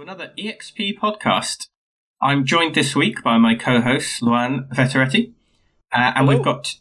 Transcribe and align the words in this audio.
to 0.00 0.02
another 0.02 0.32
EXP 0.38 0.98
podcast. 0.98 1.68
I'm 2.22 2.46
joined 2.46 2.74
this 2.74 2.96
week 2.96 3.22
by 3.22 3.36
my 3.36 3.54
co-host 3.54 4.22
Luan 4.22 4.66
Vetteretti, 4.72 5.32
uh, 5.92 6.12
and 6.16 6.26
we've 6.26 6.42
got 6.42 6.74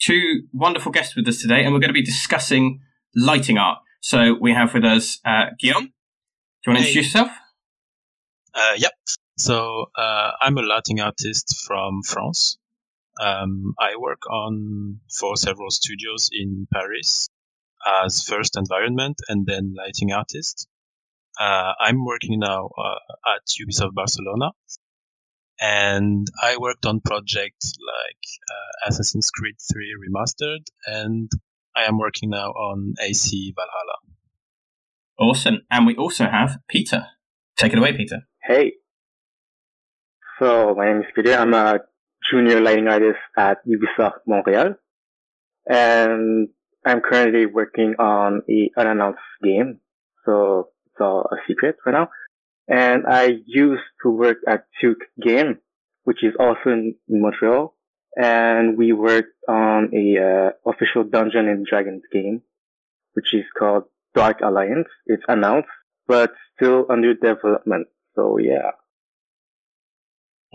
two 0.00 0.42
wonderful 0.52 0.92
guests 0.92 1.16
with 1.16 1.26
us 1.26 1.40
today, 1.42 1.64
and 1.64 1.72
we're 1.72 1.80
going 1.80 1.88
to 1.88 1.94
be 1.94 2.04
discussing 2.04 2.80
lighting 3.16 3.58
art. 3.58 3.78
So 4.00 4.36
we 4.40 4.52
have 4.52 4.74
with 4.74 4.84
us 4.84 5.18
uh, 5.24 5.46
Guillaume. 5.58 5.86
Do 5.86 5.90
you 6.66 6.72
want 6.72 6.78
to 6.78 6.82
Hey. 6.82 6.88
introduce 6.90 7.06
yourself? 7.14 7.30
Uh, 8.54 8.74
yep. 8.76 8.92
So 9.38 9.86
uh, 9.96 10.30
I'm 10.40 10.56
a 10.56 10.62
lighting 10.62 11.00
artist 11.00 11.64
from 11.66 12.02
France. 12.06 12.58
Um, 13.20 13.74
I 13.80 13.96
work 13.98 14.22
on 14.30 15.00
for 15.18 15.36
several 15.36 15.70
studios 15.70 16.30
in 16.32 16.68
Paris 16.72 17.28
as 18.04 18.22
first 18.22 18.56
environment 18.56 19.16
and 19.28 19.46
then 19.46 19.74
lighting 19.76 20.12
artist. 20.12 20.68
Uh, 21.42 21.72
I'm 21.80 22.04
working 22.04 22.38
now 22.38 22.70
uh, 22.78 23.34
at 23.34 23.42
Ubisoft 23.60 23.94
Barcelona, 23.94 24.52
and 25.60 26.28
I 26.40 26.56
worked 26.56 26.86
on 26.86 27.00
projects 27.00 27.72
like 27.84 28.22
uh, 28.48 28.88
Assassin's 28.88 29.28
Creed 29.30 29.56
3 29.72 29.94
Remastered, 30.06 30.66
and 30.86 31.28
I 31.74 31.84
am 31.84 31.98
working 31.98 32.30
now 32.30 32.50
on 32.50 32.94
AC 33.02 33.52
Valhalla. 33.56 33.98
Awesome. 35.18 35.62
And 35.68 35.86
we 35.86 35.96
also 35.96 36.26
have 36.26 36.58
Peter. 36.68 37.06
Take 37.56 37.72
it 37.72 37.78
away, 37.78 37.96
Peter. 37.96 38.20
Hey. 38.40 38.74
So 40.38 40.74
my 40.76 40.92
name 40.92 41.00
is 41.00 41.06
Peter. 41.14 41.34
I'm 41.34 41.54
a 41.54 41.80
junior 42.30 42.60
lighting 42.60 42.86
artist 42.86 43.18
at 43.36 43.58
Ubisoft 43.66 44.20
Montreal, 44.28 44.74
and 45.66 46.48
I'm 46.86 47.00
currently 47.00 47.46
working 47.46 47.94
on 47.98 48.42
a 48.48 48.70
unannounced 48.78 49.18
game. 49.42 49.80
So 50.24 50.60
it's 50.60 50.81
all 51.00 51.28
a 51.30 51.36
secret 51.46 51.76
for 51.82 51.92
now. 51.92 52.08
And 52.68 53.06
I 53.06 53.38
used 53.46 53.82
to 54.02 54.10
work 54.10 54.38
at 54.46 54.66
Tuque 54.80 55.04
Game, 55.20 55.58
which 56.04 56.22
is 56.22 56.34
also 56.38 56.70
in, 56.70 56.94
Montreal, 57.08 57.74
and 58.16 58.76
we 58.78 58.92
worked 58.92 59.34
on 59.48 59.90
a 59.94 60.18
uh, 60.18 60.70
official 60.70 61.04
Dungeon 61.04 61.48
and 61.48 61.66
Dragons 61.66 62.02
game, 62.12 62.42
which 63.14 63.34
is 63.34 63.44
called 63.58 63.84
Dark 64.14 64.40
Alliance. 64.42 64.88
It's 65.06 65.24
announced, 65.28 65.68
but 66.06 66.32
still 66.56 66.86
under 66.90 67.14
development. 67.14 67.88
So 68.14 68.38
yeah. 68.38 68.72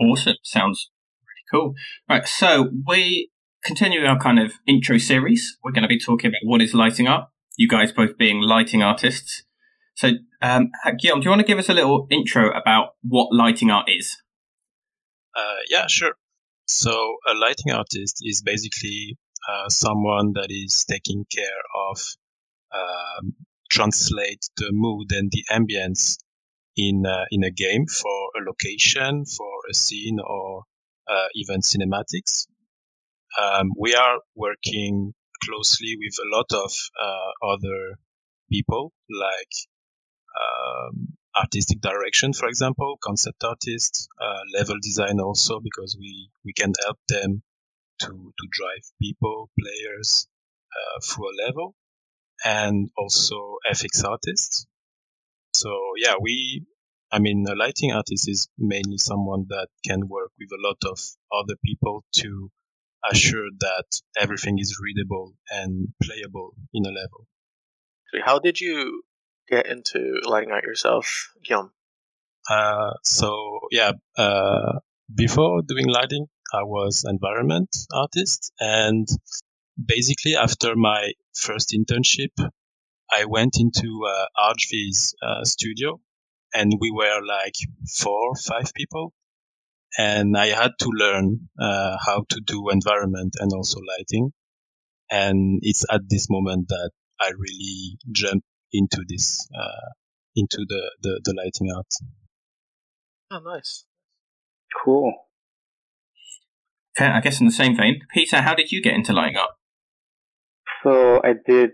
Awesome. 0.00 0.36
Sounds 0.44 0.90
really 1.22 1.60
cool. 1.60 1.74
Right. 2.08 2.26
So 2.26 2.70
we 2.86 3.30
continue 3.64 4.04
our 4.04 4.18
kind 4.18 4.38
of 4.38 4.52
intro 4.66 4.98
series. 4.98 5.58
We're 5.62 5.72
going 5.72 5.82
to 5.82 5.88
be 5.88 5.98
talking 5.98 6.28
about 6.28 6.40
what 6.44 6.62
is 6.62 6.74
lighting 6.74 7.06
up. 7.06 7.32
You 7.56 7.68
guys 7.68 7.92
both 7.92 8.16
being 8.16 8.40
lighting 8.40 8.82
artists. 8.82 9.42
So, 9.94 10.12
um, 10.40 10.70
Guillaume, 10.98 11.20
do 11.20 11.24
you 11.24 11.30
want 11.30 11.40
to 11.40 11.46
give 11.46 11.58
us 11.58 11.68
a 11.68 11.74
little 11.74 12.06
intro 12.10 12.50
about 12.50 12.94
what 13.02 13.28
lighting 13.32 13.70
art 13.70 13.88
is? 13.88 14.16
Uh, 15.36 15.60
yeah, 15.70 15.86
sure. 15.88 16.14
So 16.66 17.16
a 17.26 17.34
lighting 17.34 17.72
artist 17.72 18.18
is 18.22 18.42
basically 18.42 19.16
uh, 19.48 19.68
someone 19.68 20.32
that 20.34 20.48
is 20.50 20.84
taking 20.88 21.24
care 21.34 21.62
of 21.90 21.98
um, 22.74 23.34
translate 23.70 24.44
the 24.56 24.68
mood 24.72 25.08
and 25.10 25.30
the 25.30 25.44
ambience 25.50 26.18
in 26.76 27.04
uh, 27.06 27.24
in 27.30 27.44
a 27.44 27.50
game 27.50 27.86
for 27.86 28.30
a 28.36 28.44
location, 28.46 29.24
for 29.24 29.52
a 29.70 29.74
scene, 29.74 30.18
or 30.20 30.64
uh, 31.08 31.28
even 31.34 31.60
cinematics. 31.60 32.46
Um, 33.40 33.72
we 33.78 33.94
are 33.94 34.20
working 34.34 35.14
closely 35.44 35.96
with 35.98 36.14
a 36.18 36.36
lot 36.36 36.46
of 36.52 36.72
uh, 37.00 37.52
other 37.54 37.98
people, 38.50 38.92
like 39.10 39.52
um, 40.38 41.16
artistic 41.36 41.80
direction, 41.80 42.32
for 42.32 42.48
example, 42.48 42.98
concept 43.02 43.42
artists, 43.44 44.08
uh, 44.20 44.58
level 44.58 44.76
design 44.82 45.20
also, 45.20 45.60
because 45.60 45.96
we, 45.98 46.30
we 46.44 46.52
can 46.52 46.72
help 46.84 46.98
them 47.08 47.42
to, 48.00 48.08
to 48.08 48.48
drive 48.50 48.84
people, 49.00 49.50
players, 49.58 50.28
uh, 50.72 51.00
through 51.04 51.26
a 51.30 51.38
level 51.46 51.74
and 52.44 52.90
also 52.96 53.56
FX 53.70 54.04
artists. 54.04 54.66
So 55.54 55.70
yeah, 55.96 56.14
we, 56.20 56.64
I 57.10 57.18
mean, 57.18 57.46
a 57.48 57.54
lighting 57.54 57.92
artist 57.92 58.28
is 58.28 58.48
mainly 58.58 58.98
someone 58.98 59.46
that 59.48 59.68
can 59.84 60.08
work 60.08 60.30
with 60.38 60.50
a 60.52 60.66
lot 60.66 60.78
of 60.90 61.00
other 61.32 61.54
people 61.64 62.04
to 62.16 62.50
assure 63.10 63.48
that 63.60 63.84
everything 64.16 64.58
is 64.58 64.78
readable 64.82 65.34
and 65.50 65.88
playable 66.02 66.54
in 66.74 66.84
a 66.84 66.90
level. 66.90 67.26
So 68.12 68.20
how 68.24 68.38
did 68.38 68.60
you 68.60 69.02
get 69.48 69.66
into 69.66 70.20
lighting 70.24 70.50
art 70.50 70.64
yourself, 70.64 71.32
Guillaume? 71.44 71.72
Uh, 72.48 72.92
so 73.02 73.60
yeah, 73.70 73.92
uh, 74.16 74.78
before 75.14 75.62
doing 75.62 75.86
lighting, 75.86 76.26
I 76.52 76.62
was 76.62 77.04
environment 77.06 77.76
artist 77.92 78.52
and 78.58 79.06
basically 79.84 80.34
after 80.36 80.74
my 80.76 81.12
first 81.34 81.74
internship, 81.76 82.30
I 83.10 83.24
went 83.24 83.58
into 83.58 84.06
uh, 84.06 84.26
uh, 85.22 85.44
studio 85.44 86.00
and 86.54 86.72
we 86.80 86.90
were 86.90 87.20
like 87.24 87.54
four, 87.96 88.34
five 88.36 88.72
people. 88.74 89.12
And 89.96 90.36
I 90.36 90.46
had 90.48 90.72
to 90.80 90.88
learn 90.90 91.48
uh, 91.58 91.96
how 92.04 92.24
to 92.28 92.40
do 92.44 92.68
environment 92.70 93.34
and 93.38 93.52
also 93.52 93.80
lighting. 93.80 94.32
And 95.10 95.60
it's 95.62 95.84
at 95.90 96.02
this 96.08 96.28
moment 96.30 96.68
that 96.68 96.90
I 97.20 97.30
really 97.30 97.98
jumped 98.12 98.46
into 98.72 99.04
this, 99.08 99.48
uh, 99.54 99.92
into 100.36 100.64
the, 100.68 100.90
the, 101.02 101.20
the 101.24 101.34
lighting 101.34 101.74
art. 101.74 101.86
Oh, 103.30 103.40
nice. 103.44 103.84
Cool. 104.84 105.12
Okay, 106.98 107.10
I 107.10 107.20
guess 107.20 107.40
in 107.40 107.46
the 107.46 107.52
same 107.52 107.76
vein, 107.76 108.00
Peter, 108.12 108.40
how 108.40 108.54
did 108.54 108.72
you 108.72 108.82
get 108.82 108.94
into 108.94 109.12
lighting 109.12 109.36
art? 109.36 109.50
So 110.82 111.20
I 111.22 111.34
did 111.46 111.72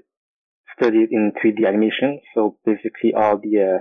study 0.77 1.07
in 1.11 1.33
3D 1.33 1.67
animation. 1.67 2.21
So 2.35 2.57
basically 2.65 3.15
all 3.17 3.39
the 3.39 3.77
uh, 3.77 3.79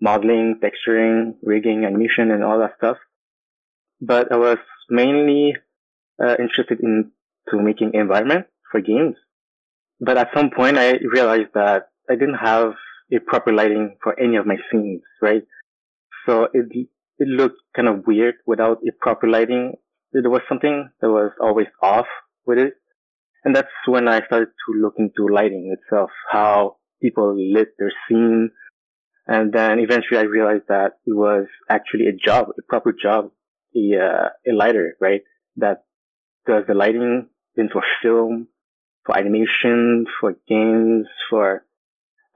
modeling, 0.00 0.60
texturing, 0.62 1.34
rigging, 1.42 1.84
animation, 1.84 2.30
and 2.30 2.44
all 2.44 2.58
that 2.58 2.74
stuff. 2.78 2.96
But 4.00 4.32
I 4.32 4.36
was 4.36 4.58
mainly 4.90 5.54
uh, 6.22 6.36
interested 6.38 6.80
in 6.80 7.10
to 7.50 7.60
making 7.60 7.92
environment 7.94 8.46
for 8.70 8.80
games. 8.80 9.16
But 10.00 10.18
at 10.18 10.30
some 10.34 10.50
point, 10.50 10.78
I 10.78 10.98
realized 11.12 11.54
that 11.54 11.88
I 12.10 12.14
didn't 12.14 12.34
have 12.34 12.74
a 13.12 13.18
proper 13.18 13.52
lighting 13.52 13.96
for 14.02 14.18
any 14.18 14.36
of 14.36 14.46
my 14.46 14.56
scenes, 14.70 15.02
right? 15.20 15.44
So 16.26 16.48
it 16.52 16.88
it 17.18 17.28
looked 17.28 17.60
kind 17.74 17.88
of 17.88 18.06
weird 18.06 18.36
without 18.46 18.78
a 18.86 18.92
proper 19.00 19.28
lighting. 19.28 19.74
There 20.12 20.30
was 20.30 20.42
something 20.48 20.90
that 21.00 21.10
was 21.10 21.32
always 21.40 21.66
off 21.82 22.06
with 22.46 22.58
it. 22.58 22.74
And 23.44 23.54
that's 23.54 23.68
when 23.86 24.08
I 24.08 24.24
started 24.24 24.48
to 24.48 24.80
look 24.80 24.94
into 24.98 25.32
lighting 25.32 25.76
itself, 25.76 26.10
how 26.30 26.76
people 27.02 27.36
lit 27.36 27.68
their 27.78 27.92
scene. 28.08 28.50
And 29.26 29.52
then 29.52 29.78
eventually 29.78 30.18
I 30.18 30.22
realized 30.22 30.64
that 30.68 30.94
it 31.06 31.14
was 31.14 31.46
actually 31.68 32.06
a 32.06 32.12
job, 32.12 32.48
a 32.58 32.62
proper 32.62 32.92
job, 32.92 33.30
a, 33.76 33.98
uh, 33.98 34.28
a 34.50 34.52
lighter, 34.52 34.96
right? 35.00 35.22
That 35.56 35.84
does 36.46 36.64
the 36.66 36.74
lighting 36.74 37.28
in 37.56 37.68
for 37.68 37.82
film, 38.02 38.48
for 39.04 39.16
animation, 39.16 40.06
for 40.20 40.36
games, 40.48 41.06
for 41.28 41.64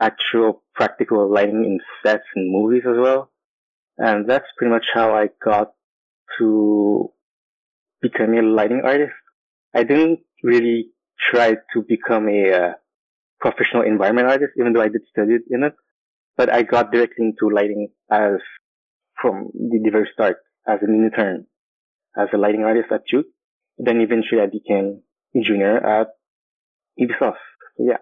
actual 0.00 0.62
practical 0.74 1.32
lighting 1.32 1.64
in 1.64 1.80
sets 2.02 2.24
and 2.34 2.52
movies 2.52 2.82
as 2.86 2.96
well. 2.96 3.30
And 3.96 4.28
that's 4.28 4.46
pretty 4.56 4.70
much 4.72 4.86
how 4.94 5.14
I 5.14 5.28
got 5.44 5.72
to 6.38 7.10
become 8.00 8.34
a 8.34 8.42
lighting 8.42 8.82
artist. 8.84 9.12
I 9.74 9.82
didn't 9.82 10.20
really 10.42 10.90
try 11.30 11.54
to 11.74 11.84
become 11.86 12.28
a 12.28 12.52
uh, 12.52 12.72
professional 13.40 13.82
environment 13.82 14.28
artist, 14.28 14.52
even 14.58 14.72
though 14.72 14.82
I 14.82 14.88
did 14.88 15.02
study 15.10 15.36
in 15.50 15.64
it. 15.64 15.74
But 16.36 16.52
I 16.52 16.62
got 16.62 16.92
directly 16.92 17.26
into 17.26 17.52
lighting 17.52 17.88
as 18.10 18.38
from 19.20 19.50
the, 19.54 19.90
very 19.90 20.08
start 20.12 20.36
as 20.66 20.78
an 20.82 20.94
intern, 20.94 21.46
as 22.16 22.28
a 22.32 22.38
lighting 22.38 22.62
artist 22.62 22.92
at 22.92 23.02
Tuque. 23.10 23.26
Then 23.78 24.00
eventually 24.00 24.40
I 24.40 24.46
became 24.46 25.02
junior 25.34 25.76
at 25.78 26.08
Ubisoft. 27.00 27.34
Yeah. 27.78 27.98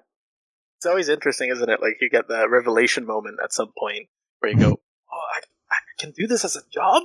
It's 0.77 0.87
always 0.87 1.09
interesting, 1.09 1.51
isn't 1.51 1.69
it? 1.69 1.81
Like 1.81 1.99
you 2.01 2.11
get 2.11 2.29
that 2.29 2.51
revelation 2.51 3.07
moment 3.07 3.39
at 3.43 3.53
some 3.53 3.73
point 3.79 4.09
where 4.41 4.53
you 4.53 4.59
go, 4.59 4.81
"Oh, 5.13 5.27
I, 5.35 5.41
I 5.71 5.77
can 5.99 6.13
do 6.13 6.27
this 6.27 6.45
as 6.45 6.57
a 6.57 6.63
job." 6.73 7.05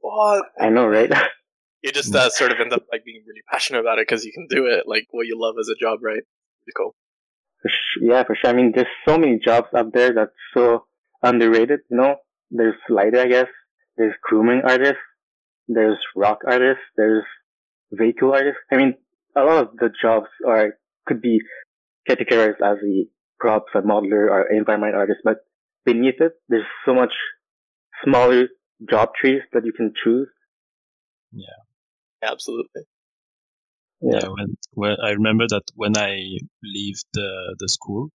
What? 0.00 0.44
I 0.60 0.70
know, 0.70 0.86
right? 0.86 1.12
You 1.82 1.92
just 1.92 2.12
uh, 2.16 2.30
sort 2.30 2.50
of 2.50 2.58
end 2.58 2.72
up 2.72 2.84
like 2.90 3.04
being 3.04 3.22
really 3.28 3.42
passionate 3.48 3.78
about 3.78 4.00
it 4.00 4.08
because 4.08 4.24
you 4.24 4.32
can 4.32 4.48
do 4.48 4.66
it, 4.66 4.88
like 4.88 5.06
what 5.12 5.28
you 5.28 5.38
love 5.38 5.54
as 5.60 5.68
a 5.68 5.78
job, 5.78 6.00
right? 6.02 6.22
Pretty 6.64 6.74
cool. 6.76 6.96
For 7.62 7.68
sh- 7.68 8.02
yeah, 8.02 8.24
for 8.24 8.34
sure. 8.34 8.50
I 8.50 8.54
mean, 8.54 8.72
there's 8.74 8.88
so 9.06 9.16
many 9.16 9.38
jobs 9.38 9.68
out 9.72 9.92
there 9.92 10.12
that's 10.12 10.32
so 10.52 10.86
underrated, 11.22 11.80
you 11.88 11.96
know? 11.98 12.16
There's 12.50 12.74
lighter, 12.88 13.20
I 13.20 13.28
guess. 13.28 13.46
There's 13.96 14.14
grooming 14.22 14.62
artists. 14.64 14.98
There's 15.68 15.98
rock 16.16 16.40
artists. 16.44 16.82
There's 16.96 17.24
vehicle 17.92 18.32
artists. 18.32 18.58
I 18.72 18.76
mean, 18.78 18.94
a 19.36 19.42
lot 19.42 19.68
of 19.68 19.76
the 19.76 19.90
jobs 20.02 20.28
are, 20.44 20.78
could 21.06 21.20
be 21.22 21.40
categorized 22.08 22.60
as 22.64 22.78
a 22.84 23.06
props, 23.38 23.72
a 23.74 23.82
modeler, 23.82 24.30
or 24.30 24.50
environment 24.50 24.94
artist, 24.94 25.20
but 25.24 25.38
beneath 25.84 26.20
it, 26.20 26.32
there's 26.48 26.64
so 26.84 26.94
much 26.94 27.12
smaller 28.04 28.48
job 28.88 29.10
trees 29.20 29.42
that 29.52 29.64
you 29.64 29.72
can 29.72 29.92
choose. 30.02 30.28
Yeah. 31.32 31.60
Absolutely. 32.22 32.82
Yeah. 34.00 34.20
yeah 34.22 34.28
when, 34.28 34.56
when 34.72 34.96
I 35.02 35.10
remember 35.10 35.46
that 35.48 35.62
when 35.74 35.96
I 35.96 36.16
leave 36.62 36.96
the, 37.12 37.56
the 37.58 37.68
school, 37.68 38.10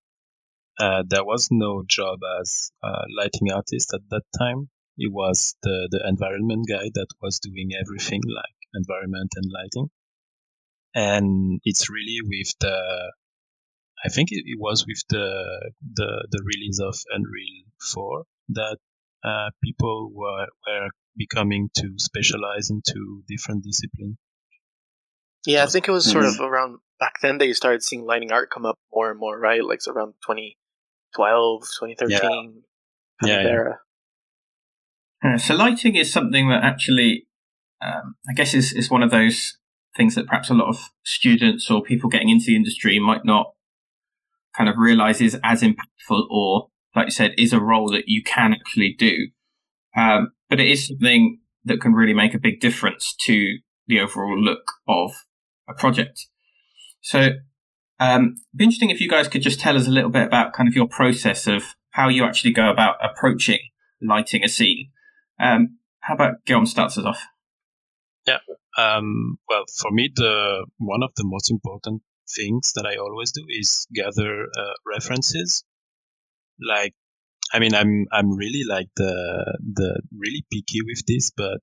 uh, 0.80 1.04
there 1.08 1.24
was 1.24 1.50
no 1.52 1.84
job 1.88 2.20
as 2.42 2.72
a 2.84 2.92
lighting 3.18 3.52
artist 3.54 3.94
at 3.94 4.02
that 4.10 4.24
time. 4.38 4.70
It 4.98 5.12
was 5.12 5.56
the, 5.64 5.88
the 5.92 6.08
environment 6.08 6.66
guy 6.70 6.90
that 6.94 7.08
was 7.22 7.40
doing 7.40 7.70
everything 7.80 8.22
like 8.28 8.56
environment 8.74 9.32
and 9.36 9.46
lighting. 9.52 9.90
And 10.94 11.60
it's 11.64 11.90
really 11.90 12.20
with 12.24 12.54
the, 12.60 13.12
I 14.04 14.10
think 14.10 14.30
it, 14.32 14.44
it 14.46 14.58
was 14.60 14.86
with 14.88 15.04
the, 15.10 15.72
the, 15.94 16.28
the 16.32 16.44
release 16.44 16.80
of 16.80 16.96
Unreal 17.12 17.66
4 17.94 18.24
that 18.50 18.78
uh, 19.24 19.50
people 19.64 20.12
were, 20.14 20.48
were 20.68 20.90
becoming 21.16 21.70
to 21.76 21.94
specialize 21.98 22.70
into 22.70 23.24
different 23.28 23.64
disciplines. 23.64 24.18
Yeah, 25.46 25.64
I 25.64 25.68
think 25.68 25.88
it 25.88 25.92
was 25.92 26.10
sort 26.10 26.26
of 26.26 26.40
around 26.40 26.80
back 27.00 27.16
then 27.22 27.40
that 27.40 27.48
you 27.48 27.54
started 27.54 27.84
seeing 27.84 28.06
lighting 28.06 28.32
art 28.32 28.52
come 28.52 28.66
up 28.66 28.78
more 28.94 29.10
and 29.10 29.20
more, 29.20 29.38
right? 29.38 29.64
Like 29.64 29.82
so 29.82 29.92
around 29.92 30.14
2012, 30.28 31.62
2013 31.80 32.64
yeah. 33.24 33.28
yeah, 33.28 33.50
era. 33.50 33.80
Yeah. 35.24 35.38
so 35.38 35.56
lighting 35.56 35.96
is 35.96 36.14
something 36.14 36.50
that 36.50 36.64
actually, 36.64 37.28
um, 37.82 38.16
I 38.30 38.34
guess, 38.34 38.54
is, 38.54 38.72
is 38.72 38.92
one 38.92 39.02
of 39.02 39.10
those 39.10 39.58
things 39.98 40.14
that 40.16 40.28
perhaps 40.28 40.50
a 40.50 40.54
lot 40.54 40.70
of 40.70 40.90
students 41.04 41.70
or 41.70 41.82
people 41.82 42.10
getting 42.10 42.30
into 42.30 42.46
the 42.46 42.56
industry 42.56 43.00
might 43.00 43.26
not 43.26 43.54
kind 44.56 44.70
of 44.70 44.76
realize 44.78 45.22
is 45.22 45.38
as 45.44 45.62
impactful 45.62 46.24
or, 46.30 46.68
like 46.96 47.08
you 47.08 47.12
said, 47.12 47.34
is 47.38 47.54
a 47.54 47.60
role 47.60 47.90
that 47.92 48.04
you 48.08 48.24
can 48.24 48.54
actually 48.54 48.96
do. 48.98 49.28
Um, 49.96 50.32
but 50.50 50.60
it 50.60 50.68
is 50.68 50.88
something 50.88 51.40
that 51.66 51.82
can 51.82 51.94
really 51.94 52.14
make 52.14 52.34
a 52.34 52.40
big 52.40 52.60
difference 52.60 53.16
to 53.22 53.58
the 53.88 54.00
overall 54.00 54.40
look 54.40 54.72
of 54.88 55.12
a 55.70 55.74
project. 55.74 56.28
So, 57.02 57.30
um, 58.00 58.36
it'd 58.36 58.58
be 58.58 58.64
interesting 58.64 58.90
if 58.90 59.00
you 59.00 59.10
guys 59.10 59.28
could 59.28 59.42
just 59.42 59.60
tell 59.60 59.76
us 59.76 59.88
a 59.88 59.92
little 59.92 60.10
bit 60.10 60.26
about 60.26 60.54
kind 60.54 60.68
of 60.68 60.76
your 60.76 60.88
process 60.88 61.48
of 61.48 61.76
how 61.92 62.10
you 62.10 62.24
actually 62.24 62.54
go 62.54 62.70
about 62.70 62.96
approaching 63.04 63.60
lighting 64.02 64.44
a 64.44 64.50
scene. 64.50 64.90
Um, 65.40 65.78
how 66.00 66.16
about 66.16 66.44
Guillaume 66.46 66.66
starts 66.66 66.98
us 66.98 67.06
off? 67.06 67.24
Yeah. 68.26 68.40
Um, 68.78 69.38
well, 69.48 69.64
for 69.80 69.92
me, 69.92 70.10
the 70.14 70.66
one 70.78 71.04
of 71.04 71.12
the 71.16 71.24
most 71.26 71.52
important 71.52 72.02
things 72.36 72.74
that 72.76 72.86
I 72.86 72.98
always 72.98 73.32
do 73.32 73.44
is 73.48 73.88
gather 73.94 74.46
uh, 74.46 74.74
references. 74.86 75.64
Like, 76.60 76.94
I 77.54 77.60
mean, 77.60 77.74
I'm 77.76 78.08
I'm 78.12 78.32
really 78.32 78.64
like 78.68 78.90
the 78.96 79.58
the 79.74 80.02
really 80.12 80.46
picky 80.52 80.82
with 80.84 81.06
this, 81.08 81.32
but 81.36 81.60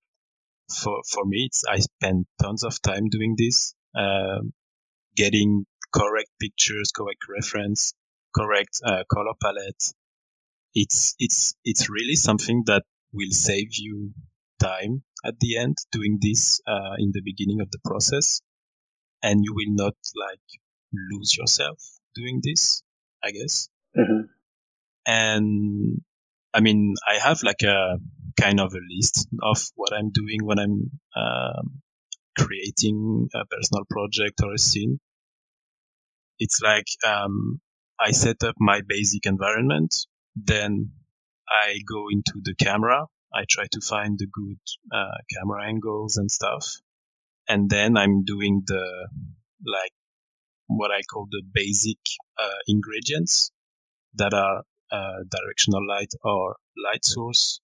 for 0.82 1.00
for 1.10 1.24
me, 1.24 1.46
it's 1.46 1.64
I 1.68 1.78
spend 1.78 2.26
tons 2.40 2.64
of 2.64 2.80
time 2.82 3.08
doing 3.08 3.36
this, 3.38 3.74
um, 3.96 4.52
getting 5.16 5.64
correct 5.94 6.30
pictures, 6.40 6.92
correct 6.94 7.22
reference, 7.28 7.94
correct 8.34 8.80
uh, 8.84 9.04
color 9.12 9.34
palette. 9.42 9.92
It's 10.74 11.14
it's 11.18 11.54
it's 11.64 11.88
really 11.88 12.16
something 12.16 12.64
that 12.66 12.82
will 13.12 13.30
save 13.30 13.68
you 13.72 14.12
time 14.60 15.02
at 15.24 15.38
the 15.40 15.56
end 15.56 15.76
doing 15.92 16.18
this 16.20 16.60
uh, 16.66 16.94
in 16.98 17.10
the 17.12 17.22
beginning 17.24 17.60
of 17.60 17.70
the 17.70 17.78
process, 17.84 18.40
and 19.22 19.40
you 19.42 19.54
will 19.54 19.74
not 19.74 19.96
like 20.16 20.40
lose 20.92 21.36
yourself 21.36 21.78
doing 22.14 22.40
this. 22.42 22.82
I 23.22 23.30
guess. 23.30 23.68
Mm-hmm. 23.96 24.22
And 25.06 26.00
I 26.54 26.60
mean, 26.60 26.94
I 27.06 27.18
have 27.18 27.42
like 27.42 27.62
a 27.62 27.98
kind 28.40 28.60
of 28.60 28.72
a 28.74 28.80
list 28.96 29.28
of 29.42 29.58
what 29.74 29.92
I'm 29.92 30.10
doing 30.10 30.44
when 30.44 30.58
I'm 30.58 30.90
um, 31.16 31.82
creating 32.38 33.28
a 33.34 33.44
personal 33.46 33.84
project 33.90 34.40
or 34.42 34.54
a 34.54 34.58
scene. 34.58 35.00
It's 36.38 36.60
like 36.62 36.86
um, 37.06 37.60
I 37.98 38.12
set 38.12 38.44
up 38.44 38.54
my 38.60 38.80
basic 38.86 39.26
environment, 39.26 39.94
then 40.36 40.90
I 41.48 41.78
go 41.86 42.06
into 42.10 42.40
the 42.42 42.54
camera. 42.54 43.06
I 43.34 43.44
try 43.48 43.66
to 43.72 43.80
find 43.80 44.18
the 44.18 44.28
good 44.32 44.58
uh, 44.92 45.18
camera 45.34 45.66
angles 45.66 46.16
and 46.16 46.30
stuff, 46.30 46.64
and 47.48 47.70
then 47.70 47.96
I'm 47.96 48.24
doing 48.24 48.62
the 48.66 49.08
like 49.64 49.92
what 50.66 50.90
I 50.90 51.00
call 51.02 51.26
the 51.30 51.42
basic 51.52 51.98
uh, 52.38 52.58
ingredients 52.66 53.50
that 54.14 54.34
are 54.34 54.62
uh, 54.92 55.24
directional 55.30 55.86
light 55.86 56.12
or 56.22 56.56
light 56.76 57.04
source, 57.04 57.60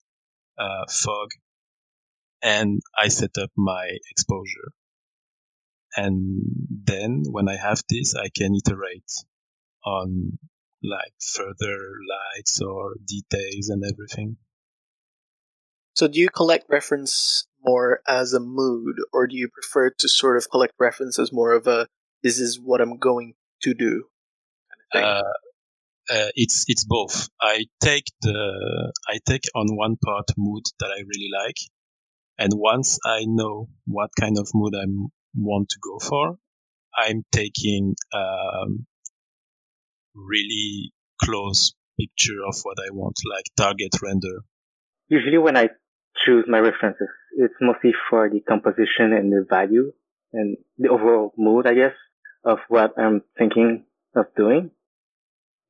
uh, 0.58 0.84
fog, 0.90 1.28
and 2.42 2.81
I 2.98 3.08
set 3.08 3.36
up 3.40 3.50
my 3.56 3.88
exposure. 4.10 4.72
And 5.96 6.42
then 6.70 7.22
when 7.30 7.48
I 7.48 7.56
have 7.56 7.82
this, 7.88 8.14
I 8.16 8.28
can 8.34 8.54
iterate 8.54 9.12
on 9.84 10.38
like 10.82 11.14
further 11.20 11.78
lights 12.08 12.60
or 12.60 12.96
details 13.06 13.69
and 13.69 13.82
everything. 13.84 14.37
So 15.94 16.08
do 16.08 16.19
you 16.19 16.28
collect 16.28 16.66
reference 16.69 17.46
more 17.64 18.00
as 18.06 18.32
a 18.32 18.40
mood 18.40 18.96
or 19.12 19.26
do 19.26 19.37
you 19.37 19.49
prefer 19.49 19.90
to 19.99 20.08
sort 20.08 20.37
of 20.37 20.49
collect 20.50 20.75
references 20.78 21.32
more 21.32 21.52
of 21.52 21.66
a 21.66 21.87
this 22.22 22.38
is 22.38 22.58
what 22.61 22.81
I'm 22.81 22.99
going 22.99 23.34
to 23.62 23.75
do 23.75 24.05
kind 24.93 25.06
of 25.06 25.25
uh, 25.25 25.32
uh, 26.11 26.28
it's 26.34 26.64
it's 26.69 26.84
both. 26.84 27.28
I 27.40 27.64
take 27.81 28.05
the 28.20 28.93
I 29.08 29.19
take 29.26 29.44
on 29.55 29.75
one 29.75 29.96
part 30.05 30.26
mood 30.37 30.64
that 30.81 30.90
I 30.90 31.00
really 31.00 31.31
like, 31.44 31.56
and 32.38 32.52
once 32.55 32.99
I 33.05 33.25
know 33.26 33.69
what 33.87 34.11
kind 34.19 34.37
of 34.38 34.49
mood 34.55 34.75
I 34.76 34.84
want 35.34 35.70
to 35.70 35.78
go 35.82 35.99
for, 35.99 36.37
I'm 36.96 37.25
taking 37.32 37.94
um, 38.12 38.87
really 40.14 40.93
close 41.22 41.72
picture 41.99 42.44
of 42.46 42.56
what 42.64 42.76
I 42.78 42.90
want, 42.93 43.16
like 43.25 43.46
target 43.56 43.93
render. 44.02 44.43
Usually, 45.08 45.38
when 45.38 45.56
I 45.56 45.70
choose 46.25 46.44
my 46.49 46.58
references, 46.58 47.08
it's 47.37 47.55
mostly 47.61 47.93
for 48.08 48.28
the 48.28 48.40
composition 48.40 49.12
and 49.12 49.32
the 49.32 49.46
value 49.49 49.93
and 50.32 50.56
the 50.78 50.88
overall 50.88 51.33
mood, 51.37 51.66
I 51.66 51.75
guess, 51.75 51.94
of 52.44 52.59
what 52.68 52.94
I'm 52.99 53.23
thinking 53.38 53.85
of 54.14 54.26
doing. 54.37 54.71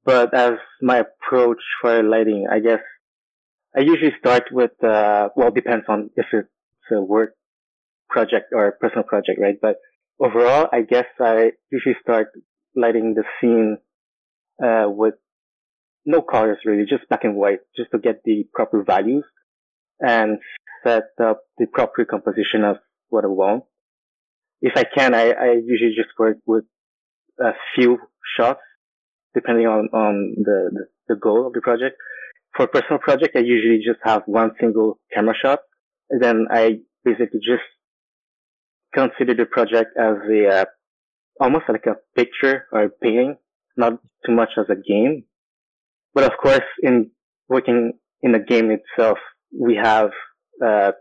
But 0.04 0.34
as 0.34 0.54
my 0.82 0.98
approach 0.98 1.62
for 1.80 2.02
lighting, 2.02 2.46
I 2.50 2.60
guess 2.60 2.80
I 3.76 3.80
usually 3.80 4.12
start 4.18 4.44
with, 4.52 4.72
uh, 4.84 5.30
well, 5.34 5.50
depends 5.50 5.86
on 5.88 6.10
if 6.16 6.26
it's 6.32 6.48
a 6.92 7.00
work 7.00 7.34
project 8.10 8.52
or 8.52 8.68
a 8.68 8.72
personal 8.72 9.04
project, 9.04 9.40
right? 9.40 9.56
But 9.60 9.76
overall, 10.20 10.68
I 10.72 10.82
guess 10.82 11.06
I 11.18 11.52
usually 11.70 11.96
start 12.02 12.28
lighting 12.76 13.14
the 13.14 13.24
scene, 13.40 13.78
uh, 14.62 14.88
with 14.88 15.14
no 16.04 16.20
colors 16.20 16.58
really, 16.64 16.84
just 16.84 17.08
black 17.08 17.24
and 17.24 17.34
white, 17.34 17.60
just 17.76 17.90
to 17.92 17.98
get 17.98 18.22
the 18.24 18.46
proper 18.52 18.84
values 18.84 19.24
and 20.00 20.38
set 20.84 21.04
up 21.22 21.42
the 21.58 21.66
proper 21.66 22.04
composition 22.04 22.64
of 22.64 22.76
what 23.08 23.24
I 23.24 23.28
want. 23.28 23.64
If 24.60 24.72
I 24.76 24.84
can, 24.84 25.14
I, 25.14 25.30
I 25.30 25.52
usually 25.64 25.94
just 25.96 26.10
work 26.18 26.38
with 26.46 26.64
a 27.40 27.52
few 27.74 27.98
shots 28.36 28.60
depending 29.34 29.66
on, 29.66 29.88
on 29.92 30.34
the, 30.36 30.86
the, 31.08 31.16
goal 31.16 31.46
of 31.46 31.52
the 31.52 31.60
project. 31.60 31.96
For 32.56 32.68
personal 32.68 33.00
project, 33.00 33.34
I 33.36 33.40
usually 33.40 33.78
just 33.78 33.98
have 34.04 34.22
one 34.26 34.52
single 34.60 35.00
camera 35.12 35.34
shot. 35.40 35.58
And 36.08 36.22
then 36.22 36.46
I 36.50 36.78
basically 37.04 37.40
just 37.40 37.64
consider 38.94 39.34
the 39.34 39.46
project 39.46 39.90
as 39.98 40.14
a, 40.30 40.48
uh, 40.48 40.64
almost 41.40 41.64
like 41.68 41.86
a 41.86 41.96
picture 42.14 42.66
or 42.70 42.84
a 42.84 42.90
painting, 42.90 43.36
not 43.76 43.94
too 44.24 44.32
much 44.32 44.50
as 44.56 44.66
a 44.70 44.76
game. 44.76 45.24
But 46.14 46.24
of 46.24 46.38
course, 46.40 46.60
in 46.80 47.10
working 47.48 47.94
in 48.22 48.32
the 48.32 48.38
game 48.38 48.70
itself, 48.70 49.18
we 49.58 49.76
have, 49.76 50.10
uh, 50.64 50.92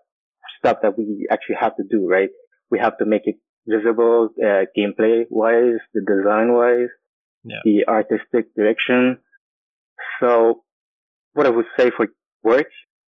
stuff 0.59 0.77
that 0.81 0.97
we 0.97 1.27
actually 1.31 1.55
have 1.59 1.75
to 1.75 1.83
do, 1.89 2.07
right? 2.07 2.29
We 2.69 2.79
have 2.79 2.97
to 2.97 3.05
make 3.05 3.23
it 3.25 3.35
visible, 3.67 4.29
uh, 4.41 4.65
gameplay 4.77 5.25
wise, 5.29 5.79
the 5.93 6.01
design 6.01 6.53
wise, 6.53 6.89
yeah. 7.43 7.57
the 7.63 7.85
artistic 7.87 8.53
direction. 8.55 9.19
So 10.19 10.63
what 11.33 11.45
I 11.45 11.49
would 11.49 11.65
say 11.77 11.91
for 11.95 12.07
work 12.43 12.67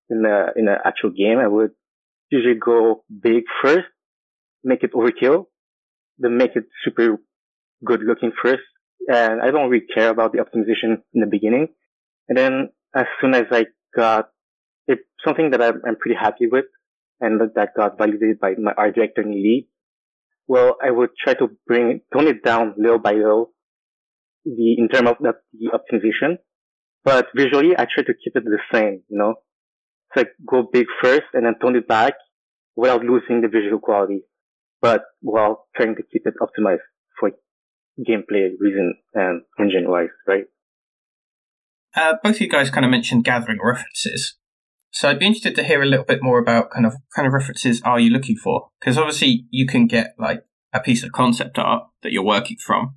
in 0.10 0.24
the, 0.24 0.54
in 0.56 0.66
the 0.66 0.76
actual 0.84 1.12
game, 1.12 1.40
I 1.40 1.48
would 1.48 1.72
usually 2.30 2.56
go 2.56 3.04
big 3.22 3.44
first, 3.62 3.88
make 4.64 4.84
it 4.84 4.94
overkill, 4.94 5.46
then 6.18 6.38
make 6.38 6.56
it 6.56 6.66
super 6.84 7.18
good 7.84 8.02
looking 8.02 8.32
first. 8.42 8.64
And 9.08 9.42
I 9.42 9.52
don't 9.52 9.70
really 9.70 9.86
care 9.94 10.10
about 10.10 10.32
the 10.32 10.40
optimization 10.40 11.02
in 11.14 11.22
the 11.22 11.28
beginning. 11.28 11.68
And 12.28 12.38
then 12.38 12.70
as 12.96 13.06
soon 13.22 13.36
as 13.36 13.46
I 13.52 13.66
got 13.96 14.30
it, 14.88 15.00
something 15.26 15.52
that 15.52 15.62
I'm, 15.62 15.82
I'm 15.88 15.96
pretty 15.96 16.18
happy 16.20 16.48
with 16.48 16.66
and 17.20 17.42
that 17.56 17.70
got 17.76 17.98
validated 17.98 18.40
by 18.40 18.56
my 18.58 18.74
art 18.78 18.96
director 18.96 19.24
lead, 19.24 19.68
well, 20.48 20.78
I 20.84 20.92
would 20.92 21.10
try 21.22 21.34
to 21.36 21.50
bring, 21.66 22.02
tone 22.14 22.28
it 22.28 22.44
down 22.44 22.76
little 22.78 23.00
by 23.00 23.14
little 23.14 23.52
the 24.44 24.76
in 24.78 24.88
terms 24.90 25.10
of 25.10 25.16
the, 25.20 25.34
the 25.54 25.72
optimization, 25.74 26.38
but 27.04 27.28
visually 27.36 27.72
I 27.78 27.86
try 27.86 28.04
to 28.04 28.14
keep 28.14 28.36
it 28.36 28.44
the 28.44 28.60
same, 28.72 29.02
you 29.10 29.18
know. 29.18 29.36
It's 30.12 30.18
like 30.18 30.30
go 30.48 30.68
big 30.72 30.86
first 31.02 31.24
and 31.34 31.46
then 31.46 31.56
tone 31.60 31.76
it 31.76 31.88
back 31.88 32.14
without 32.76 33.04
losing 33.04 33.42
the 33.42 33.48
visual 33.48 33.80
quality, 33.80 34.22
but 34.82 35.04
while 35.22 35.68
trying 35.76 35.96
to 35.96 36.04
keep 36.04 36.24
it 36.26 36.36
optimized 36.40 36.86
for 37.20 37.32
gameplay 38.00 38.50
reason 38.60 38.96
and 39.14 39.42
engine 39.60 39.90
wise, 39.90 40.10
right? 40.28 40.46
Uh, 41.96 42.16
both 42.22 42.36
of 42.36 42.42
you 42.42 42.50
guys 42.50 42.70
kind 42.70 42.86
of 42.86 42.92
mentioned 42.92 43.24
gathering 43.24 43.60
references. 43.64 44.36
So 44.96 45.10
I'd 45.10 45.20
be 45.20 45.26
interested 45.26 45.56
to 45.56 45.64
hear 45.64 45.82
a 45.82 45.86
little 45.86 46.06
bit 46.06 46.24
more 46.24 46.40
about 46.40 46.72
kind 46.72 46.86
of 46.86 46.96
kind 47.14 47.28
of 47.28 47.34
references 47.34 47.82
are 47.84 48.00
you 48.00 48.10
looking 48.10 48.38
for? 48.38 48.70
Because 48.80 48.98
obviously 48.98 49.46
you 49.52 49.68
can 49.68 49.88
get 49.88 50.16
like 50.18 50.44
a 50.74 50.80
piece 50.80 51.04
of 51.04 51.12
concept 51.12 51.60
art 51.60 51.84
that 52.02 52.14
you're 52.14 52.24
working 52.24 52.58
from 52.66 52.96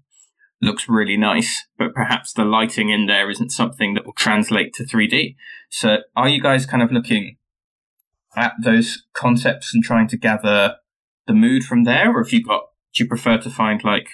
looks 0.61 0.89
really 0.89 1.17
nice, 1.17 1.67
but 1.77 1.95
perhaps 1.95 2.33
the 2.33 2.45
lighting 2.45 2.91
in 2.91 3.07
there 3.07 3.31
isn't 3.31 3.51
something 3.51 3.95
that 3.95 4.05
will 4.05 4.13
translate 4.15 4.73
to 4.75 4.85
3D. 4.85 5.37
So 5.71 5.99
are 6.17 6.29
you 6.29 6.41
guys 6.41 6.67
kind 6.67 6.83
of 6.83 6.93
looking 6.93 7.37
at 8.37 8.53
those 8.63 9.05
concepts 9.13 9.75
and 9.75 9.83
trying 9.83 10.09
to 10.09 10.17
gather 10.17 10.77
the 11.27 11.35
mood 11.35 11.65
from 11.65 11.85
there, 11.85 12.17
or 12.17 12.21
if 12.21 12.33
you 12.33 12.43
got 12.43 12.63
do 12.95 13.05
you 13.05 13.09
prefer 13.09 13.39
to 13.39 13.51
find 13.51 13.85
like 13.85 14.09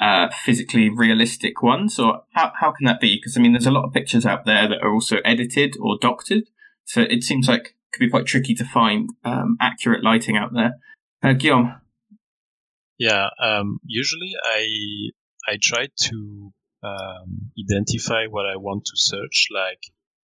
uh, 0.00 0.28
physically 0.44 0.88
realistic 0.88 1.62
ones, 1.62 1.98
or 1.98 2.22
how 2.32 2.52
how 2.60 2.72
can 2.72 2.86
that 2.86 3.00
be? 3.00 3.16
Because 3.16 3.36
I 3.36 3.40
mean, 3.40 3.52
there's 3.52 3.66
a 3.66 3.70
lot 3.70 3.84
of 3.84 3.92
pictures 3.92 4.26
out 4.26 4.44
there 4.44 4.68
that 4.68 4.82
are 4.82 4.92
also 4.92 5.18
edited 5.24 5.76
or 5.80 5.96
doctored, 6.00 6.44
so 6.88 7.02
it 7.02 7.22
seems 7.22 7.46
like 7.46 7.66
it 7.66 7.92
could 7.92 8.00
be 8.00 8.08
quite 8.08 8.24
tricky 8.24 8.54
to 8.54 8.64
find 8.64 9.10
um, 9.22 9.58
accurate 9.60 10.02
lighting 10.02 10.38
out 10.38 10.54
there. 10.54 10.72
Uh, 11.22 11.34
Guillaume. 11.34 11.74
Yeah, 12.98 13.28
um, 13.42 13.78
usually 13.84 14.32
I 14.42 15.10
I 15.46 15.58
try 15.60 15.88
to 16.04 16.52
um, 16.82 17.50
identify 17.62 18.26
what 18.28 18.46
I 18.46 18.56
want 18.56 18.86
to 18.86 18.96
search, 18.96 19.48
like 19.52 19.82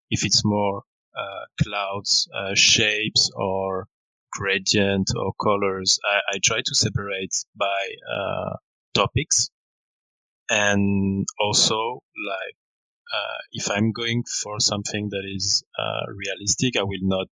if 0.09 0.25
it's 0.25 0.45
more 0.45 0.83
uh, 1.13 1.45
clouds, 1.61 2.29
uh, 2.33 2.55
shapes, 2.55 3.29
or 3.35 3.87
gradient 4.31 5.11
or 5.17 5.33
colors. 5.33 5.99
I, 6.05 6.35
I 6.35 6.39
try 6.41 6.61
to 6.65 6.75
separate 6.75 7.35
by 7.57 7.89
uh, 8.09 8.55
topics, 8.93 9.49
and 10.49 11.25
also 11.41 11.99
like 12.15 12.55
uh, 13.13 13.37
if 13.51 13.69
I'm 13.69 13.91
going 13.91 14.23
for 14.23 14.59
something 14.59 15.09
that 15.09 15.23
is 15.25 15.63
uh, 15.77 16.11
realistic, 16.11 16.75
I 16.77 16.83
will 16.83 17.03
not 17.03 17.29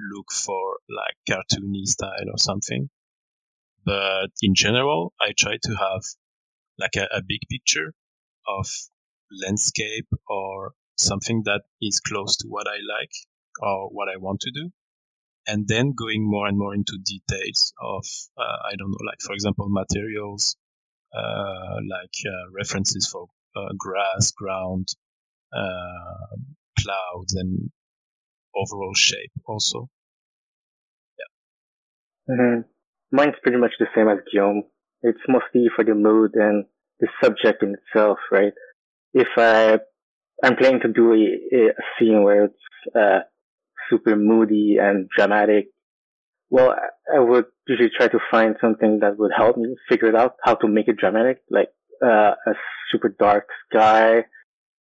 look 0.00 0.30
for 0.32 0.78
like 0.88 1.16
cartoony 1.28 1.84
style 1.84 2.30
or 2.30 2.38
something. 2.38 2.88
But 3.84 4.30
in 4.40 4.54
general, 4.54 5.12
I 5.20 5.32
try 5.36 5.56
to 5.62 5.74
have 5.74 6.02
like 6.78 6.96
a, 6.96 7.08
a 7.16 7.22
big 7.26 7.40
picture 7.50 7.92
of 8.46 8.66
landscape 9.44 10.08
or 10.28 10.72
something 10.96 11.42
that 11.44 11.62
is 11.82 12.00
close 12.00 12.36
to 12.38 12.48
what 12.48 12.66
I 12.68 12.76
like 12.76 13.12
or 13.60 13.88
what 13.88 14.08
I 14.08 14.16
want 14.16 14.40
to 14.42 14.50
do. 14.52 14.70
And 15.46 15.66
then 15.66 15.94
going 15.96 16.22
more 16.24 16.46
and 16.46 16.56
more 16.56 16.74
into 16.74 16.98
details 17.04 17.72
of, 17.80 18.04
uh, 18.38 18.68
I 18.70 18.76
don't 18.78 18.90
know, 18.90 19.06
like 19.06 19.20
for 19.20 19.32
example, 19.32 19.66
materials, 19.68 20.56
uh, 21.12 21.80
like 21.88 22.14
uh, 22.26 22.52
references 22.54 23.08
for 23.10 23.26
uh, 23.56 23.72
grass, 23.78 24.32
ground, 24.32 24.88
uh, 25.52 26.36
clouds, 26.78 27.34
and 27.34 27.70
overall 28.54 28.94
shape 28.94 29.32
also. 29.46 29.88
Yeah. 31.18 32.34
Mm-hmm. 32.34 32.60
Mine's 33.12 33.34
pretty 33.42 33.58
much 33.58 33.72
the 33.78 33.86
same 33.94 34.08
as 34.08 34.18
Guillaume. 34.32 34.64
It's 35.02 35.20
mostly 35.28 35.66
for 35.74 35.84
the 35.84 35.94
mood 35.94 36.32
and 36.34 36.66
the 37.00 37.08
subject 37.22 37.62
in 37.62 37.74
itself, 37.74 38.18
right? 38.30 38.52
If 39.12 39.28
I 39.36 39.78
I'm 40.42 40.56
planning 40.56 40.80
to 40.80 40.88
do 40.92 41.12
a, 41.12 41.56
a 41.56 41.72
scene 41.98 42.22
where 42.22 42.44
it's 42.46 42.94
uh, 42.94 43.20
super 43.90 44.16
moody 44.16 44.76
and 44.80 45.08
dramatic. 45.14 45.66
Well, 46.48 46.74
I 47.14 47.18
would 47.18 47.46
usually 47.68 47.90
try 47.96 48.08
to 48.08 48.18
find 48.30 48.56
something 48.60 49.00
that 49.00 49.18
would 49.18 49.32
help 49.36 49.56
me 49.56 49.76
figure 49.88 50.08
it 50.08 50.14
out 50.14 50.36
how 50.42 50.54
to 50.56 50.68
make 50.68 50.88
it 50.88 50.96
dramatic, 50.96 51.42
like 51.50 51.68
uh, 52.02 52.34
a 52.46 52.52
super 52.90 53.08
dark 53.08 53.46
sky 53.68 54.24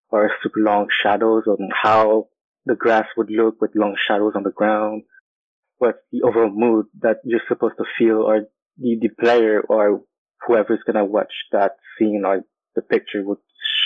or 0.09 0.31
super 0.41 0.59
long 0.59 0.87
shadows 1.03 1.43
on 1.47 1.69
how 1.73 2.27
the 2.65 2.75
grass 2.75 3.05
would 3.17 3.29
look 3.29 3.61
with 3.61 3.71
long 3.75 3.95
shadows 4.07 4.33
on 4.35 4.43
the 4.43 4.51
ground. 4.51 5.03
What's 5.77 5.99
the 6.11 6.23
overall 6.23 6.51
mood 6.53 6.87
that 7.01 7.17
you're 7.23 7.41
supposed 7.47 7.75
to 7.77 7.85
feel 7.97 8.17
or 8.17 8.41
the, 8.77 8.97
the 9.01 9.09
player 9.09 9.61
or 9.61 10.01
whoever's 10.45 10.83
gonna 10.85 11.05
watch 11.05 11.31
that 11.51 11.73
scene 11.97 12.23
or 12.25 12.41
the 12.75 12.81
picture 12.81 13.23
would 13.23 13.39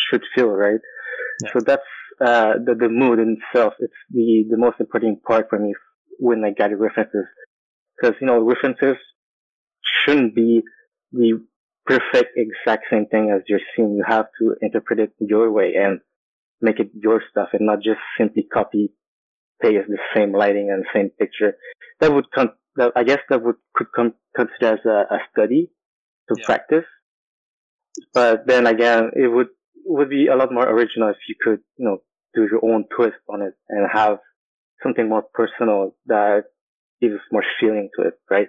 should 0.09 0.23
feel, 0.35 0.49
right? 0.49 0.79
Yeah. 1.43 1.51
So 1.53 1.59
that's 1.59 1.81
uh, 2.21 2.53
the 2.63 2.75
the 2.75 2.89
mood 2.89 3.19
in 3.19 3.37
itself. 3.37 3.73
It's 3.79 3.93
the 4.09 4.45
the 4.49 4.57
most 4.57 4.79
important 4.79 5.23
part 5.23 5.49
for 5.49 5.59
me 5.59 5.73
when 6.19 6.43
I 6.43 6.51
gather 6.51 6.77
references, 6.77 7.25
because 7.95 8.15
you 8.21 8.27
know 8.27 8.39
references 8.39 8.97
shouldn't 9.83 10.35
be 10.35 10.61
the 11.11 11.43
perfect 11.85 12.37
exact 12.37 12.85
same 12.91 13.07
thing 13.07 13.31
as 13.35 13.43
your 13.47 13.59
scene. 13.75 13.95
You 13.95 14.03
have 14.07 14.27
to 14.39 14.55
interpret 14.61 14.99
it 14.99 15.13
your 15.19 15.51
way 15.51 15.73
and 15.75 15.99
make 16.61 16.79
it 16.79 16.91
your 16.93 17.21
stuff, 17.29 17.49
and 17.53 17.65
not 17.65 17.81
just 17.83 17.99
simply 18.17 18.43
copy 18.43 18.93
paste 19.61 19.87
the 19.87 19.97
same 20.15 20.33
lighting 20.33 20.69
and 20.71 20.85
same 20.93 21.09
picture. 21.19 21.55
That 21.99 22.13
would 22.13 22.31
come. 22.31 22.51
That, 22.75 22.91
I 22.95 23.03
guess 23.03 23.19
that 23.29 23.43
would 23.43 23.55
could 23.75 23.87
come 23.95 24.13
consider 24.35 24.73
as 24.73 24.85
a, 24.85 25.13
a 25.13 25.19
study 25.31 25.69
to 26.29 26.35
yeah. 26.39 26.45
practice. 26.45 26.85
But 28.13 28.47
then 28.47 28.65
again, 28.65 29.11
it 29.13 29.27
would 29.27 29.49
would 29.85 30.09
be 30.09 30.27
a 30.27 30.35
lot 30.35 30.51
more 30.51 30.67
original 30.67 31.09
if 31.09 31.17
you 31.27 31.35
could, 31.39 31.59
you 31.77 31.85
know, 31.85 31.97
do 32.33 32.47
your 32.49 32.63
own 32.63 32.85
twist 32.95 33.17
on 33.29 33.41
it 33.41 33.53
and 33.69 33.87
have 33.91 34.17
something 34.81 35.07
more 35.07 35.23
personal 35.33 35.95
that 36.07 36.45
gives 37.01 37.19
more 37.31 37.43
feeling 37.59 37.89
to 37.97 38.07
it, 38.07 38.13
right? 38.29 38.47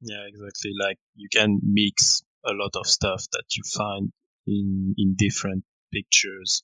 Yeah, 0.00 0.24
exactly. 0.26 0.72
Like 0.78 0.98
you 1.16 1.28
can 1.32 1.60
mix 1.62 2.22
a 2.44 2.52
lot 2.52 2.74
of 2.74 2.86
stuff 2.86 3.24
that 3.32 3.44
you 3.56 3.62
find 3.76 4.12
in 4.46 4.94
in 4.96 5.14
different 5.16 5.64
pictures 5.92 6.62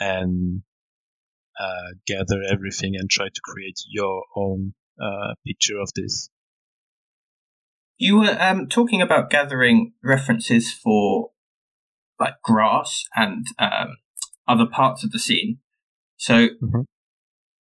and 0.00 0.62
uh, 1.58 1.94
gather 2.06 2.42
everything 2.50 2.94
and 2.96 3.08
try 3.08 3.26
to 3.26 3.40
create 3.42 3.80
your 3.88 4.24
own 4.36 4.74
uh, 5.00 5.34
picture 5.46 5.78
of 5.78 5.90
this. 5.94 6.28
You 7.96 8.18
were 8.18 8.36
um, 8.40 8.68
talking 8.68 9.00
about 9.00 9.30
gathering 9.30 9.92
references 10.02 10.72
for 10.72 11.30
like 12.18 12.34
grass 12.42 13.04
and 13.14 13.46
um, 13.58 13.98
other 14.48 14.66
parts 14.66 15.04
of 15.04 15.12
the 15.12 15.18
scene. 15.18 15.58
So, 16.16 16.48
mm-hmm. 16.48 16.80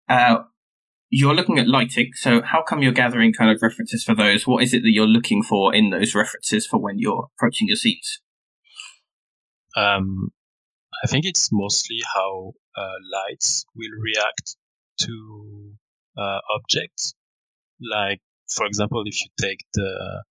uh, 0.10 0.44
you're 1.16 1.36
looking 1.36 1.60
at 1.60 1.68
lighting. 1.68 2.10
So, 2.16 2.42
how 2.42 2.64
come 2.64 2.82
you're 2.82 2.92
gathering 2.92 3.34
kind 3.34 3.52
of 3.52 3.62
references 3.62 4.04
for 4.04 4.16
those? 4.16 4.48
What 4.48 4.64
is 4.64 4.74
it 4.74 4.82
that 4.82 4.92
you're 4.92 5.06
looking 5.06 5.44
for 5.44 5.74
in 5.74 5.92
those 5.92 6.16
references 6.16 6.66
for 6.66 6.80
when 6.80 6.98
you're 6.98 7.30
approaching 7.38 7.68
your 7.68 7.76
scenes? 7.76 8.20
Um, 9.78 10.32
I 11.04 11.08
think 11.08 11.26
it's 11.26 11.50
mostly 11.52 12.00
how 12.16 12.54
uh, 12.76 12.98
lights 13.14 13.64
will 13.76 13.92
react 14.02 14.56
to 15.02 15.74
uh, 16.18 16.40
objects. 16.56 17.14
Like, 17.80 18.20
for 18.50 18.66
example, 18.66 19.04
if 19.06 19.22
you 19.22 19.28
take 19.40 19.60
the 19.76 20.24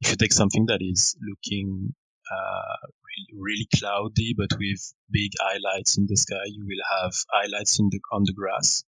if 0.00 0.10
you 0.10 0.16
take 0.16 0.32
something 0.32 0.66
that 0.66 0.80
is 0.80 1.16
looking 1.22 1.94
uh, 2.32 2.88
really 3.32 3.68
cloudy, 3.78 4.34
but 4.36 4.58
with 4.58 4.92
big 5.08 5.30
highlights 5.40 5.98
in 5.98 6.06
the 6.08 6.16
sky. 6.16 6.46
You 6.46 6.66
will 6.66 7.00
have 7.00 7.12
highlights 7.32 7.78
in 7.78 7.90
the 7.92 8.00
on 8.10 8.24
the 8.24 8.32
grass 8.32 8.82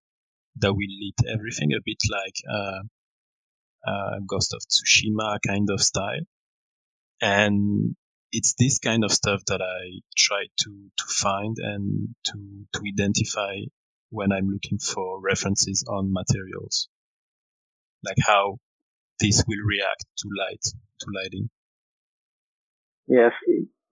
that 0.60 0.72
will 0.72 0.94
lit 1.00 1.32
everything 1.32 1.72
a 1.72 1.80
bit 1.84 1.98
like 2.10 2.34
uh, 2.50 2.80
uh, 3.86 4.18
Ghost 4.26 4.54
of 4.54 4.62
Tsushima 4.62 5.38
kind 5.46 5.68
of 5.70 5.80
style. 5.80 6.24
And 7.20 7.96
it's 8.32 8.54
this 8.58 8.78
kind 8.78 9.04
of 9.04 9.12
stuff 9.12 9.42
that 9.46 9.60
I 9.62 10.00
try 10.16 10.46
to 10.60 10.90
to 10.96 11.04
find 11.06 11.56
and 11.58 12.14
to 12.26 12.66
to 12.74 12.80
identify 12.86 13.56
when 14.10 14.32
I'm 14.32 14.48
looking 14.48 14.78
for 14.78 15.20
references 15.20 15.84
on 15.88 16.12
materials, 16.12 16.88
like 18.04 18.16
how 18.20 18.58
this 19.20 19.44
will 19.46 19.64
react 19.66 20.04
to 20.18 20.28
light 20.38 20.62
to 20.62 21.06
lighting. 21.14 21.50
Yes, 23.06 23.32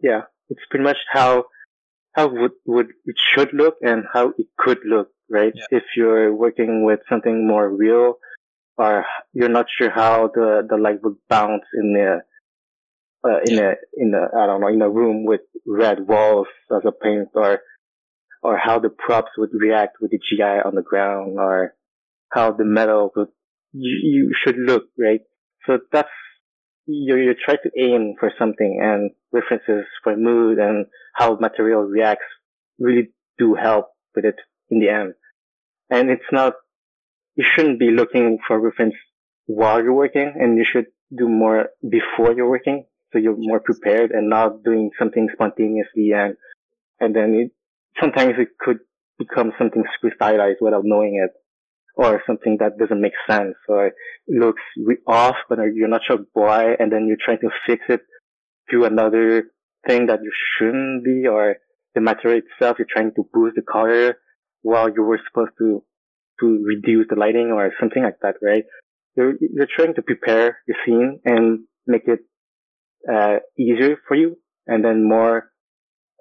yeah, 0.01 0.23
it's 0.49 0.61
pretty 0.71 0.85
much 0.85 0.99
how 1.11 1.45
how 2.13 2.29
would, 2.29 2.53
would 2.65 2.89
it 3.05 3.17
should 3.35 3.53
look 3.53 3.77
and 3.83 4.05
how 4.13 4.33
it 4.39 4.47
could 4.57 4.79
look, 4.85 5.09
right? 5.31 5.53
Yeah. 5.55 5.79
If 5.79 5.85
you're 5.97 6.35
working 6.35 6.85
with 6.85 7.01
something 7.09 7.47
more 7.47 7.69
real, 7.69 8.15
or 8.77 9.05
you're 9.33 9.49
not 9.49 9.67
sure 9.77 9.91
how 9.91 10.31
the 10.35 10.67
the 10.69 10.77
light 10.77 11.03
would 11.03 11.17
bounce 11.29 11.65
in 11.75 11.95
the 11.95 12.21
uh, 13.29 13.41
in 13.47 13.55
yeah. 13.55 13.73
a 13.73 13.75
in 13.97 14.15
a 14.15 14.39
I 14.39 14.47
don't 14.47 14.61
know 14.61 14.69
in 14.69 14.83
a 14.83 14.91
room 14.91 15.25
with 15.25 15.41
red 15.67 16.07
walls 16.07 16.49
as 16.71 16.83
a 16.87 16.93
paint, 16.93 17.29
or 17.35 17.61
or 18.43 18.59
how 18.59 18.79
the 18.79 18.91
props 18.91 19.33
would 19.39 19.51
react 19.53 19.97
with 20.01 20.11
the 20.11 20.19
GI 20.19 20.43
on 20.43 20.75
the 20.75 20.83
ground, 20.83 21.39
or 21.39 21.75
how 22.31 22.53
the 22.53 22.65
metal 22.65 23.11
would 23.17 23.29
you, 23.73 23.99
you 24.03 24.35
should 24.45 24.57
look, 24.59 24.85
right? 24.99 25.21
So 25.67 25.79
that's 25.93 26.09
you 26.87 27.17
you 27.17 27.35
try 27.35 27.57
to 27.57 27.71
aim 27.79 28.15
for 28.19 28.33
something 28.39 28.79
and 28.81 29.11
references 29.33 29.87
for 30.03 30.17
mood 30.17 30.59
and 30.59 30.87
how 31.15 31.37
material 31.37 31.83
reacts 31.83 32.25
really 32.79 33.09
do 33.39 33.55
help 33.55 33.89
with 34.15 34.25
it 34.25 34.37
in 34.71 34.81
the 34.81 34.89
end. 34.89 35.15
And 35.91 36.11
it's 36.11 36.31
not 36.33 36.55
you 37.37 37.45
shouldn't 37.55 37.79
be 37.79 37.91
looking 37.91 38.39
for 38.47 38.59
reference 38.59 38.95
while 39.47 39.83
you're 39.83 39.95
working 39.95 40.33
and 40.41 40.57
you 40.57 40.65
should 40.71 40.87
do 41.17 41.29
more 41.29 41.69
before 41.89 42.35
you're 42.35 42.49
working. 42.49 42.87
So 43.13 43.19
you're 43.19 43.37
more 43.37 43.61
prepared 43.61 44.11
and 44.11 44.29
not 44.29 44.65
doing 44.65 44.91
something 44.99 45.29
spontaneously 45.33 46.11
and, 46.13 46.37
and 46.99 47.15
then 47.15 47.35
it, 47.35 47.53
sometimes 48.01 48.35
it 48.39 48.49
could 48.59 48.79
become 49.19 49.53
something 49.59 49.85
stylized 50.15 50.59
without 50.61 50.83
knowing 50.85 51.23
it 51.25 51.31
or 51.95 52.23
something 52.27 52.59
that 52.61 52.79
doesn't 52.79 53.01
make 53.01 53.15
sense 53.29 53.55
or 53.69 53.93
looks 54.29 54.63
off, 55.07 55.37
but 55.49 55.59
you're 55.75 55.89
not 55.89 56.03
sure 56.07 56.19
why. 56.33 56.75
And 56.79 56.93
then 56.93 57.07
you're 57.07 57.17
trying 57.25 57.41
to 57.41 57.51
fix 57.67 57.85
it 57.89 58.01
to 58.71 58.85
another 58.85 59.45
thing 59.87 60.07
that 60.07 60.21
you 60.23 60.33
shouldn't 60.59 61.05
be 61.05 61.27
or 61.27 61.57
the 61.95 62.01
material 62.01 62.43
itself, 62.45 62.77
you're 62.79 62.89
trying 62.91 63.13
to 63.15 63.27
boost 63.33 63.57
the 63.57 63.63
color 63.63 64.19
while 64.63 64.89
you 64.89 65.03
were 65.03 65.21
supposed 65.29 65.53
to, 65.59 65.83
to 66.41 66.65
reduce 66.65 67.07
the 67.09 67.17
lighting 67.17 67.51
or 67.53 67.73
something 67.81 68.03
like 68.03 68.19
that, 68.23 68.35
right? 68.43 68.65
You're, 69.17 69.35
you're 69.41 69.69
trying 69.75 69.95
to 69.95 70.03
prepare 70.03 70.59
your 70.67 70.77
scene 70.85 71.21
and 71.25 71.61
make 71.87 72.03
it, 72.07 72.21
uh, 73.11 73.39
easier 73.59 73.97
for 74.07 74.17
you 74.17 74.37
and 74.67 74.85
then 74.85 75.09
more, 75.09 75.51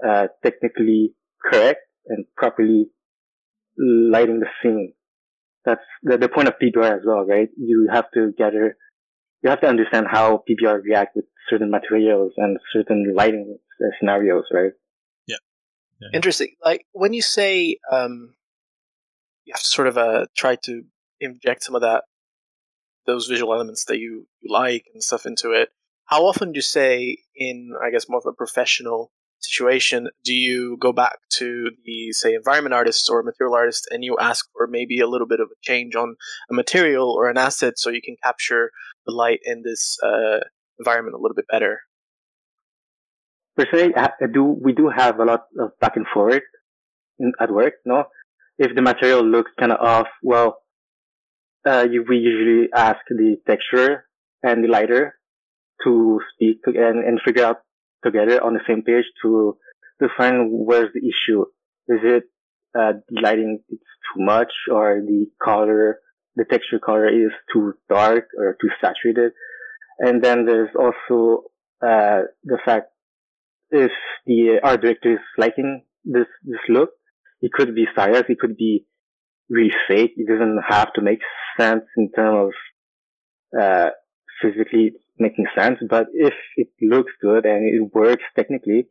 uh, 0.08 0.28
technically 0.44 1.14
correct 1.44 1.82
and 2.08 2.26
properly 2.38 2.88
lighting 3.78 4.40
the 4.40 4.48
scene. 4.62 4.94
That's 5.66 5.82
the, 6.04 6.18
the 6.18 6.30
point 6.30 6.48
of 6.48 6.56
PBR 6.62 7.00
as 7.00 7.02
well, 7.06 7.26
right? 7.26 7.50
You 7.58 7.90
have 7.92 8.06
to 8.14 8.32
gather, 8.38 8.78
you 9.42 9.50
have 9.50 9.62
to 9.62 9.68
understand 9.68 10.06
how 10.10 10.44
PBR 10.50 10.84
react 10.84 11.16
with 11.16 11.26
certain 11.50 11.72
materials 11.72 12.34
and 12.38 12.58
certain 12.72 13.14
lighting 13.16 13.58
scenarios, 14.00 14.46
right? 14.54 14.72
Yeah. 16.00 16.10
Interesting. 16.14 16.56
Like 16.64 16.86
when 16.92 17.14
you 17.14 17.22
say 17.22 17.78
um, 17.92 18.36
you 19.46 19.54
have 19.54 19.62
to 19.62 19.68
sort 19.68 19.88
of 19.88 19.98
uh, 19.98 20.26
try 20.36 20.58
to 20.64 20.84
inject 21.20 21.64
some 21.64 21.76
of 21.76 21.82
that, 21.82 22.04
those 23.06 23.28
visual 23.28 23.54
elements 23.54 23.86
that 23.86 23.98
you, 23.98 24.28
you 24.42 24.52
like 24.52 24.86
and 24.94 25.04
stuff 25.04 25.26
into 25.26 25.52
it. 25.52 25.70
How 26.06 26.26
often 26.26 26.52
do 26.52 26.58
you 26.58 26.62
say 26.62 27.18
in, 27.36 27.74
I 27.84 27.92
guess, 27.92 28.10
more 28.10 28.20
of 28.20 28.26
a 28.28 28.34
professional 28.34 29.12
situation, 29.40 30.10
do 30.24 30.34
you 30.34 30.78
go 30.80 30.92
back 30.92 31.18
to 31.34 31.72
the, 31.86 32.12
say, 32.12 32.34
environment 32.34 32.74
artist 32.74 33.10
or 33.10 33.24
material 33.24 33.56
artist 33.56 33.88
and 33.92 34.04
you 34.04 34.18
ask 34.20 34.48
for 34.54 34.68
maybe 34.68 35.00
a 35.00 35.08
little 35.08 35.28
bit 35.28 35.40
of 35.40 35.48
a 35.52 35.60
change 35.62 35.96
on 35.96 36.16
a 36.50 36.54
material 36.54 37.12
or 37.12 37.30
an 37.30 37.38
asset 37.38 37.78
so 37.78 37.90
you 37.90 38.02
can 38.04 38.16
capture 38.24 38.72
the 39.06 39.14
light 39.14 39.40
in 39.44 39.64
this 39.64 39.98
uh, 40.04 40.40
environment 40.80 41.16
a 41.16 41.20
little 41.20 41.36
bit 41.36 41.46
better? 41.50 41.82
Personally, 43.58 43.94
I 43.96 44.10
do, 44.34 44.44
we 44.44 44.74
do 44.74 44.90
have 44.90 45.20
a 45.20 45.26
lot 45.26 45.46
of 45.60 45.72
back 45.80 45.96
and 45.96 46.06
forth 46.14 46.44
at 47.40 47.52
work, 47.52 47.76
no? 47.86 48.06
If 48.58 48.76
the 48.76 48.82
material 48.82 49.24
looks 49.24 49.52
kind 49.60 49.72
of 49.72 49.80
off, 49.80 50.08
well, 50.22 50.58
uh, 51.66 51.88
you, 51.90 52.06
we 52.08 52.18
usually 52.18 52.70
ask 52.74 53.00
the 53.10 53.38
texture 53.48 54.06
and 54.44 54.64
the 54.64 54.68
lighter 54.68 55.16
to 55.84 56.20
speak 56.34 56.60
and, 56.66 57.04
and 57.04 57.20
figure 57.26 57.46
out 57.46 57.58
together 58.04 58.44
on 58.44 58.54
the 58.54 58.60
same 58.68 58.84
page 58.84 59.06
to 59.24 59.58
find 60.18 60.50
where's 60.52 60.92
the 60.94 61.02
issue. 61.08 61.42
Is 61.88 62.00
it 62.04 62.24
uh, 62.78 62.94
the 63.10 63.22
lighting 63.22 63.60
is 63.70 63.80
too 63.80 64.24
much, 64.24 64.52
or 64.72 65.02
the 65.06 65.28
color, 65.42 66.00
the 66.36 66.46
texture 66.46 66.80
color 66.80 67.08
is 67.08 67.32
too 67.52 67.74
dark 67.90 68.28
or 68.38 68.58
too 68.62 68.70
saturated? 68.82 69.32
And 70.00 70.24
then 70.24 70.46
there's 70.46 70.76
also 70.78 71.46
uh, 71.82 72.24
the 72.44 72.60
fact 72.66 72.88
if 73.76 73.92
the 74.26 74.60
art 74.64 74.82
director 74.82 75.14
is 75.14 75.20
liking 75.38 75.84
this 76.04 76.28
this 76.44 76.60
look, 76.70 76.92
it 77.42 77.52
could 77.52 77.76
be 77.76 77.88
stylized, 77.92 78.30
it 78.30 78.40
could 78.40 78.58
be 78.58 78.86
really 79.50 79.74
fake. 79.88 80.14
It 80.16 80.28
doesn't 80.28 80.62
have 80.68 80.94
to 80.94 81.02
make 81.02 81.20
sense 81.60 81.84
in 81.98 82.12
terms 82.12 82.54
of 83.54 83.62
uh, 83.62 83.90
physically 84.42 84.94
making 85.18 85.46
sense. 85.56 85.80
But 85.90 86.08
if 86.14 86.34
it 86.56 86.70
looks 86.82 87.12
good 87.22 87.46
and 87.46 87.66
it 87.66 87.94
works 87.94 88.24
technically, 88.36 88.88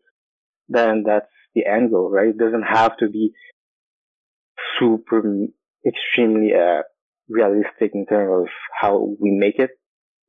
then 0.68 1.04
that's 1.06 1.26
the 1.54 1.66
end 1.66 1.90
goal, 1.90 2.10
right? 2.10 2.28
It 2.28 2.38
doesn't 2.38 2.62
have 2.62 2.96
to 2.98 3.08
be 3.08 3.32
super 4.78 5.22
extremely 5.86 6.52
uh, 6.54 6.82
realistic 7.28 7.92
in 7.94 8.06
terms 8.06 8.46
of 8.46 8.48
how 8.80 9.16
we 9.20 9.30
make 9.30 9.58
it. 9.58 9.70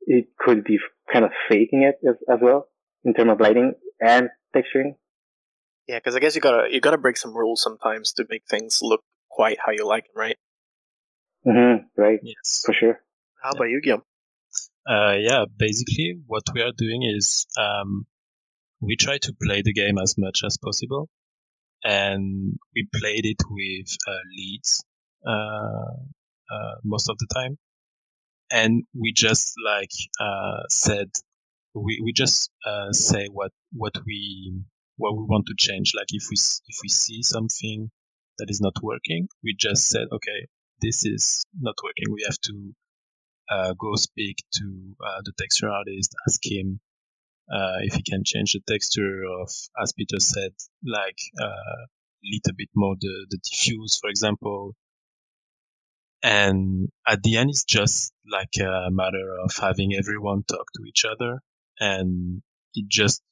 It 0.02 0.26
could 0.38 0.64
be 0.64 0.78
kind 1.12 1.24
of 1.24 1.32
faking 1.48 1.82
it 1.82 1.96
as, 2.08 2.16
as 2.28 2.38
well 2.40 2.68
in 3.04 3.14
terms 3.14 3.30
of 3.32 3.40
lighting 3.40 3.74
and 4.00 4.28
texturing. 4.54 4.96
Yeah, 5.88 5.98
because 5.98 6.16
I 6.16 6.18
guess 6.18 6.34
you 6.34 6.40
gotta 6.40 6.68
you 6.70 6.80
gotta 6.80 6.98
break 6.98 7.16
some 7.16 7.36
rules 7.36 7.62
sometimes 7.62 8.12
to 8.14 8.26
make 8.28 8.42
things 8.50 8.80
look 8.82 9.02
quite 9.30 9.58
how 9.64 9.72
you 9.72 9.86
like 9.86 10.04
them, 10.04 10.14
right? 10.16 10.36
Mm-hmm, 11.46 12.00
right. 12.00 12.18
Yes. 12.22 12.62
For 12.64 12.74
sure. 12.74 13.00
How 13.42 13.50
about 13.50 13.68
you, 13.68 13.80
Guillaume? 13.80 14.02
Uh, 14.88 15.14
yeah, 15.18 15.44
basically 15.56 16.18
what 16.26 16.42
we 16.54 16.62
are 16.62 16.72
doing 16.76 17.02
is 17.02 17.46
um, 17.58 18.06
we 18.80 18.96
try 18.96 19.18
to 19.18 19.34
play 19.40 19.62
the 19.62 19.72
game 19.72 19.98
as 19.98 20.16
much 20.18 20.42
as 20.44 20.56
possible, 20.56 21.08
and 21.84 22.58
we 22.74 22.88
played 22.94 23.24
it 23.24 23.42
with 23.48 23.96
uh, 24.08 24.24
leads 24.36 24.84
uh, 25.26 25.94
uh 26.52 26.74
most 26.84 27.08
of 27.08 27.16
the 27.18 27.26
time, 27.32 27.58
and 28.50 28.84
we 28.98 29.12
just 29.12 29.54
like 29.64 29.90
uh, 30.20 30.62
said 30.68 31.10
we 31.76 32.00
we 32.02 32.12
just 32.12 32.50
uh, 32.66 32.92
say 32.92 33.26
what 33.32 33.52
what 33.72 33.94
we 34.06 34.60
what 34.96 35.16
we 35.16 35.24
want 35.24 35.46
to 35.46 35.54
change. 35.58 35.92
Like 35.94 36.08
if 36.10 36.24
we 36.30 36.36
if 36.66 36.76
we 36.82 36.88
see 36.88 37.22
something 37.22 37.90
that 38.38 38.50
is 38.50 38.60
not 38.60 38.74
working, 38.82 39.28
we 39.44 39.54
just 39.58 39.88
said 39.88 40.06
okay, 40.12 40.48
this 40.82 41.04
is 41.04 41.44
not 41.58 41.76
working. 41.82 42.12
We 42.12 42.24
have 42.26 42.38
to 42.38 42.74
uh, 43.50 43.74
go 43.78 43.94
speak 43.96 44.36
to 44.54 44.94
uh, 45.04 45.20
the 45.24 45.32
texture 45.38 45.68
artist, 45.68 46.14
ask 46.28 46.40
him 46.44 46.80
uh, 47.50 47.78
if 47.82 47.94
he 47.94 48.02
can 48.02 48.22
change 48.24 48.52
the 48.52 48.60
texture 48.72 49.22
of, 49.40 49.50
as 49.80 49.92
Peter 49.92 50.18
said, 50.18 50.52
like 50.84 51.18
a 51.40 51.44
uh, 51.44 51.86
little 52.24 52.56
bit 52.56 52.68
more 52.74 52.96
the, 53.00 53.26
the 53.30 53.38
diffuse, 53.38 53.98
for 54.00 54.10
example. 54.10 54.74
And 56.22 56.88
at 57.06 57.22
the 57.22 57.36
end, 57.36 57.50
it's 57.50 57.64
just 57.64 58.12
like 58.30 58.56
a 58.58 58.88
matter 58.90 59.36
of 59.44 59.52
having 59.60 59.94
everyone 59.94 60.42
talk 60.42 60.66
to 60.74 60.82
each 60.88 61.04
other, 61.04 61.40
and 61.80 62.42
it 62.74 62.86
just 62.88 63.22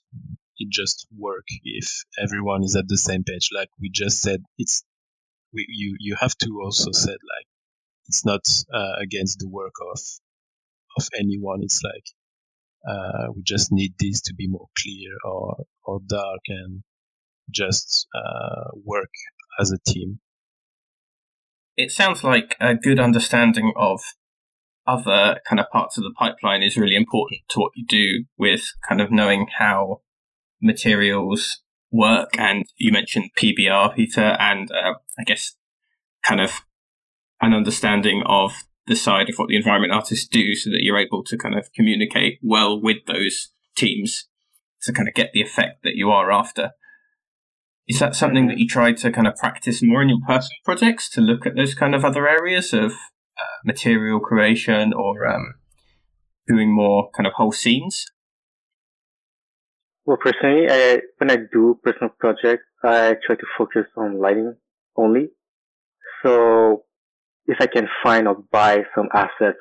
it 0.59 0.69
just 0.71 1.07
work 1.17 1.47
if 1.65 2.05
everyone 2.23 2.63
is 2.63 2.77
at 2.77 2.89
the 2.89 2.97
same 2.97 3.25
page. 3.25 3.51
Like 3.53 3.69
we 3.81 3.91
just 3.93 4.21
said, 4.21 4.43
it's 4.59 4.85
we, 5.53 5.67
you 5.69 5.97
you 6.01 6.17
have 6.19 6.35
to 6.39 6.61
also 6.63 6.93
said 6.93 7.19
like 7.37 7.47
it's 8.09 8.25
not 8.25 8.43
uh, 8.73 8.97
against 9.03 9.39
the 9.39 9.49
work 9.49 9.75
of 9.93 10.01
of 10.99 11.09
anyone. 11.19 11.61
It's 11.63 11.83
like 11.83 12.05
uh, 12.89 13.33
we 13.35 13.43
just 13.43 13.73
need 13.73 13.95
this 13.99 14.23
to 14.23 14.35
be 14.35 14.49
more 14.49 14.69
clear 14.79 15.13
or 15.25 15.65
or 15.85 16.01
dark 16.07 16.41
and 16.49 16.83
just 17.51 18.07
uh, 18.15 18.71
work 18.85 19.11
as 19.61 19.73
a 19.73 19.79
team. 19.91 20.21
It 21.77 21.91
sounds 21.91 22.23
like 22.23 22.57
a 22.61 22.75
good 22.75 23.01
understanding 23.01 23.73
of 23.77 24.01
other 24.87 25.41
kind 25.49 25.61
of 25.61 25.71
parts 25.71 25.97
of 25.97 26.05
the 26.05 26.15
pipeline 26.17 26.63
is 26.63 26.77
really 26.77 26.97
important 26.97 27.41
to 27.49 27.61
what 27.61 27.73
you 27.75 27.85
do 27.87 28.25
with 28.39 28.73
kind 28.87 29.01
of 29.01 29.11
knowing 29.11 29.47
how 29.59 30.03
materials 30.61 31.63
work. 31.91 32.39
And 32.39 32.65
you 32.77 32.93
mentioned 32.93 33.31
PBR, 33.39 33.95
Peter, 33.95 34.37
and 34.39 34.71
uh, 34.71 34.95
I 35.19 35.25
guess 35.25 35.57
kind 36.27 36.41
of 36.41 36.63
an 37.41 37.55
understanding 37.55 38.23
of 38.27 38.53
the 38.87 38.97
side 38.97 39.31
of 39.31 39.37
what 39.37 39.49
the 39.49 39.57
environment 39.57 39.93
artists 39.93 40.27
do 40.27 40.55
so 40.55 40.71
that 40.71 40.83
you're 40.83 40.99
able 40.99 41.25
to 41.25 41.39
kind 41.39 41.57
of 41.57 41.73
communicate 41.73 42.39
well 42.43 42.81
with 42.81 42.99
those 43.07 43.51
teams 43.77 44.29
to 44.83 44.93
kind 44.93 45.09
of 45.09 45.15
get 45.15 45.31
the 45.33 45.41
effect 45.41 45.83
that 45.83 45.95
you 45.95 46.11
are 46.11 46.31
after. 46.31 46.73
Is 47.87 47.99
that 47.99 48.15
something 48.15 48.47
that 48.49 48.59
you 48.59 48.67
try 48.67 48.93
to 48.93 49.11
kind 49.11 49.27
of 49.27 49.37
practice 49.37 49.83
more 49.83 50.03
in 50.03 50.09
your 50.09 50.19
personal 50.27 50.59
projects 50.65 51.09
to 51.11 51.21
look 51.21 51.47
at 51.47 51.55
those 51.55 51.75
kind 51.75 51.95
of 51.95 52.05
other 52.05 52.29
areas 52.29 52.73
of 52.73 52.93
uh, 53.39 53.59
material 53.65 54.21
creation 54.21 54.93
or 54.93 55.27
um, 55.27 55.55
doing 56.47 56.75
more 56.75 57.11
kind 57.17 57.27
of 57.27 57.33
whole 57.35 57.53
scenes? 57.53 58.07
Well, 60.07 60.19
personally, 60.19 60.67
I, 60.69 61.01
when 61.19 61.31
I 61.31 61.37
do 61.37 61.79
personal 61.83 62.11
projects, 62.19 62.65
I 62.83 63.17
try 63.27 63.37
to 63.37 63.47
focus 63.57 63.87
on 63.97 64.21
lighting 64.21 64.55
only. 64.97 65.29
So 66.23 66.85
if 67.47 67.57
I 67.61 67.67
can 67.67 67.89
find 68.03 68.29
or 68.29 68.37
buy 68.51 68.83
some 68.95 69.09
assets 69.15 69.59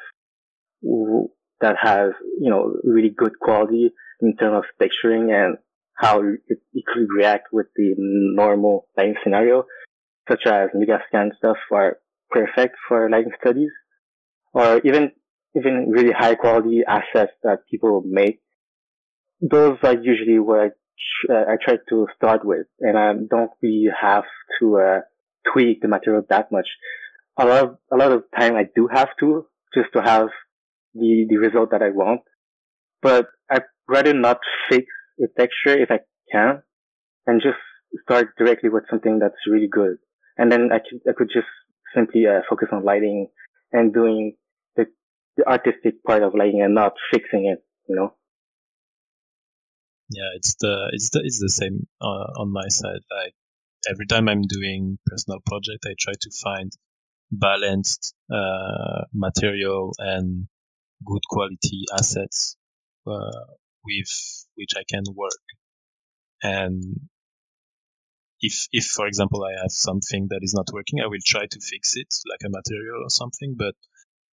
that 1.61 1.75
has, 1.81 2.11
you 2.39 2.49
know, 2.49 2.75
really 2.83 3.09
good 3.09 3.39
quality 3.39 3.91
in 4.21 4.35
terms 4.35 4.63
of 4.63 4.63
texturing 4.81 5.31
and 5.31 5.57
how 5.95 6.19
it, 6.19 6.59
it 6.73 6.83
could 6.85 7.07
react 7.15 7.47
with 7.53 7.67
the 7.75 7.95
normal 7.97 8.87
lighting 8.97 9.15
scenario, 9.23 9.65
such 10.29 10.45
as 10.45 10.69
Megascan 10.75 11.35
stuff 11.37 11.57
are 11.71 11.97
perfect 12.33 12.75
for 12.87 13.09
lighting 13.09 13.31
studies, 13.39 13.71
or 14.53 14.81
even 14.83 15.11
even 15.55 15.89
really 15.89 16.11
high 16.11 16.35
quality 16.35 16.81
assets 16.87 17.33
that 17.43 17.59
people 17.69 18.03
make. 18.05 18.41
Those 19.39 19.77
are 19.83 19.93
usually 19.93 20.39
what 20.39 20.59
I, 20.59 21.33
uh, 21.33 21.45
I 21.51 21.55
try 21.63 21.77
to 21.89 22.07
start 22.15 22.43
with, 22.43 22.65
and 22.79 22.97
I 22.97 23.13
don't 23.13 23.51
really 23.61 23.89
have 24.01 24.23
to 24.59 24.77
uh, 24.77 24.99
tweak 25.51 25.81
the 25.81 25.87
material 25.87 26.23
that 26.29 26.51
much 26.51 26.67
a 27.37 27.45
lot 27.45 27.63
of, 27.63 27.77
a 27.91 27.95
lot 27.97 28.11
of 28.11 28.23
time 28.37 28.55
I 28.55 28.65
do 28.75 28.87
have 28.91 29.09
to 29.19 29.45
just 29.73 29.89
to 29.93 30.01
have 30.01 30.27
the, 30.93 31.25
the 31.29 31.37
result 31.37 31.71
that 31.71 31.81
I 31.81 31.89
want. 31.89 32.21
But 33.01 33.27
I'd 33.51 33.63
rather 33.87 34.13
not 34.13 34.39
fix 34.69 34.85
the 35.17 35.27
texture 35.37 35.77
if 35.77 35.89
I 35.91 35.99
can 36.31 36.61
and 37.25 37.41
just 37.41 37.57
start 38.03 38.29
directly 38.37 38.69
with 38.69 38.83
something 38.89 39.19
that's 39.19 39.35
really 39.49 39.67
good. 39.67 39.97
And 40.37 40.51
then 40.51 40.69
I 40.71 40.79
could, 40.79 41.01
I 41.07 41.13
could 41.15 41.29
just 41.33 41.47
simply 41.95 42.25
uh, 42.27 42.41
focus 42.49 42.69
on 42.71 42.83
lighting 42.83 43.27
and 43.71 43.93
doing 43.93 44.35
the, 44.75 44.85
the 45.37 45.47
artistic 45.47 46.03
part 46.03 46.23
of 46.23 46.33
lighting 46.35 46.61
and 46.61 46.75
not 46.75 46.93
fixing 47.11 47.45
it, 47.45 47.63
you 47.87 47.95
know? 47.95 48.13
Yeah, 50.09 50.29
it's 50.35 50.55
the, 50.59 50.89
it's 50.93 51.09
the, 51.11 51.21
it's 51.23 51.39
the 51.39 51.49
same 51.49 51.87
uh, 52.01 52.41
on 52.41 52.51
my 52.51 52.67
side. 52.67 53.01
Like 53.09 53.33
every 53.89 54.05
time 54.05 54.27
I'm 54.27 54.43
doing 54.43 54.99
personal 55.05 55.39
project, 55.45 55.85
I 55.85 55.95
try 55.99 56.13
to 56.13 56.31
find 56.43 56.71
balanced 57.31 58.13
uh, 58.31 59.05
material 59.13 59.93
and 59.97 60.47
good 61.05 61.21
quality 61.29 61.85
assets 61.97 62.55
uh, 63.07 63.45
with 63.83 64.45
which 64.55 64.71
I 64.77 64.83
can 64.87 65.03
work. 65.15 65.31
And 66.41 66.83
if, 68.43 68.67
if 68.71 68.85
for 68.85 69.07
example 69.07 69.43
I 69.43 69.59
have 69.61 69.71
something 69.71 70.27
that 70.29 70.39
is 70.41 70.53
not 70.53 70.67
working, 70.71 70.99
I 70.99 71.07
will 71.07 71.23
try 71.25 71.45
to 71.49 71.59
fix 71.59 71.95
it, 71.95 72.13
like 72.29 72.41
a 72.45 72.49
material 72.49 73.01
or 73.03 73.09
something. 73.09 73.55
But 73.57 73.73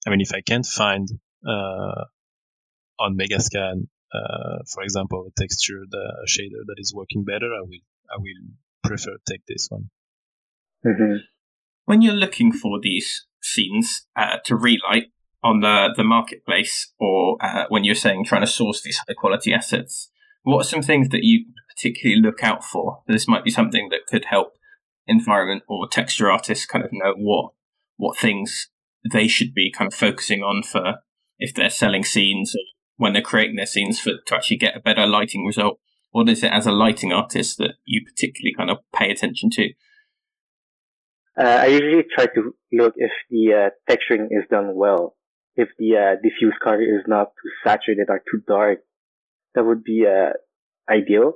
I 0.06 0.10
mean, 0.10 0.20
if 0.20 0.34
I 0.34 0.40
can't 0.40 0.66
find 0.66 1.08
uh, 1.46 2.04
on 2.98 3.16
Megascan, 3.16 3.86
uh, 4.12 4.58
for 4.72 4.82
example, 4.82 5.28
a 5.28 5.40
texture, 5.40 5.84
the 5.88 6.26
shader 6.28 6.66
that 6.66 6.76
is 6.78 6.92
working 6.92 7.24
better, 7.24 7.54
I 7.54 7.60
will 7.60 7.84
I 8.12 8.16
will 8.18 8.50
prefer 8.82 9.16
take 9.28 9.46
this 9.46 9.68
one. 9.70 9.90
Mm-hmm. 10.84 11.16
When 11.84 12.02
you're 12.02 12.12
looking 12.14 12.52
for 12.52 12.80
these 12.82 13.26
scenes 13.40 14.06
uh, 14.16 14.38
to 14.44 14.56
relight 14.56 15.12
on 15.42 15.60
the, 15.60 15.94
the 15.96 16.04
marketplace, 16.04 16.92
or 16.98 17.36
uh, 17.40 17.64
when 17.68 17.84
you're 17.84 17.94
saying 17.94 18.24
trying 18.24 18.42
to 18.42 18.46
source 18.46 18.82
these 18.82 18.98
high 18.98 19.14
quality 19.14 19.54
assets, 19.54 20.10
what 20.42 20.60
are 20.60 20.68
some 20.68 20.82
things 20.82 21.10
that 21.10 21.22
you 21.22 21.46
particularly 21.80 22.20
look 22.20 22.42
out 22.42 22.64
for? 22.64 23.02
This 23.06 23.28
might 23.28 23.44
be 23.44 23.50
something 23.50 23.88
that 23.90 24.06
could 24.06 24.26
help 24.26 24.54
environment 25.06 25.62
or 25.68 25.88
texture 25.88 26.30
artists 26.30 26.66
kind 26.66 26.84
of 26.84 26.90
know 26.92 27.14
what 27.16 27.52
what 27.96 28.16
things 28.16 28.68
they 29.12 29.26
should 29.28 29.52
be 29.54 29.72
kind 29.72 29.92
of 29.92 29.98
focusing 29.98 30.42
on 30.42 30.62
for 30.62 30.96
if 31.38 31.54
they're 31.54 31.70
selling 31.70 32.04
scenes 32.04 32.54
or 32.54 32.62
when 32.96 33.12
they're 33.12 33.22
creating 33.22 33.56
their 33.56 33.66
scenes 33.66 33.98
for 33.98 34.12
to 34.26 34.34
actually 34.34 34.56
get 34.56 34.76
a 34.76 34.80
better 34.80 35.06
lighting 35.06 35.44
result. 35.44 35.78
What 36.10 36.28
is 36.28 36.42
it 36.42 36.52
as 36.52 36.66
a 36.66 36.72
lighting 36.72 37.12
artist 37.12 37.58
that 37.58 37.74
you 37.84 38.04
particularly 38.04 38.54
kind 38.56 38.70
of 38.70 38.78
pay 38.94 39.10
attention 39.10 39.48
to? 39.50 39.70
Uh, 41.38 41.60
I 41.62 41.66
usually 41.66 42.04
try 42.14 42.26
to 42.26 42.54
look 42.72 42.94
if 42.96 43.12
the 43.30 43.70
uh, 43.70 43.92
texturing 43.92 44.26
is 44.30 44.44
done 44.50 44.74
well. 44.74 45.16
If 45.56 45.68
the 45.78 45.96
uh, 45.96 46.16
diffuse 46.22 46.54
color 46.62 46.82
is 46.82 47.04
not 47.06 47.28
too 47.42 47.50
saturated 47.64 48.06
or 48.08 48.18
too 48.18 48.42
dark, 48.46 48.80
that 49.54 49.64
would 49.64 49.84
be 49.84 50.04
uh, 50.06 50.32
ideal. 50.90 51.34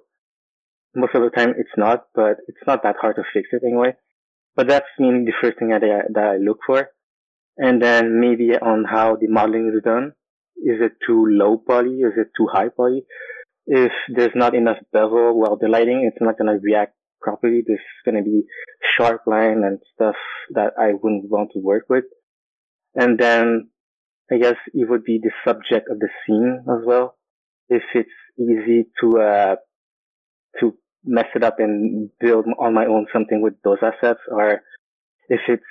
Most 0.95 1.15
of 1.15 1.23
the 1.23 1.31
time 1.31 1.55
it's 1.57 1.77
not, 1.77 2.07
but 2.15 2.39
it's 2.47 2.67
not 2.67 2.83
that 2.83 2.97
hard 3.01 3.17
to 3.17 3.23
fix 3.33 3.49
it 3.53 3.63
anyway. 3.67 3.95
But 4.57 4.69
that's 4.69 4.87
mainly 4.99 5.25
the 5.25 5.33
first 5.41 5.59
thing 5.59 5.71
that 5.71 5.83
I, 5.83 6.13
that 6.13 6.25
I 6.25 6.37
look 6.37 6.59
for. 6.67 6.89
And 7.57 7.83
then 7.83 8.21
maybe 8.21 8.57
on 8.57 8.85
how 8.85 9.17
the 9.17 9.29
modeling 9.29 9.73
is 9.75 9.83
done. 9.83 10.13
Is 10.57 10.81
it 10.81 10.93
too 11.07 11.27
low 11.29 11.59
poly? 11.59 11.99
Is 12.01 12.13
it 12.17 12.29
too 12.37 12.47
high 12.51 12.69
poly? 12.69 13.05
If 13.67 13.93
there's 14.15 14.35
not 14.35 14.55
enough 14.55 14.79
bevel 14.93 15.39
while 15.39 15.57
the 15.57 15.69
lighting, 15.69 16.09
it's 16.11 16.21
not 16.21 16.39
going 16.39 16.53
to 16.53 16.61
react 16.63 16.95
properly. 17.21 17.63
There's 17.67 17.81
going 18.05 18.17
to 18.17 18.23
be 18.23 18.45
sharp 18.97 19.23
line 19.27 19.63
and 19.65 19.79
stuff 19.95 20.17
that 20.51 20.75
I 20.79 20.93
wouldn't 20.93 21.31
want 21.31 21.51
to 21.55 21.61
work 21.61 21.87
with. 21.89 22.05
And 22.95 23.19
then 23.19 23.71
I 24.31 24.39
guess 24.39 24.57
it 24.73 24.89
would 24.89 25.05
be 25.05 25.21
the 25.23 25.33
subject 25.45 25.89
of 25.91 25.99
the 25.99 26.09
scene 26.27 26.65
as 26.69 26.85
well. 26.87 27.17
If 27.69 27.83
it's 27.95 28.11
easy 28.39 28.87
to, 29.01 29.19
uh, 29.19 29.57
to 30.61 30.77
mess 31.05 31.27
it 31.35 31.45
up 31.45 31.59
and 31.59 32.11
build 32.21 32.47
on 32.59 32.75
my 32.75 32.87
own 32.87 33.07
something 33.13 33.41
with 33.43 33.55
those 33.63 33.79
assets 33.83 34.21
or 34.31 34.63
if 35.29 35.41
it's 35.49 35.63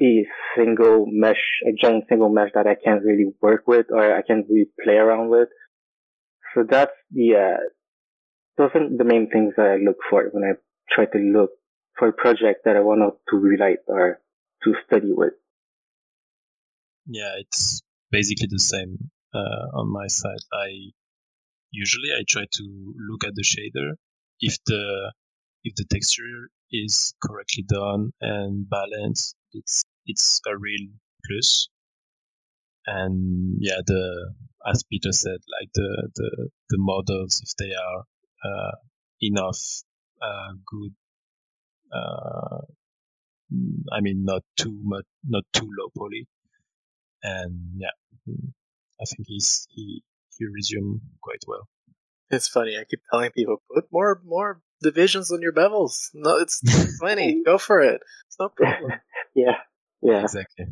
a 0.00 0.26
single 0.56 1.06
mesh, 1.08 1.42
a 1.66 1.72
giant 1.80 2.04
single 2.08 2.28
mesh 2.28 2.50
that 2.54 2.66
I 2.66 2.74
can't 2.74 3.02
really 3.02 3.32
work 3.40 3.66
with 3.66 3.86
or 3.90 4.16
I 4.16 4.22
can't 4.22 4.46
really 4.48 4.70
play 4.82 4.94
around 4.94 5.28
with. 5.30 5.48
So 6.54 6.64
that's 6.68 6.92
the, 7.10 7.58
those 8.56 8.70
are 8.74 8.88
the 8.96 9.04
main 9.04 9.28
things 9.30 9.54
that 9.56 9.66
I 9.66 9.76
look 9.76 9.98
for 10.08 10.28
when 10.32 10.44
I 10.44 10.54
try 10.90 11.06
to 11.06 11.18
look 11.18 11.50
for 11.98 12.08
a 12.08 12.12
project 12.12 12.60
that 12.64 12.76
I 12.76 12.80
want 12.80 13.00
to 13.30 13.36
relight 13.36 13.78
or 13.86 14.20
to 14.64 14.74
study 14.86 15.12
with. 15.12 15.34
Yeah, 17.06 17.32
it's 17.38 17.82
basically 18.10 18.48
the 18.50 18.58
same 18.58 19.10
uh, 19.34 19.78
on 19.78 19.90
my 19.90 20.06
side. 20.08 20.40
I 20.52 20.92
usually 21.70 22.10
I 22.12 22.22
try 22.28 22.44
to 22.50 22.94
look 23.08 23.24
at 23.24 23.34
the 23.34 23.42
shader 23.42 23.92
if 24.40 24.58
the 24.66 25.12
if 25.64 25.74
the 25.76 25.84
texture 25.90 26.50
is 26.70 27.14
correctly 27.22 27.64
done 27.68 28.12
and 28.20 28.68
balanced, 28.68 29.36
it's 29.52 29.84
it's 30.06 30.40
a 30.46 30.56
real 30.56 30.88
plus. 31.26 31.68
And 32.86 33.56
yeah, 33.60 33.80
the 33.86 34.34
as 34.66 34.82
Peter 34.84 35.12
said, 35.12 35.40
like 35.60 35.70
the 35.74 36.08
the 36.14 36.48
the 36.70 36.78
models, 36.78 37.42
if 37.44 37.56
they 37.56 37.74
are 37.74 38.04
uh, 38.44 38.76
enough 39.20 39.58
uh, 40.22 40.52
good, 40.66 40.94
uh, 41.92 42.60
I 43.92 44.00
mean, 44.00 44.24
not 44.24 44.42
too 44.56 44.78
much, 44.82 45.04
not 45.26 45.44
too 45.52 45.68
low 45.78 45.88
poly, 45.96 46.26
and 47.22 47.72
yeah, 47.76 47.96
I 49.00 49.04
think 49.04 49.26
he's 49.26 49.66
he 49.70 50.02
he 50.36 50.46
resumed 50.46 51.00
quite 51.20 51.42
well. 51.46 51.68
It's 52.30 52.48
funny. 52.48 52.76
I 52.78 52.84
keep 52.84 53.00
telling 53.10 53.30
people 53.30 53.62
put 53.74 53.84
more 53.90 54.20
more 54.24 54.60
divisions 54.82 55.32
on 55.32 55.40
your 55.42 55.52
bevels. 55.52 56.08
No, 56.14 56.36
it's 56.36 56.60
plenty. 57.00 57.42
Go 57.44 57.58
for 57.58 57.80
it. 57.80 58.00
It's 58.26 58.36
no 58.38 58.48
problem. 58.50 58.92
yeah, 59.34 59.56
yeah, 60.02 60.22
exactly. 60.22 60.66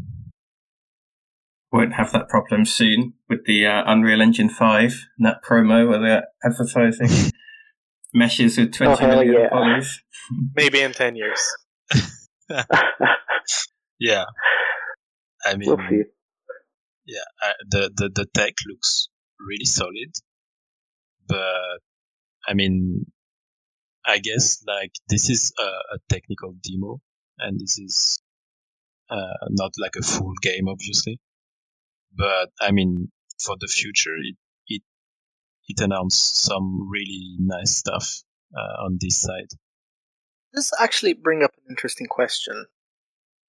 Won't 1.73 1.95
have 1.95 2.12
that 2.12 2.29
problem 2.29 2.64
soon 2.64 3.14
with 3.29 3.45
the 3.45 3.66
uh, 3.66 3.83
Unreal 3.87 4.21
Engine 4.23 4.49
Five 4.49 5.07
and 5.19 5.27
that 5.27 5.42
promo 5.45 5.88
where 5.88 6.01
they're 6.01 6.25
advertising 6.45 7.31
meshes 8.14 8.57
with 8.59 8.73
twenty 8.73 8.92
Oh, 8.92 8.97
hell 8.97 9.25
yeah. 9.25 9.49
polys. 9.51 9.99
Maybe 10.55 10.81
in 10.81 10.92
ten 10.92 11.16
years. 11.16 11.40
Yeah, 13.99 14.25
I 15.45 15.57
mean, 15.57 15.69
we'll 15.69 15.79
yeah, 17.07 17.21
uh, 17.42 17.53
the 17.69 17.90
the 17.95 18.11
the 18.14 18.27
tech 18.35 18.55
looks 18.69 19.09
really 19.40 19.64
solid, 19.64 20.12
but 21.29 21.81
I 22.47 22.55
mean, 22.55 23.07
I 24.05 24.19
guess 24.19 24.62
like 24.67 24.93
this 25.09 25.29
is 25.31 25.53
a, 25.59 25.62
a 25.95 25.99
technical 26.09 26.55
demo, 26.62 27.01
and 27.39 27.59
this 27.59 27.79
is 27.79 28.21
uh, 29.11 29.47
not 29.51 29.73
like 29.79 29.97
a 29.97 30.03
full 30.03 30.33
game, 30.43 30.69
obviously. 30.69 31.21
But 32.17 32.51
I 32.61 32.73
mean, 32.73 33.11
for 33.43 33.57
the 33.59 33.67
future, 33.67 34.17
it 34.17 34.37
it 34.69 34.83
it 35.69 35.81
announced 35.81 36.43
some 36.43 36.89
really 36.89 37.37
nice 37.39 37.77
stuff 37.77 38.23
uh, 38.57 38.85
on 38.85 38.99
this 39.01 39.21
side. 39.21 39.49
This 40.53 40.73
actually 40.81 41.12
bring 41.12 41.43
up 41.43 41.53
an 41.57 41.65
interesting 41.69 42.07
question. 42.07 42.67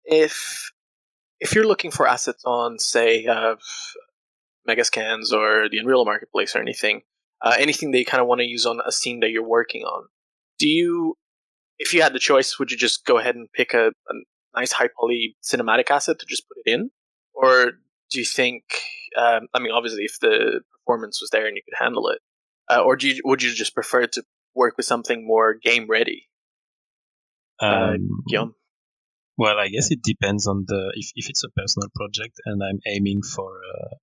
If 0.03 0.71
if 1.39 1.53
you're 1.53 1.67
looking 1.67 1.91
for 1.91 2.07
assets 2.07 2.43
on, 2.45 2.79
say, 2.79 3.25
uh, 3.27 3.55
Megascans 4.67 5.31
or 5.31 5.69
the 5.69 5.77
Unreal 5.77 6.03
Marketplace 6.03 6.55
or 6.55 6.59
anything, 6.59 7.03
uh, 7.41 7.55
anything 7.57 7.91
that 7.91 7.99
you 7.99 8.05
kind 8.05 8.21
of 8.21 8.27
want 8.27 8.39
to 8.39 8.47
use 8.47 8.65
on 8.65 8.79
a 8.85 8.91
scene 8.91 9.19
that 9.21 9.29
you're 9.29 9.47
working 9.47 9.83
on, 9.83 10.07
do 10.59 10.67
you, 10.67 11.15
if 11.79 11.93
you 11.93 12.01
had 12.01 12.13
the 12.13 12.19
choice, 12.19 12.57
would 12.59 12.71
you 12.71 12.77
just 12.77 13.05
go 13.05 13.17
ahead 13.17 13.35
and 13.35 13.51
pick 13.53 13.73
a, 13.73 13.87
a 13.87 14.13
nice 14.55 14.71
high 14.71 14.89
poly 14.99 15.35
cinematic 15.43 15.91
asset 15.91 16.19
to 16.19 16.25
just 16.25 16.47
put 16.47 16.57
it 16.65 16.71
in, 16.71 16.89
or 17.33 17.71
do 18.09 18.19
you 18.19 18.25
think? 18.25 18.63
Um, 19.17 19.47
I 19.53 19.59
mean, 19.59 19.71
obviously, 19.71 20.03
if 20.03 20.19
the 20.19 20.61
performance 20.73 21.21
was 21.21 21.29
there 21.31 21.47
and 21.47 21.55
you 21.55 21.61
could 21.63 21.83
handle 21.83 22.09
it, 22.09 22.19
uh, 22.69 22.81
or 22.81 22.95
do 22.95 23.07
you, 23.07 23.21
would 23.25 23.41
you 23.41 23.53
just 23.53 23.73
prefer 23.73 24.07
to 24.07 24.23
work 24.55 24.75
with 24.77 24.85
something 24.85 25.25
more 25.25 25.53
game 25.53 25.87
ready? 25.87 26.27
Uh, 27.61 27.93
Um, 27.95 28.23
Guillaume? 28.27 28.55
Well, 29.37 29.57
I 29.57 29.67
guess 29.67 29.91
it 29.91 30.01
depends 30.01 30.47
on 30.47 30.65
the 30.67 30.91
if, 30.95 31.11
if 31.15 31.29
it's 31.29 31.43
a 31.43 31.49
personal 31.49 31.89
project 31.95 32.39
and 32.45 32.61
I'm 32.63 32.79
aiming 32.87 33.21
for 33.21 33.61
a, 33.61 33.95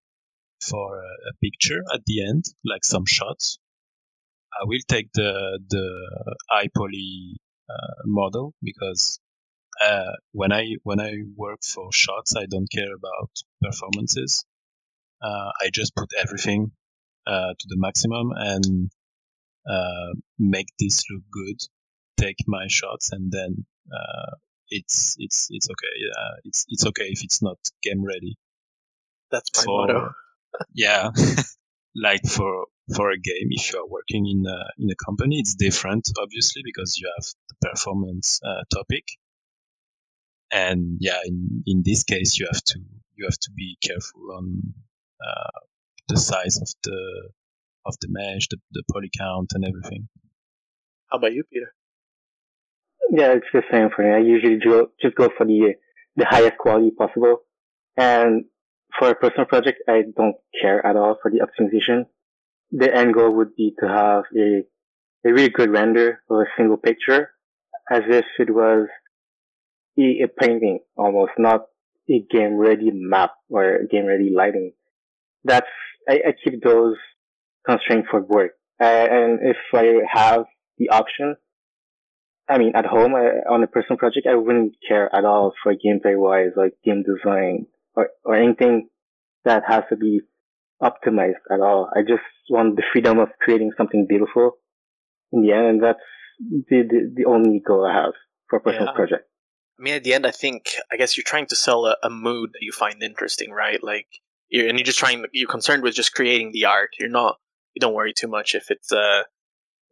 for 0.61 0.99
a, 0.99 1.33
picture 1.43 1.83
at 1.93 2.01
the 2.07 2.27
end, 2.27 2.45
like 2.65 2.85
some 2.85 3.05
shots. 3.07 3.59
I 4.53 4.65
will 4.65 4.81
take 4.89 5.13
the 5.13 5.61
the 5.69 6.37
high 6.51 6.69
poly 6.77 7.37
uh, 7.69 8.03
model 8.05 8.55
because 8.63 9.21
uh, 9.83 10.13
when 10.33 10.53
I 10.53 10.77
when 10.83 11.01
I 11.01 11.15
work 11.37 11.61
for 11.65 11.93
shots, 11.93 12.35
I 12.37 12.47
don't 12.47 12.71
care 12.71 12.95
about 12.95 13.31
performances. 13.63 14.45
Uh, 15.23 15.51
I 15.61 15.71
just 15.73 15.95
put 15.97 16.11
everything 16.19 16.73
uh, 17.27 17.55
to 17.59 17.67
the 17.69 17.77
maximum 17.79 18.33
and 18.35 18.91
uh, 19.69 20.15
make 20.39 20.69
this 20.79 21.03
look 21.11 21.25
good. 21.33 21.59
Take 22.19 22.37
my 22.47 22.67
shots 22.69 23.11
and 23.13 23.33
then 23.33 23.67
uh, 23.93 24.37
it's 24.69 25.17
it's 25.19 25.49
it's 25.51 25.69
okay. 25.69 25.95
Yeah, 25.99 26.41
it's 26.45 26.65
it's 26.69 26.87
okay 26.87 27.07
if 27.07 27.25
it's 27.25 27.43
not 27.43 27.59
game 27.83 28.05
ready. 28.05 28.37
That's 29.31 29.51
my 29.57 29.63
for, 29.65 29.87
motto. 29.87 30.15
Yeah, 30.73 31.11
like 31.97 32.23
for 32.27 32.67
for 32.95 33.11
a 33.11 33.19
game, 33.19 33.49
if 33.51 33.73
you 33.73 33.79
are 33.81 33.89
working 33.89 34.27
in 34.27 34.45
a, 34.47 34.83
in 34.83 34.91
a 34.91 35.05
company, 35.05 35.39
it's 35.39 35.55
different, 35.55 36.09
obviously, 36.21 36.63
because 36.65 36.99
you 36.99 37.11
have 37.17 37.25
the 37.49 37.71
performance 37.71 38.41
uh, 38.45 38.63
topic. 38.73 39.05
And 40.53 40.99
yeah, 41.01 41.21
in, 41.25 41.63
in 41.67 41.83
this 41.85 42.05
case, 42.05 42.39
you 42.39 42.47
have 42.53 42.63
to 42.63 42.81
you 43.17 43.27
have 43.27 43.39
to 43.39 43.51
be 43.57 43.79
careful 43.83 44.33
on 44.37 44.75
uh, 45.25 45.61
the 46.09 46.17
size 46.17 46.59
of 46.61 46.69
the 46.83 47.31
of 47.87 47.95
the 48.01 48.09
mesh, 48.11 48.49
the, 48.49 48.59
the 48.73 48.83
poly 48.93 49.11
count, 49.17 49.53
and 49.55 49.65
everything. 49.65 50.09
How 51.11 51.19
about 51.19 51.33
you, 51.33 51.45
Peter? 51.53 51.73
Yeah, 53.11 53.33
it's 53.33 53.47
the 53.53 53.63
same 53.71 53.91
for 53.95 54.03
me. 54.03 54.11
I 54.11 54.19
usually 54.19 54.59
go, 54.59 54.89
just 55.01 55.15
go 55.17 55.31
for 55.37 55.47
the 55.47 55.75
the 56.17 56.25
highest 56.25 56.59
quality 56.59 56.91
possible, 56.91 57.39
and 57.97 58.45
for 58.99 59.11
a 59.11 59.15
personal 59.15 59.47
project, 59.47 59.83
I 59.89 60.03
don't 60.17 60.37
care 60.61 60.85
at 60.85 60.97
all 60.97 61.19
for 61.21 61.31
the 61.31 61.41
optimization. 61.41 62.07
The 62.71 62.95
end 62.95 63.15
goal 63.15 63.31
would 63.37 63.55
be 63.57 63.75
to 63.81 63.89
have 63.89 64.25
a 64.37 64.65
a 65.27 65.33
really 65.33 65.49
good 65.49 65.71
render 65.71 66.21
of 66.29 66.37
a 66.37 66.45
single 66.57 66.77
picture, 66.77 67.31
as 67.91 68.03
if 68.09 68.27
it 68.39 68.55
was 68.55 68.89
a, 69.99 70.25
a 70.25 70.29
painting 70.29 70.81
almost, 70.97 71.33
not 71.39 71.63
a 72.11 72.23
game 72.31 72.57
ready 72.57 72.91
map 72.93 73.33
or 73.49 73.81
game 73.91 74.07
ready 74.07 74.31
lighting. 74.35 74.73
That's 75.45 75.67
I, 76.09 76.21
I 76.29 76.35
keep 76.43 76.63
those 76.63 76.97
constraints 77.67 78.09
for 78.11 78.21
work. 78.21 78.53
Uh, 78.81 78.85
and 78.85 79.39
if 79.43 79.57
I 79.73 80.01
have 80.13 80.45
the 80.79 80.91
option, 80.91 81.37
I 82.49 82.59
mean, 82.59 82.73
at 82.75 82.85
home 82.85 83.15
uh, 83.15 83.51
on 83.51 83.63
a 83.63 83.67
personal 83.67 83.97
project, 83.97 84.27
I 84.31 84.35
wouldn't 84.35 84.75
care 84.87 85.15
at 85.15 85.25
all 85.25 85.55
for 85.63 85.73
gameplay 85.73 86.19
wise, 86.19 86.51
like 86.57 86.75
game 86.85 87.03
design 87.03 87.67
or, 87.95 88.09
or 88.25 88.35
anything 88.35 88.89
that 89.45 89.63
has 89.67 89.85
to 89.91 89.97
be 89.97 90.21
optimized 90.83 91.43
at 91.51 91.61
all. 91.61 91.91
I 91.95 92.01
just 92.01 92.23
want 92.51 92.77
the 92.77 92.83
freedom 92.93 93.19
of 93.19 93.29
creating 93.41 93.73
something 93.77 94.07
beautiful 94.09 94.59
in 95.33 95.43
the 95.43 95.53
end, 95.53 95.67
and 95.67 95.83
that's 95.83 95.99
the 96.41 96.83
the, 96.83 97.13
the 97.17 97.25
only 97.25 97.61
goal 97.67 97.87
I 97.87 97.95
have 97.95 98.15
for 98.49 98.59
a 98.59 98.61
personal 98.61 98.87
yeah. 98.87 98.97
project. 98.97 99.29
I 99.79 99.83
mean, 99.83 99.95
at 99.95 100.05
the 100.05 100.15
end, 100.15 100.27
I 100.27 100.31
think 100.31 100.77
I 100.93 100.97
guess 100.97 101.17
you're 101.17 101.25
trying 101.25 101.47
to 101.47 101.57
sell 101.57 101.87
a, 101.87 101.97
a 102.03 102.11
mood 102.11 102.51
that 102.53 102.63
you 102.63 102.73
find 102.73 103.03
interesting, 103.03 103.51
right? 103.51 103.83
Like, 103.83 104.07
you're, 104.49 104.69
and 104.69 104.79
you're 104.79 104.87
just 104.87 104.99
trying. 104.99 105.25
You're 105.33 105.49
concerned 105.49 105.83
with 105.83 105.95
just 105.95 106.15
creating 106.15 106.53
the 106.53 106.67
art. 106.67 106.91
You're 106.99 107.09
not. 107.09 107.39
You 107.75 107.81
don't 107.81 107.95
worry 107.95 108.13
too 108.13 108.29
much 108.29 108.55
if 108.55 108.71
it's 108.71 108.93
uh 108.93 109.23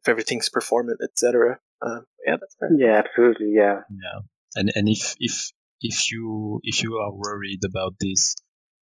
if 0.02 0.08
everything's 0.08 0.48
performant, 0.48 1.00
etc. 1.02 1.58
Uh, 1.80 2.00
yeah, 2.26 2.36
that's 2.38 2.56
fair. 2.58 2.70
Yeah, 2.76 3.02
absolutely. 3.04 3.52
Yeah. 3.54 3.80
Yeah, 3.90 4.20
and 4.54 4.72
and 4.74 4.88
if 4.88 5.16
if 5.18 5.52
if 5.82 6.10
you 6.10 6.60
if 6.62 6.82
you 6.82 6.96
are 6.96 7.12
worried 7.12 7.60
about 7.64 7.94
this, 8.00 8.36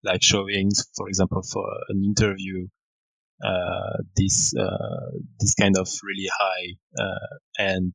like 0.05 0.23
showing, 0.23 0.71
for 0.97 1.09
example, 1.09 1.43
for 1.43 1.67
an 1.89 2.05
interview, 2.05 2.69
uh, 3.45 4.03
this 4.17 4.55
uh, 4.59 5.11
this 5.41 5.55
kind 5.55 5.77
of 5.77 5.89
really 6.05 6.29
high 6.33 7.03
uh, 7.03 7.63
end 7.71 7.95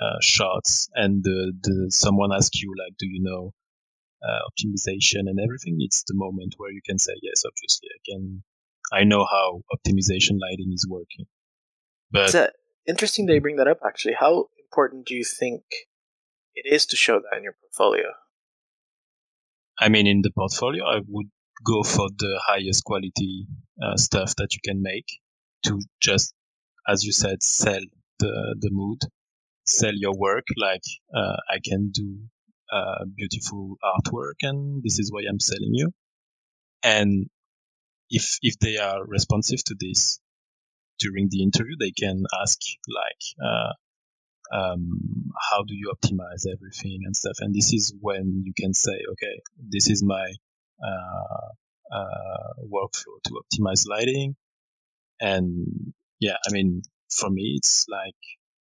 uh, 0.00 0.18
shots, 0.20 0.88
and 0.94 1.22
the, 1.22 1.52
the 1.62 1.86
someone 1.90 2.32
asks 2.32 2.60
you 2.60 2.72
like, 2.76 2.96
do 2.98 3.06
you 3.06 3.22
know 3.22 3.52
uh, 4.22 4.40
optimization 4.50 5.28
and 5.28 5.38
everything? 5.40 5.76
It's 5.78 6.04
the 6.06 6.14
moment 6.14 6.54
where 6.56 6.72
you 6.72 6.80
can 6.84 6.98
say 6.98 7.12
yes. 7.22 7.42
Obviously, 7.46 7.88
I 7.94 8.00
can. 8.04 8.42
I 8.92 9.04
know 9.04 9.24
how 9.24 9.62
optimization 9.72 10.38
lighting 10.40 10.70
is 10.72 10.86
working. 10.88 11.26
But 12.10 12.34
it's 12.34 12.52
interesting 12.86 13.26
that 13.26 13.34
you 13.34 13.40
bring 13.40 13.56
that 13.56 13.68
up. 13.68 13.78
Actually, 13.84 14.14
how 14.20 14.48
important 14.58 15.06
do 15.06 15.14
you 15.14 15.24
think 15.24 15.62
it 16.54 16.72
is 16.72 16.84
to 16.86 16.96
show 16.96 17.20
that 17.20 17.36
in 17.36 17.44
your 17.44 17.54
portfolio? 17.60 18.10
I 19.78 19.88
mean, 19.88 20.06
in 20.06 20.22
the 20.22 20.30
portfolio, 20.30 20.84
I 20.84 21.00
would 21.06 21.28
go 21.64 21.82
for 21.82 22.08
the 22.16 22.40
highest 22.46 22.84
quality 22.84 23.46
uh, 23.82 23.96
stuff 23.96 24.34
that 24.36 24.54
you 24.54 24.60
can 24.64 24.82
make 24.82 25.06
to 25.66 25.80
just, 26.00 26.34
as 26.88 27.04
you 27.04 27.12
said, 27.12 27.42
sell 27.42 27.80
the 28.18 28.56
the 28.60 28.70
mood, 28.70 29.00
sell 29.66 29.94
your 29.94 30.16
work. 30.16 30.44
Like 30.56 30.84
uh, 31.14 31.36
I 31.50 31.58
can 31.64 31.90
do 31.92 32.18
uh, 32.72 33.04
beautiful 33.16 33.76
artwork, 33.82 34.42
and 34.42 34.82
this 34.82 34.98
is 34.98 35.10
why 35.12 35.22
I'm 35.28 35.40
selling 35.40 35.74
you. 35.74 35.92
And 36.82 37.26
if 38.10 38.38
if 38.42 38.58
they 38.58 38.76
are 38.78 39.04
responsive 39.06 39.64
to 39.64 39.76
this 39.78 40.20
during 40.98 41.28
the 41.30 41.42
interview, 41.42 41.76
they 41.78 41.92
can 41.92 42.24
ask 42.40 42.58
like, 42.88 43.22
uh, 43.44 43.72
um, 44.52 45.32
how 45.50 45.62
do 45.62 45.74
you 45.74 45.92
optimize 45.94 46.44
everything 46.50 47.00
and 47.04 47.16
stuff. 47.16 47.36
And 47.40 47.54
this 47.54 47.72
is 47.72 47.94
when 48.00 48.42
you 48.44 48.52
can 48.58 48.74
say, 48.74 48.92
okay, 49.12 49.40
this 49.58 49.88
is 49.88 50.02
my 50.02 50.26
uh, 50.82 51.96
uh, 51.96 52.52
workflow 52.64 53.20
to 53.24 53.40
optimize 53.42 53.86
lighting. 53.88 54.36
And 55.20 55.92
yeah, 56.20 56.36
I 56.46 56.52
mean, 56.52 56.82
for 57.10 57.30
me, 57.30 57.54
it's 57.56 57.86
like 57.88 58.14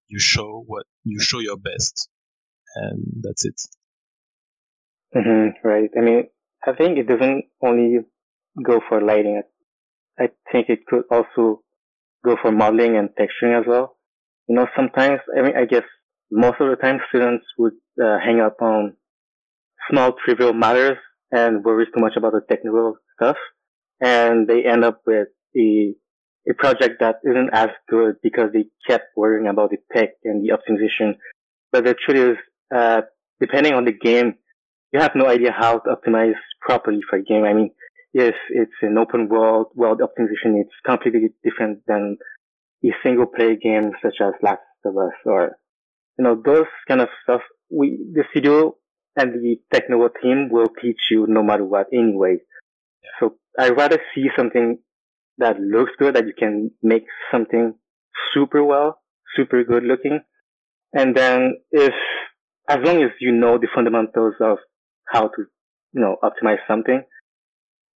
you 0.08 0.20
show 0.20 0.64
what 0.66 0.86
you 1.04 1.20
show 1.20 1.40
your 1.40 1.58
best, 1.58 2.10
and 2.76 3.06
that's 3.22 3.46
it. 3.46 3.62
Mm-hmm, 5.16 5.68
right. 5.68 5.90
I 5.98 6.02
mean, 6.02 6.30
I 6.66 6.74
think 6.74 6.98
it 6.98 7.08
doesn't 7.08 7.46
only 7.62 8.00
go 8.64 8.82
for 8.88 9.02
lighting. 9.02 9.42
I 10.20 10.30
think 10.52 10.70
it 10.70 10.86
could 10.86 11.04
also 11.10 11.62
go 12.26 12.36
for 12.42 12.52
modeling 12.52 12.98
and 12.98 13.10
texturing 13.10 13.60
as 13.60 13.66
well. 13.68 13.99
You 14.50 14.56
know, 14.56 14.68
sometimes, 14.76 15.20
I 15.38 15.42
mean, 15.44 15.56
I 15.56 15.66
guess 15.66 15.84
most 16.32 16.60
of 16.60 16.70
the 16.70 16.76
time 16.76 17.00
students 17.10 17.46
would 17.60 17.74
uh, 18.04 18.18
hang 18.18 18.42
up 18.42 18.58
on 18.62 18.96
small 19.90 20.14
trivial 20.26 20.54
matters 20.54 20.98
and 21.32 21.64
worry 21.64 21.86
too 21.86 22.02
much 22.02 22.14
about 22.18 22.34
the 22.34 22.42
technical 22.50 22.96
stuff. 23.16 23.38
And 24.02 24.48
they 24.48 24.66
end 24.66 24.84
up 24.84 25.02
with 25.06 25.28
a, 25.56 25.94
a 26.50 26.54
project 26.58 26.96
that 27.00 27.18
isn't 27.24 27.52
as 27.54 27.70
good 27.90 28.16
because 28.24 28.50
they 28.52 28.66
kept 28.88 29.16
worrying 29.16 29.48
about 29.48 29.70
the 29.70 29.78
tech 29.96 30.10
and 30.24 30.44
the 30.44 30.54
optimization. 30.58 31.14
But 31.72 31.86
the 31.86 31.94
truth 31.94 32.32
is, 32.32 32.38
uh, 32.76 33.02
depending 33.40 33.74
on 33.74 33.86
the 33.86 33.94
game, 33.94 34.34
you 34.92 35.00
have 35.00 35.12
no 35.14 35.28
idea 35.28 35.52
how 35.52 35.78
to 35.78 35.96
optimize 35.96 36.34
properly 36.62 37.02
for 37.08 37.20
a 37.20 37.24
game. 37.24 37.44
I 37.44 37.54
mean, 37.54 37.70
if 38.14 38.34
it's 38.50 38.72
an 38.82 38.98
open 38.98 39.30
world 39.30 39.68
world 39.76 40.02
optimization, 40.02 40.60
it's 40.60 40.74
completely 40.84 41.30
different 41.44 41.82
than 41.86 42.18
a 42.84 42.90
single 43.04 43.26
player 43.26 43.56
games 43.56 43.94
such 44.02 44.16
as 44.22 44.34
Last 44.42 44.62
of 44.86 44.98
Us 44.98 45.14
or, 45.26 45.58
you 46.18 46.24
know, 46.24 46.42
those 46.44 46.68
kind 46.88 47.02
of 47.02 47.10
stuff. 47.24 47.42
We, 47.70 48.00
the 48.14 48.24
studio 48.32 48.76
and 49.16 49.34
the 49.34 49.58
technical 49.74 50.10
team 50.22 50.50
will 50.50 50.68
teach 50.82 51.00
you 51.12 51.26
no 51.28 51.44
matter 51.44 51.66
what 51.66 51.88
anyway. 51.94 52.38
So 53.20 53.36
I'd 53.58 53.78
rather 53.78 54.00
see 54.16 54.28
something 54.38 54.80
that 55.38 55.60
looks 55.60 55.92
good, 55.98 56.16
that 56.16 56.28
you 56.28 56.34
can 56.38 56.72
make 56.82 57.06
something 57.32 57.74
super 58.34 58.64
well, 58.64 59.02
super 59.36 59.64
good 59.64 59.84
looking. 59.84 60.20
And 60.94 61.16
then 61.16 61.56
if, 61.72 61.94
as 62.68 62.78
long 62.84 63.04
as 63.04 63.12
you 63.20 63.32
know 63.32 63.58
the 63.58 63.68
fundamentals 63.74 64.36
of 64.40 64.58
how 65.08 65.28
to, 65.28 65.46
you 65.94 66.02
know, 66.02 66.18
optimize 66.24 66.60
something, 66.68 67.04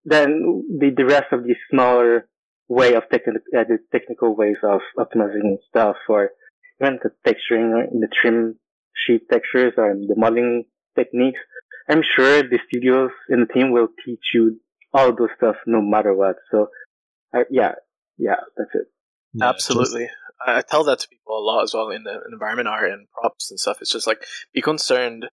then 0.05 0.63
the, 0.79 0.91
the 0.95 1.05
rest 1.05 1.31
of 1.31 1.43
the 1.43 1.55
smaller 1.69 2.27
way 2.67 2.93
of 2.93 3.03
technical, 3.09 3.41
uh, 3.57 3.63
the 3.67 3.79
technical 3.91 4.35
ways 4.35 4.57
of 4.63 4.81
optimizing 4.97 5.57
stuff 5.69 5.97
or 6.07 6.31
even 6.81 6.99
the 7.03 7.11
texturing, 7.25 7.91
in 7.91 7.99
the 7.99 8.07
trim 8.21 8.57
sheet 8.95 9.29
textures 9.29 9.73
or 9.77 9.93
the 9.93 10.15
modeling 10.15 10.65
techniques, 10.97 11.39
I'm 11.89 12.01
sure 12.15 12.43
the 12.43 12.59
studios 12.67 13.11
and 13.29 13.47
the 13.47 13.53
team 13.53 13.71
will 13.71 13.89
teach 14.05 14.23
you 14.33 14.59
all 14.93 15.13
those 15.15 15.29
stuff 15.37 15.55
no 15.65 15.81
matter 15.81 16.13
what. 16.13 16.35
So, 16.51 16.67
uh, 17.35 17.43
yeah, 17.49 17.73
yeah, 18.17 18.35
that's 18.57 18.69
it. 18.73 18.87
Yeah, 19.33 19.49
Absolutely. 19.49 20.09
I 20.45 20.61
tell 20.61 20.83
that 20.85 20.99
to 20.99 21.07
people 21.07 21.37
a 21.37 21.41
lot 21.41 21.63
as 21.63 21.73
well 21.73 21.89
in 21.89 22.03
the 22.03 22.19
environment 22.31 22.67
art 22.67 22.91
and 22.91 23.07
props 23.11 23.49
and 23.49 23.59
stuff. 23.59 23.77
It's 23.81 23.91
just 23.91 24.07
like, 24.07 24.23
be 24.53 24.61
concerned 24.61 25.25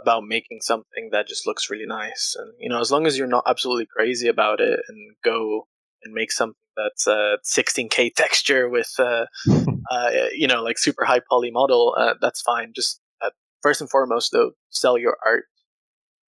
about 0.00 0.24
making 0.24 0.60
something 0.62 1.10
that 1.12 1.28
just 1.28 1.46
looks 1.46 1.70
really 1.70 1.86
nice. 1.86 2.36
And, 2.38 2.52
you 2.58 2.68
know, 2.68 2.80
as 2.80 2.90
long 2.90 3.06
as 3.06 3.16
you're 3.16 3.26
not 3.26 3.44
absolutely 3.46 3.86
crazy 3.86 4.28
about 4.28 4.60
it 4.60 4.80
and 4.88 5.14
go 5.24 5.66
and 6.02 6.14
make 6.14 6.32
something 6.32 6.56
that's 6.76 7.06
a 7.06 7.38
16K 7.44 8.14
texture 8.14 8.68
with, 8.68 8.92
uh, 8.98 9.26
uh, 9.90 10.10
you 10.32 10.46
know, 10.46 10.62
like 10.62 10.78
super 10.78 11.04
high 11.04 11.20
poly 11.28 11.50
model, 11.50 11.94
uh, 11.98 12.14
that's 12.20 12.42
fine. 12.42 12.72
Just 12.74 13.00
uh, 13.22 13.30
first 13.62 13.80
and 13.80 13.90
foremost, 13.90 14.32
though, 14.32 14.52
sell 14.70 14.98
your 14.98 15.16
art. 15.24 15.44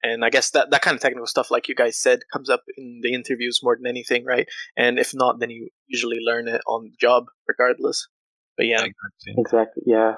And 0.02 0.22
I 0.22 0.28
guess 0.28 0.50
that, 0.50 0.70
that 0.70 0.83
kind 0.83 0.94
of 0.94 1.00
technical 1.00 1.26
stuff, 1.26 1.50
like 1.50 1.68
you 1.68 1.74
guys 1.74 1.96
said, 1.96 2.20
comes 2.30 2.50
up 2.50 2.62
in 2.76 3.00
the 3.02 3.14
interviews 3.14 3.61
more 3.62 3.74
than 3.74 3.87
anything, 3.87 4.24
right? 4.26 4.46
And 4.76 4.98
if 4.98 5.14
not, 5.14 5.40
then 5.40 5.48
you 5.48 5.70
usually 5.87 6.18
learn 6.20 6.46
it 6.46 6.61
on 6.66 6.85
the 6.85 6.96
job 7.00 7.24
regardless. 7.48 8.09
But 8.57 8.66
yeah. 8.66 8.85
Exactly. 8.85 9.35
exactly. 9.38 9.83
Yeah 9.87 10.14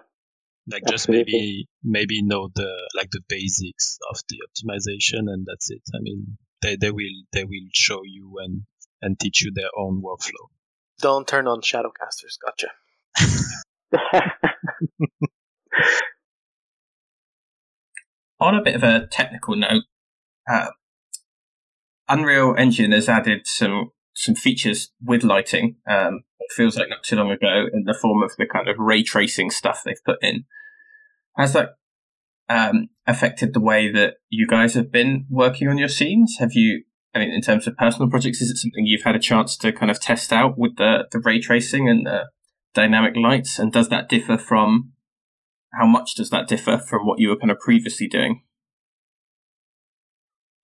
like 0.71 0.83
just 0.89 1.09
maybe 1.09 1.69
maybe 1.83 2.23
know 2.23 2.49
the 2.55 2.91
like 2.95 3.11
the 3.11 3.21
basics 3.29 3.99
of 4.11 4.21
the 4.29 4.39
optimization 4.47 5.31
and 5.33 5.47
that's 5.47 5.71
it 5.71 5.83
i 5.95 5.99
mean 6.01 6.37
they, 6.63 6.77
they 6.77 6.91
will 6.91 7.23
they 7.33 7.45
will 7.45 7.69
show 7.73 8.01
you 8.05 8.35
and 8.43 8.63
and 9.03 9.19
teach 9.19 9.43
you 9.43 9.53
their 9.53 9.71
own 9.77 10.03
workflow 10.03 10.49
don't 11.01 11.29
turn 11.29 11.47
on 11.47 11.61
shadowcasters 11.61 12.39
gotcha 12.45 12.69
on 18.41 18.55
a 18.55 18.63
bit 18.63 18.75
of 18.75 18.83
a 18.83 19.07
technical 19.07 19.57
note, 19.57 19.85
uh, 20.51 20.69
Unreal 22.09 22.55
Engine 22.57 22.93
has 22.93 23.09
added 23.09 23.47
some 23.47 23.91
some 24.15 24.35
features 24.35 24.93
with 25.03 25.23
lighting. 25.23 25.77
Um, 25.87 26.23
it 26.41 26.53
feels 26.53 26.77
like 26.77 26.89
not 26.89 27.03
too 27.03 27.17
long 27.17 27.31
ago 27.31 27.67
in 27.73 27.85
the 27.85 27.99
form 28.01 28.23
of 28.23 28.33
the 28.39 28.47
kind 28.47 28.69
of 28.69 28.79
ray 28.79 29.03
tracing 29.03 29.51
stuff 29.51 29.83
they've 29.85 30.03
put 30.05 30.19
in. 30.23 30.45
Has 31.37 31.53
that 31.53 31.71
um, 32.49 32.89
affected 33.07 33.53
the 33.53 33.61
way 33.61 33.93
that 33.93 34.15
you 34.31 34.47
guys 34.47 34.75
have 34.75 34.91
been 34.91 35.27
working 35.29 35.69
on 35.69 35.77
your 35.77 35.89
scenes? 35.89 36.37
Have 36.39 36.53
you, 36.55 36.85
I 36.96 36.96
in 37.23 37.41
terms 37.41 37.67
of 37.67 37.77
personal 37.77 38.09
projects, 38.09 38.41
is 38.41 38.51
it 38.51 38.57
something 38.57 38.87
you've 38.87 39.05
had 39.05 39.17
a 39.17 39.21
chance 39.21 39.57
to 39.59 39.73
kind 39.73 39.91
of 39.91 40.01
test 40.01 40.33
out 40.33 40.59
with 40.59 40.77
the, 40.77 41.07
the 41.11 41.19
ray 41.19 41.41
tracing 41.41 41.89
and 41.89 42.07
the 42.07 42.31
dynamic 42.75 43.15
lights? 43.17 43.59
And 43.59 43.73
does 43.73 43.89
that 43.89 44.09
differ 44.09 44.39
from, 44.39 44.93
how 45.73 45.87
much 45.87 46.15
does 46.15 46.31
that 46.31 46.49
differ 46.49 46.79
from 46.79 47.07
what 47.07 47.19
you 47.19 47.29
were 47.29 47.37
kind 47.37 47.51
of 47.51 47.59
previously 47.59 48.09
doing? 48.09 48.43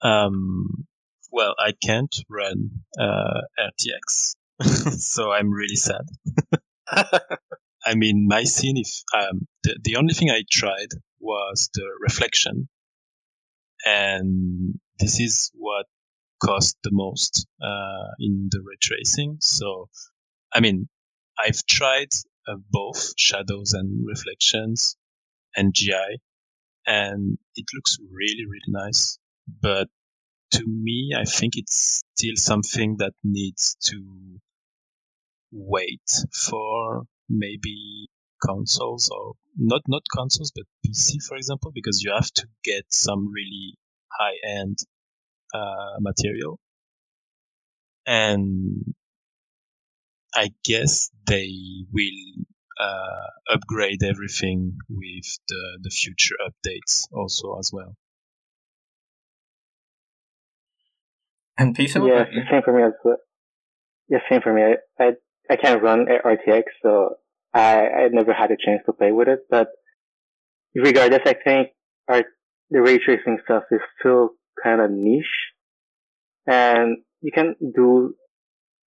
Um, 0.03 0.87
well, 1.31 1.55
I 1.59 1.73
can't 1.83 2.15
run 2.29 2.71
uh, 2.99 3.41
RTX, 3.59 4.35
so 4.99 5.33
I'm 5.33 5.51
really 5.51 5.77
sad. 5.77 6.03
I 7.85 7.95
mean, 7.95 8.27
my 8.29 8.45
scene, 8.45 8.77
if 8.77 8.89
um, 9.15 9.47
the, 9.65 9.79
the 9.83 9.97
only 9.97 10.15
thing 10.15 10.31
I 10.31 10.43
tried 10.51 10.89
was 11.21 11.71
the 11.75 11.87
reflection, 12.01 12.69
and 13.85 14.79
this 14.99 15.21
is 15.21 15.51
what 15.55 15.87
cost 16.43 16.77
the 16.83 16.91
most 16.93 17.47
uh, 17.63 18.15
in 18.19 18.49
the 18.51 18.61
ray 18.61 18.77
tracing. 18.81 19.39
So, 19.41 19.89
I 20.53 20.61
mean, 20.61 20.89
I've 21.39 21.65
tried 21.67 22.09
uh, 22.49 22.57
both 22.71 23.15
shadows 23.17 23.73
and 23.73 24.05
reflections 24.07 24.97
and 25.57 25.75
GI, 25.75 26.21
and 26.87 27.39
it 27.55 27.67
looks 27.75 27.99
really, 28.11 28.47
really 28.47 28.69
nice. 28.87 29.19
But 29.61 29.89
to 30.53 30.65
me, 30.67 31.13
I 31.17 31.25
think 31.25 31.55
it's 31.57 32.05
still 32.17 32.37
something 32.37 32.97
that 32.99 33.13
needs 33.25 33.77
to 33.91 34.41
wait 35.53 36.11
for 36.33 37.03
maybe 37.29 38.09
consoles 38.43 39.11
or 39.13 39.35
not 39.57 39.83
not 39.87 40.03
consoles 40.13 40.51
but 40.55 40.65
PC 40.85 41.23
for 41.29 41.37
example 41.37 41.71
because 41.73 42.03
you 42.03 42.11
have 42.13 42.31
to 42.33 42.47
get 42.65 42.85
some 42.89 43.31
really 43.31 43.77
high 44.11 44.35
end 44.45 44.79
uh, 45.55 45.97
material 46.01 46.59
and 48.07 48.95
I 50.35 50.51
guess 50.65 51.11
they 51.27 51.53
will 51.93 52.45
uh, 52.81 53.55
upgrade 53.55 54.03
everything 54.03 54.79
with 54.89 55.39
the, 55.49 55.79
the 55.83 55.91
future 55.91 56.37
updates 56.47 57.07
also 57.13 57.59
as 57.59 57.71
well. 57.73 57.95
And 61.59 61.75
Peter? 61.75 62.01
Yeah, 62.07 62.25
same 62.51 62.63
for 62.65 62.77
me 62.77 62.83
as 62.83 62.93
well. 63.05 63.19
Yeah, 64.09 64.19
same 64.29 64.41
for 64.41 64.53
me. 64.53 64.63
I, 64.63 65.05
I, 65.05 65.11
I 65.51 65.57
can't 65.57 65.83
run 65.83 66.07
RTX, 66.07 66.63
so 66.83 67.17
I, 67.53 67.87
I 67.89 68.09
never 68.09 68.33
had 68.33 68.51
a 68.51 68.57
chance 68.57 68.83
to 68.87 68.93
play 68.93 69.13
with 69.13 69.29
it. 69.29 69.41
But 69.51 69.69
regardless, 70.75 71.21
I 71.27 71.35
think 71.35 71.69
our, 72.09 72.25
the 72.71 72.81
ray 72.81 72.99
tracing 72.99 73.39
stuff 73.45 73.65
is 73.71 73.81
still 74.01 74.31
kind 74.63 74.81
of 74.81 74.91
niche. 74.91 75.25
And 76.47 76.99
you 77.21 77.33
can 77.33 77.55
do 77.75 78.15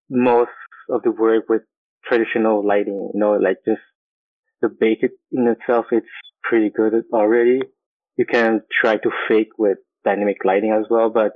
most 0.09 0.51
of 0.89 1.01
the 1.03 1.11
work 1.11 1.45
with 1.49 1.61
traditional 2.07 2.65
lighting, 2.65 3.11
you 3.13 3.19
know, 3.19 3.33
like 3.33 3.57
just 3.65 3.81
the 4.61 4.69
bake 4.69 4.99
it 5.01 5.11
in 5.31 5.47
itself, 5.47 5.87
it's 5.91 6.05
pretty 6.43 6.69
good 6.69 6.93
already. 7.13 7.61
You 8.17 8.25
can 8.25 8.61
try 8.81 8.95
to 8.97 9.09
fake 9.27 9.57
with 9.57 9.77
dynamic 10.03 10.37
lighting 10.45 10.71
as 10.71 10.85
well, 10.89 11.09
but 11.09 11.33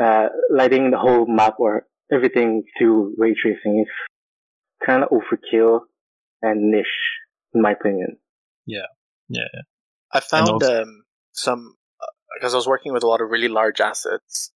uh, 0.00 0.28
lighting 0.50 0.90
the 0.90 0.98
whole 0.98 1.26
map 1.26 1.54
or 1.58 1.86
everything 2.12 2.64
through 2.78 3.14
ray 3.18 3.34
tracing 3.40 3.84
is 3.86 4.86
kind 4.86 5.02
of 5.02 5.10
overkill 5.10 5.80
and 6.42 6.70
niche, 6.70 6.86
in 7.54 7.62
my 7.62 7.72
opinion. 7.72 8.18
Yeah, 8.66 8.86
yeah. 9.28 9.62
I 10.12 10.20
found 10.20 10.48
also- 10.48 10.82
um, 10.82 11.04
some 11.32 11.76
because 12.34 12.54
I 12.54 12.56
was 12.56 12.66
working 12.66 12.92
with 12.92 13.02
a 13.02 13.08
lot 13.08 13.20
of 13.20 13.30
really 13.30 13.48
large 13.48 13.80
assets, 13.80 14.50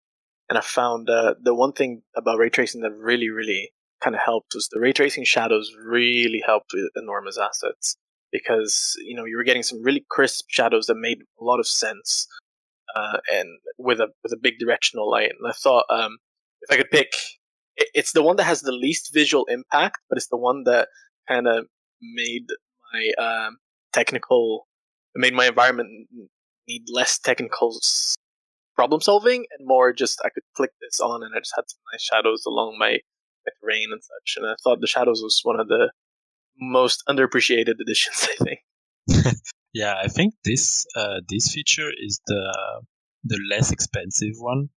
and 0.49 0.59
I 0.59 0.61
found 0.61 1.09
uh, 1.11 1.35
the 1.41 1.55
one 1.55 1.73
thing 1.73 2.03
about 2.17 2.39
ray 2.39 2.51
tracing 2.51 2.83
that 2.83 2.93
really, 2.93 3.29
really 3.29 3.73
kind 4.03 4.15
of 4.15 4.23
helped 4.23 4.55
was 4.55 4.69
the 4.71 4.81
ray 4.81 4.93
tracing 4.93 5.25
shadows 5.25 5.73
really 5.85 6.43
helped 6.45 6.73
with 6.75 6.91
enormous 6.97 7.39
assets 7.39 7.97
because 8.31 8.95
you 8.99 9.17
know 9.17 9.25
you 9.25 9.37
were 9.37 9.45
getting 9.45 9.63
some 9.63 9.83
really 9.83 10.05
crisp 10.11 10.47
shadows 10.49 10.87
that 10.87 10.97
made 10.97 11.19
a 11.41 11.45
lot 11.45 11.59
of 11.59 11.67
sense 11.67 12.29
uh, 12.95 13.19
and 13.33 13.49
with 13.79 14.01
a 14.01 14.09
with 14.23 14.33
a 14.33 14.39
big 14.41 14.59
directional 14.59 15.11
light. 15.11 15.31
And 15.31 15.49
I 15.49 15.53
thought 15.53 15.85
um, 15.91 16.19
if 16.63 16.71
I 16.71 16.77
could 16.77 16.91
pick, 16.91 17.13
it's 17.77 18.13
the 18.13 18.23
one 18.23 18.37
that 18.37 18.45
has 18.45 18.63
the 18.63 18.73
least 18.73 19.13
visual 19.13 19.45
impact, 19.47 19.99
but 20.09 20.19
it's 20.19 20.29
the 20.29 20.37
one 20.37 20.65
that 20.65 20.89
kind 21.29 21.47
of 21.47 21.67
made 22.01 22.47
my 22.93 23.13
um, 23.23 23.59
technical, 23.93 24.67
made 25.15 25.35
my 25.35 25.47
environment 25.47 26.09
need 26.69 26.85
less 26.93 27.19
technical 27.19 27.79
problem 28.75 29.01
solving 29.01 29.47
and 29.59 29.67
more 29.67 29.93
just 29.93 30.21
I 30.25 30.29
could 30.31 30.43
click 30.55 30.71
this 30.81 31.01
on 31.01 31.23
and 31.23 31.35
I 31.35 31.41
just 31.41 31.55
had 31.57 31.65
some 31.67 31.81
nice 31.93 32.03
shadows 32.03 32.45
along 32.47 32.77
my, 32.79 32.99
my 33.47 33.53
terrain 33.61 33.89
and 33.91 34.03
such. 34.03 34.35
And 34.37 34.47
I 34.47 34.55
thought 34.63 34.81
the 34.81 34.87
shadows 34.87 35.21
was 35.23 35.41
one 35.43 35.59
of 35.59 35.69
the 35.69 35.91
most 36.61 37.03
underappreciated 37.09 37.75
additions. 37.81 38.29
I 38.31 38.45
think. 38.45 39.37
Yeah, 39.77 39.95
I 40.03 40.09
think 40.09 40.33
this 40.43 40.87
uh, 40.97 41.21
this 41.29 41.53
feature 41.53 41.91
is 41.91 42.19
the 42.27 42.83
the 43.25 43.39
less 43.51 43.73
expensive 43.73 44.33
one 44.39 44.71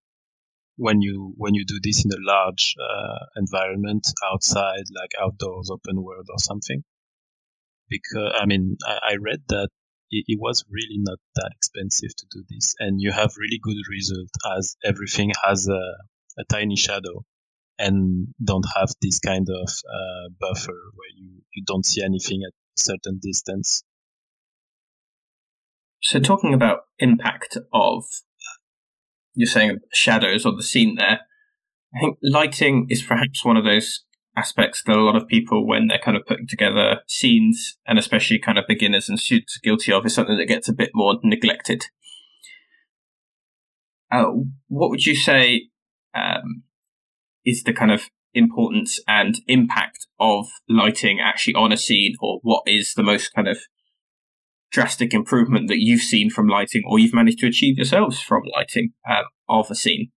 when 0.75 1.01
you 1.01 1.33
when 1.37 1.55
you 1.55 1.63
do 1.65 1.79
this 1.81 2.03
in 2.03 2.11
a 2.11 2.19
large 2.19 2.75
uh, 2.77 3.25
environment 3.37 4.05
outside, 4.29 4.83
like 4.93 5.11
outdoors, 5.21 5.69
open 5.71 6.03
world 6.03 6.27
or 6.29 6.37
something. 6.39 6.83
Because 7.87 8.33
I 8.37 8.45
mean, 8.45 8.75
I, 8.85 9.11
I 9.11 9.15
read 9.21 9.43
that 9.47 9.69
it, 10.11 10.25
it, 10.27 10.39
was 10.39 10.63
really 10.69 10.97
not 10.99 11.19
that 11.35 11.51
expensive 11.55 12.15
to 12.15 12.25
do 12.31 12.43
this, 12.49 12.73
and 12.79 12.99
you 12.99 13.11
have 13.11 13.31
really 13.37 13.59
good 13.61 13.77
result 13.89 14.29
as 14.57 14.75
everything 14.83 15.31
has 15.45 15.67
a, 15.67 15.81
a 16.39 16.43
tiny 16.49 16.75
shadow 16.75 17.23
and 17.77 18.27
don't 18.43 18.65
have 18.75 18.89
this 19.01 19.19
kind 19.19 19.47
of 19.49 19.69
uh, 19.69 20.29
buffer 20.39 20.79
where 20.93 21.09
you, 21.15 21.41
you 21.53 21.63
don't 21.65 21.85
see 21.85 22.03
anything 22.03 22.41
at 22.45 22.51
a 22.51 22.81
certain 22.81 23.19
distance. 23.21 23.83
So, 26.01 26.19
talking 26.19 26.53
about 26.53 26.81
impact 26.99 27.57
of, 27.73 28.03
you're 29.33 29.47
saying 29.47 29.79
shadows 29.93 30.45
on 30.45 30.55
the 30.55 30.63
scene 30.63 30.95
there, 30.95 31.21
I 31.95 31.99
think 31.99 32.17
lighting 32.21 32.87
is 32.89 33.01
perhaps 33.01 33.43
one 33.43 33.57
of 33.57 33.63
those 33.63 34.03
aspects 34.39 34.83
that 34.83 34.95
a 34.95 35.03
lot 35.03 35.15
of 35.15 35.27
people, 35.27 35.67
when 35.67 35.87
they're 35.87 35.99
kind 35.99 36.17
of 36.17 36.25
putting 36.25 36.47
together 36.47 37.01
scenes, 37.07 37.77
and 37.85 37.99
especially 37.99 38.39
kind 38.39 38.57
of 38.57 38.65
beginners 38.67 39.09
and 39.09 39.19
students 39.19 39.57
are 39.57 39.63
guilty 39.63 39.91
of, 39.91 40.05
is 40.05 40.13
something 40.13 40.37
that 40.37 40.47
gets 40.47 40.69
a 40.69 40.73
bit 40.73 40.91
more 40.93 41.19
neglected. 41.23 41.85
Uh, 44.11 44.31
what 44.67 44.89
would 44.89 45.05
you 45.05 45.15
say 45.15 45.69
um, 46.15 46.63
is 47.45 47.63
the 47.63 47.73
kind 47.73 47.91
of 47.91 48.09
importance 48.33 48.99
and 49.07 49.39
impact 49.47 50.07
of 50.19 50.47
lighting 50.67 51.19
actually 51.19 51.55
on 51.55 51.71
a 51.71 51.77
scene, 51.77 52.15
or 52.21 52.39
what 52.41 52.63
is 52.65 52.93
the 52.93 53.03
most 53.03 53.33
kind 53.33 53.47
of 53.47 53.59
drastic 54.71 55.13
improvement 55.13 55.67
that 55.67 55.79
you've 55.79 56.01
seen 56.01 56.29
from 56.29 56.47
lighting 56.47 56.83
or 56.87 56.99
you've 56.99 57.13
managed 57.13 57.39
to 57.39 57.47
achieve 57.47 57.77
yourselves 57.77 58.21
from 58.21 58.43
lighting 58.55 58.93
um, 59.09 59.23
of 59.47 59.69
a 59.71 59.75
scene. 59.75 60.11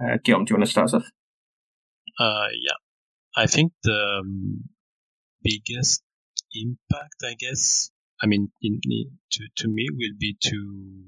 Uh, 0.00 0.16
Guillaume, 0.24 0.44
do 0.44 0.52
you 0.52 0.56
want 0.56 0.66
to 0.66 0.70
start 0.70 0.86
us 0.86 0.94
off? 0.94 1.10
Uh, 2.18 2.48
yeah. 2.62 2.83
I 3.36 3.46
think 3.46 3.72
the 3.82 4.20
um, 4.20 4.68
biggest 5.42 6.02
impact, 6.54 7.16
I 7.24 7.34
guess, 7.38 7.90
I 8.22 8.26
mean, 8.26 8.50
in, 8.62 8.80
in, 8.84 9.18
to, 9.32 9.44
to 9.58 9.68
me 9.68 9.88
will 9.92 10.16
be 10.18 10.36
to, 10.40 11.04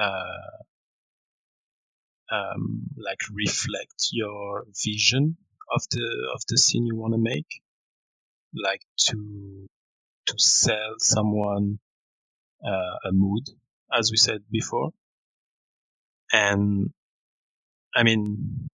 uh, 0.00 0.58
um, 2.30 2.82
like 2.96 3.20
reflect 3.32 4.08
your 4.12 4.64
vision 4.84 5.36
of 5.74 5.82
the, 5.90 6.30
of 6.34 6.42
the 6.48 6.58
scene 6.58 6.86
you 6.86 6.96
want 6.96 7.14
to 7.14 7.18
make. 7.18 7.62
Like 8.54 8.82
to 9.08 9.68
to 10.28 10.34
sell 10.38 10.94
someone 10.98 11.78
uh, 12.64 13.08
a 13.08 13.12
mood, 13.12 13.44
as 13.92 14.10
we 14.10 14.16
said 14.16 14.42
before. 14.50 14.90
And 16.32 16.90
I 17.94 18.02
mean, 18.02 18.68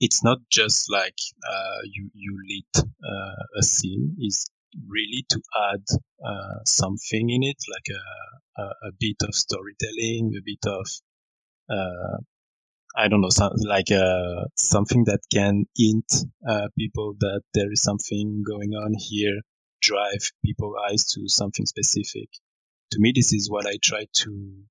it's 0.00 0.22
not 0.22 0.38
just 0.50 0.90
like 0.90 1.18
uh, 1.48 1.80
you 1.84 2.10
you 2.14 2.38
lit 2.48 2.84
uh, 3.04 3.42
a 3.58 3.62
scene. 3.62 4.16
It's 4.18 4.46
really 4.88 5.24
to 5.30 5.40
add 5.72 5.84
uh, 6.24 6.58
something 6.64 7.30
in 7.30 7.42
it, 7.42 7.56
like 7.70 7.88
a, 7.96 8.62
a, 8.62 8.88
a 8.88 8.92
bit 8.98 9.16
of 9.22 9.34
storytelling, 9.34 10.34
a 10.36 10.42
bit 10.44 10.66
of 10.66 10.86
uh, 11.70 12.18
I 12.96 13.08
don't 13.08 13.20
know, 13.20 13.30
some, 13.30 13.52
like 13.56 13.90
uh, 13.90 14.44
something 14.56 15.04
that 15.04 15.20
can 15.32 15.66
hint 15.76 16.10
uh, 16.48 16.68
people 16.78 17.14
that 17.20 17.42
there 17.52 17.70
is 17.70 17.82
something 17.82 18.42
going 18.46 18.72
on 18.72 18.94
here 18.98 19.40
drive 19.82 20.32
people 20.44 20.74
eyes 20.88 21.04
to 21.04 21.28
something 21.28 21.66
specific. 21.66 22.28
to 22.92 22.98
me, 23.00 23.12
this 23.14 23.32
is 23.32 23.50
what 23.50 23.66
I 23.66 23.76
try 23.82 24.06
to 24.24 24.62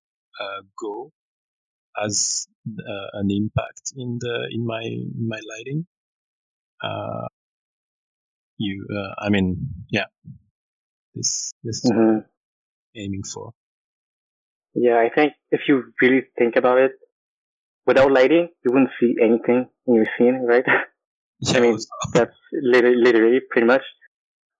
uh, 0.42 0.62
go 0.80 1.12
as 2.04 2.48
uh, 2.68 3.08
an 3.14 3.30
impact 3.32 3.94
in 3.96 4.18
the 4.20 4.48
in 4.52 4.66
my 4.66 4.82
in 4.84 5.28
my 5.28 5.40
lighting. 5.52 5.86
Uh, 6.84 7.28
you, 8.58 8.88
uh, 8.90 9.14
I 9.20 9.30
mean, 9.30 9.58
yeah, 9.90 10.06
this 11.14 11.54
this 11.64 11.84
is 11.84 11.92
Mhm. 11.92 12.16
what 12.16 12.26
aiming 12.96 13.24
for. 13.24 13.54
Yeah, 14.74 14.98
I 15.00 15.10
think 15.10 15.34
if 15.52 15.62
you 15.68 15.94
really 16.02 16.24
think 16.38 16.56
about 16.56 16.80
it, 16.80 16.94
without 17.86 18.12
lighting, 18.12 18.50
you 18.64 18.72
wouldn't 18.74 18.92
see 19.00 19.16
anything 19.22 19.70
in 19.88 19.94
your 19.96 20.08
scene, 20.18 20.42
right? 20.46 20.66
Yeah, 21.40 21.60
mean, 21.60 21.74
also- 21.74 21.90
That's 22.14 22.38
literally, 22.54 22.96
literally 22.98 23.40
pretty 23.52 23.68
much. 23.68 23.84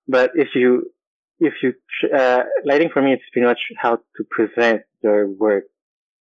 But 0.08 0.32
if 0.36 0.50
you, 0.56 0.92
if 1.40 1.54
you, 1.64 1.74
uh, 2.14 2.44
lighting 2.66 2.90
for 2.94 3.02
me, 3.02 3.14
it's 3.14 3.24
pretty 3.32 3.48
much 3.48 3.60
how 3.78 3.96
to 3.98 4.24
present 4.30 4.82
your 5.02 5.28
work 5.28 5.66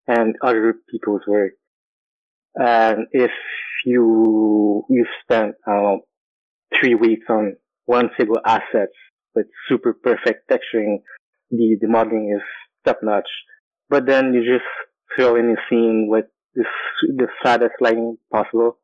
and 0.07 0.35
other 0.41 0.75
people's 0.89 1.21
work. 1.27 1.53
And 2.55 3.07
if 3.11 3.31
you, 3.85 4.85
you've 4.89 5.07
spent, 5.23 5.55
uh, 5.67 5.97
three 6.79 6.95
weeks 6.95 7.25
on 7.29 7.55
one 7.85 8.09
single 8.17 8.39
asset 8.45 8.89
with 9.35 9.47
super 9.67 9.93
perfect 9.93 10.49
texturing, 10.49 10.97
the, 11.51 11.77
the 11.79 11.87
modeling 11.87 12.33
is 12.35 12.43
top 12.85 12.99
notch. 13.03 13.29
But 13.89 14.05
then 14.05 14.33
you 14.33 14.41
just 14.41 14.65
throw 15.15 15.35
in 15.35 15.51
a 15.51 15.55
scene 15.69 16.07
with 16.09 16.25
the, 16.55 16.65
the 17.01 17.27
flattest 17.41 17.75
lighting 17.79 18.17
possible 18.31 18.77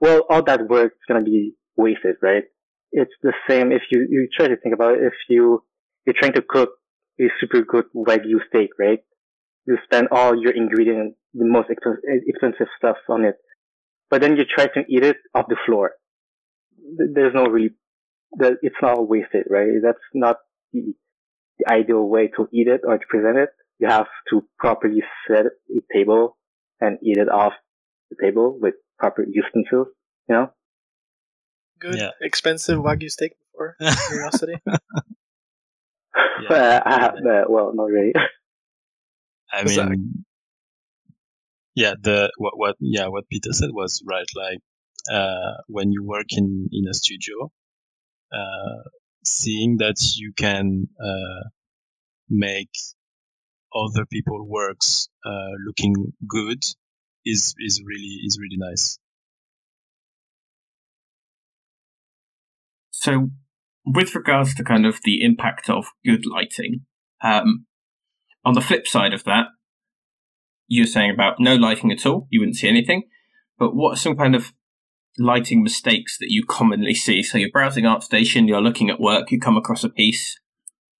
well, 0.00 0.24
all 0.28 0.42
that 0.44 0.66
work 0.68 0.92
is 0.92 1.18
to 1.18 1.24
be 1.24 1.54
wasted, 1.76 2.16
right? 2.22 2.44
It's 2.92 3.12
the 3.22 3.32
same 3.48 3.70
if 3.70 3.82
you, 3.90 4.06
you 4.10 4.28
try 4.34 4.48
to 4.48 4.56
think 4.56 4.74
about 4.74 4.94
it. 4.94 5.04
If 5.04 5.12
you, 5.28 5.62
you're 6.06 6.16
trying 6.18 6.32
to 6.32 6.42
cook 6.42 6.70
a 7.20 7.24
super 7.38 7.62
good 7.62 7.84
Wagyu 7.94 8.38
steak, 8.48 8.70
right? 8.78 9.00
You 9.66 9.78
spend 9.84 10.08
all 10.10 10.34
your 10.40 10.52
ingredient, 10.52 11.14
the 11.34 11.44
most 11.44 11.68
expensive 11.70 12.66
stuff 12.78 12.96
on 13.08 13.24
it. 13.24 13.36
But 14.08 14.20
then 14.22 14.36
you 14.36 14.44
try 14.44 14.66
to 14.66 14.80
eat 14.88 15.04
it 15.04 15.16
off 15.34 15.46
the 15.48 15.56
floor. 15.66 15.92
There's 17.14 17.34
no 17.34 17.44
really, 17.44 17.70
that 18.38 18.54
it's 18.62 18.76
not 18.82 19.08
wasted, 19.08 19.46
right? 19.48 19.68
That's 19.82 19.98
not 20.14 20.36
the, 20.72 20.94
the 21.58 21.72
ideal 21.72 22.08
way 22.08 22.28
to 22.36 22.48
eat 22.52 22.66
it 22.66 22.80
or 22.84 22.98
to 22.98 23.04
present 23.08 23.36
it. 23.36 23.50
You 23.78 23.88
have 23.88 24.06
to 24.30 24.42
properly 24.58 25.02
set 25.28 25.46
a 25.46 25.80
table 25.94 26.36
and 26.80 26.98
eat 27.02 27.18
it 27.18 27.28
off 27.28 27.52
the 28.10 28.16
table 28.20 28.58
with 28.60 28.74
proper 28.98 29.22
utensils, 29.22 29.88
you 30.28 30.34
know? 30.34 30.50
Good, 31.78 31.96
Yeah. 31.96 32.10
expensive 32.20 32.78
wagyu 32.78 33.10
steak 33.10 33.32
before 33.52 33.76
curiosity. 34.08 34.56
Uh, 34.66 34.80
I 36.84 37.06
uh, 37.06 37.44
well, 37.48 37.72
not 37.74 37.84
really. 37.84 38.12
I 39.52 39.64
mean, 39.64 40.24
yeah, 41.74 41.94
the 42.00 42.30
what 42.38 42.56
what 42.56 42.76
yeah 42.80 43.08
what 43.08 43.28
Peter 43.28 43.52
said 43.52 43.70
was 43.72 44.02
right. 44.06 44.26
Like 44.34 44.58
uh, 45.12 45.62
when 45.66 45.92
you 45.92 46.04
work 46.04 46.26
in 46.30 46.68
in 46.72 46.88
a 46.88 46.94
studio, 46.94 47.50
uh, 48.32 48.88
seeing 49.24 49.78
that 49.78 49.96
you 50.16 50.32
can 50.36 50.88
uh, 51.02 51.48
make 52.28 52.70
other 53.74 54.04
people 54.06 54.46
works 54.48 55.08
uh, 55.24 55.52
looking 55.66 56.12
good 56.28 56.62
is 57.24 57.54
is 57.58 57.82
really 57.84 58.20
is 58.24 58.38
really 58.40 58.56
nice. 58.56 58.98
So, 62.90 63.30
with 63.86 64.14
regards 64.14 64.54
to 64.56 64.64
kind 64.64 64.84
of 64.84 65.00
the 65.04 65.24
impact 65.24 65.70
of 65.70 65.86
good 66.04 66.26
lighting, 66.26 66.82
um, 67.22 67.66
on 68.44 68.54
the 68.54 68.60
flip 68.60 68.86
side 68.86 69.12
of 69.12 69.24
that, 69.24 69.46
you're 70.66 70.86
saying 70.86 71.10
about 71.10 71.40
no 71.40 71.56
lighting 71.56 71.90
at 71.90 72.06
all, 72.06 72.26
you 72.30 72.40
wouldn't 72.40 72.56
see 72.56 72.68
anything. 72.68 73.04
But 73.58 73.74
what 73.74 73.94
are 73.94 73.96
some 73.96 74.16
kind 74.16 74.34
of 74.34 74.52
lighting 75.18 75.62
mistakes 75.62 76.16
that 76.18 76.30
you 76.30 76.44
commonly 76.46 76.94
see? 76.94 77.22
So, 77.22 77.38
you're 77.38 77.50
browsing 77.50 77.84
ArtStation, 77.84 78.48
you're 78.48 78.62
looking 78.62 78.88
at 78.88 79.00
work, 79.00 79.30
you 79.30 79.40
come 79.40 79.56
across 79.56 79.84
a 79.84 79.88
piece, 79.88 80.38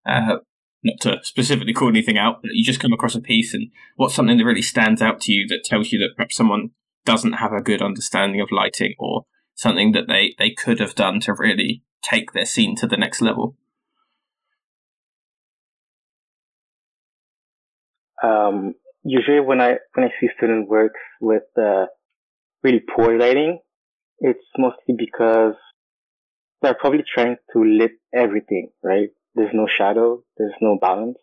uh, 0.05 0.39
not 0.83 1.01
to 1.01 1.19
specifically 1.23 1.73
call 1.73 1.89
anything 1.89 2.19
out, 2.19 2.43
but 2.43 2.51
you 2.53 2.65
just 2.65 2.81
come 2.81 2.93
across 2.93 3.15
a 3.15 3.21
piece, 3.21 3.55
and 3.55 3.71
what's 3.97 4.15
something 4.15 4.39
that 4.39 4.45
really 4.45 4.63
stands 4.63 5.01
out 5.01 5.21
to 5.23 5.33
you 5.33 5.47
that 5.49 5.65
tells 5.65 5.93
you 5.93 5.99
that 6.01 6.17
perhaps 6.17 6.37
someone 6.37 6.71
doesn't 7.05 7.35
have 7.35 7.53
a 7.53 7.63
good 7.63 7.83
understanding 7.83 8.41
of 8.41 8.51
lighting 8.51 8.95
or 8.99 9.25
something 9.55 9.93
that 9.93 10.09
they, 10.09 10.35
they 10.39 10.51
could 10.51 10.81
have 10.81 10.95
done 10.95 11.21
to 11.21 11.35
really 11.35 11.83
take 12.03 12.33
their 12.33 12.47
scene 12.47 12.75
to 12.77 12.87
the 12.87 12.97
next 12.97 13.21
level. 13.21 13.57
Um, 18.23 18.75
usually 19.03 19.41
when 19.41 19.61
I, 19.61 19.77
when 19.95 20.07
I 20.07 20.11
see 20.21 20.29
student 20.37 20.69
works 20.69 21.01
with, 21.21 21.45
uh, 21.61 21.87
really 22.63 22.81
poor 22.81 23.19
lighting, 23.19 23.61
it's 24.19 24.45
mostly 24.59 24.95
because 24.97 25.55
they're 26.63 26.77
probably 26.79 27.05
trying 27.15 27.37
to 27.53 27.65
lit 27.65 27.93
everything, 28.15 28.71
right? 28.83 29.09
There's 29.35 29.55
no 29.55 29.67
shadow, 29.79 30.23
there's 30.37 30.55
no 30.61 30.79
balance. 30.81 31.19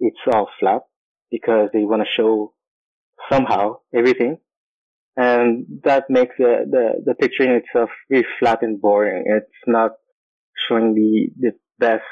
It's 0.00 0.18
all 0.30 0.48
flat 0.60 0.82
because 1.30 1.70
they 1.72 1.84
want 1.84 2.02
to 2.02 2.08
show 2.22 2.52
somehow 3.30 3.76
everything. 3.94 4.38
And 5.16 5.64
that 5.84 6.04
makes 6.10 6.34
the, 6.38 6.66
the, 6.70 7.02
the 7.06 7.14
picture 7.14 7.44
in 7.44 7.62
itself 7.62 7.88
really 8.10 8.26
flat 8.38 8.62
and 8.62 8.80
boring. 8.80 9.24
It's 9.26 9.50
not 9.66 9.92
showing 10.68 10.94
the, 10.94 11.28
the 11.38 11.52
best 11.78 12.04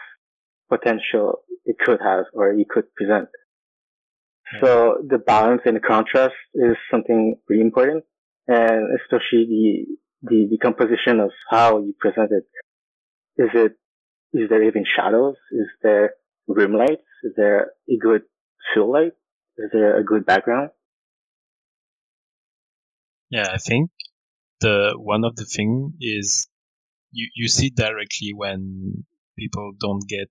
potential 0.70 1.41
it 1.66 1.77
could 1.79 1.99
have 2.03 2.25
or 2.33 2.53
it 2.53 2.66
could 2.68 2.95
present. 2.95 3.29
So 4.61 4.99
the 5.07 5.19
balance 5.19 5.63
and 5.65 5.77
the 5.77 5.81
contrast 5.81 6.35
is 6.55 6.77
something 6.91 7.37
really 7.49 7.63
important, 7.63 8.05
and 8.47 8.89
especially 9.01 9.47
the 9.49 9.97
the, 10.23 10.49
the 10.51 10.59
composition 10.59 11.21
of 11.21 11.31
how 11.51 11.79
you 11.79 11.95
present 11.99 12.31
it. 12.31 12.45
Is 13.43 13.51
it 13.55 13.73
is 14.33 14.49
there 14.49 14.63
even 14.65 14.85
shadows? 14.85 15.37
Is 15.53 15.69
there 15.83 16.15
room 16.47 16.75
lights? 16.75 17.07
Is 17.23 17.33
there 17.37 17.73
a 17.89 17.97
good 18.01 18.23
fill 18.73 18.93
light? 18.93 19.13
Is 19.57 19.71
there 19.73 19.99
a 19.99 20.05
good 20.05 20.27
background? 20.27 20.71
Yeah, 23.31 23.49
I 23.53 23.59
think 23.59 23.91
the 24.61 24.95
one 24.97 25.25
of 25.25 25.37
the 25.37 25.45
thing 25.45 25.95
is 26.01 26.49
you 27.11 27.29
you 27.35 27.49
see 27.49 27.71
directly 27.71 28.33
when 28.35 29.05
people 29.39 29.73
don't 29.79 30.07
get 30.09 30.29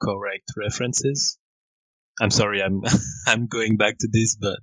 correct 0.00 0.52
references. 0.56 1.38
I'm 2.22 2.30
sorry, 2.30 2.62
I'm 2.62 2.82
I'm 3.26 3.48
going 3.48 3.76
back 3.76 3.98
to 3.98 4.08
this, 4.10 4.36
but 4.36 4.60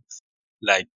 like 0.62 0.88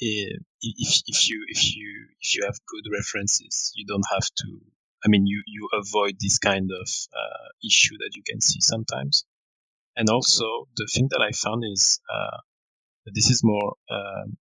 eh, 0.00 0.38
if 0.62 1.02
if 1.08 1.28
you 1.28 1.44
if 1.48 1.74
you 1.74 2.06
if 2.20 2.36
you 2.36 2.42
have 2.44 2.54
good 2.68 2.84
references, 2.92 3.72
you 3.74 3.84
don't 3.84 4.06
have 4.12 4.22
to. 4.22 4.60
I 5.04 5.08
mean, 5.08 5.26
you 5.26 5.42
you 5.46 5.68
avoid 5.74 6.14
this 6.20 6.38
kind 6.38 6.70
of 6.70 6.88
uh, 7.12 7.48
issue 7.66 7.96
that 7.98 8.12
you 8.14 8.22
can 8.24 8.40
see 8.40 8.60
sometimes. 8.60 9.24
And 9.96 10.08
also, 10.10 10.68
the 10.76 10.88
thing 10.94 11.08
that 11.10 11.20
I 11.20 11.32
found 11.32 11.64
is 11.64 12.00
uh, 12.08 12.38
this 13.12 13.30
is 13.30 13.42
more 13.42 13.74
um, 13.90 14.36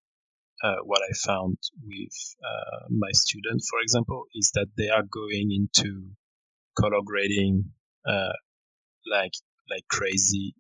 uh, 0.64 0.84
what 0.84 1.02
I 1.02 1.14
found 1.26 1.58
with 1.84 2.36
uh, 2.46 2.86
my 2.92 3.12
students, 3.12 3.68
for 3.70 3.80
example, 3.82 4.26
is 4.36 4.52
that 4.54 4.68
they 4.78 4.90
are 4.90 5.04
going 5.04 5.50
into 5.52 6.12
color 6.80 7.02
grading 7.04 7.72
uh, 8.08 8.34
like 9.10 9.34
like 9.70 9.88
crazy 9.90 10.54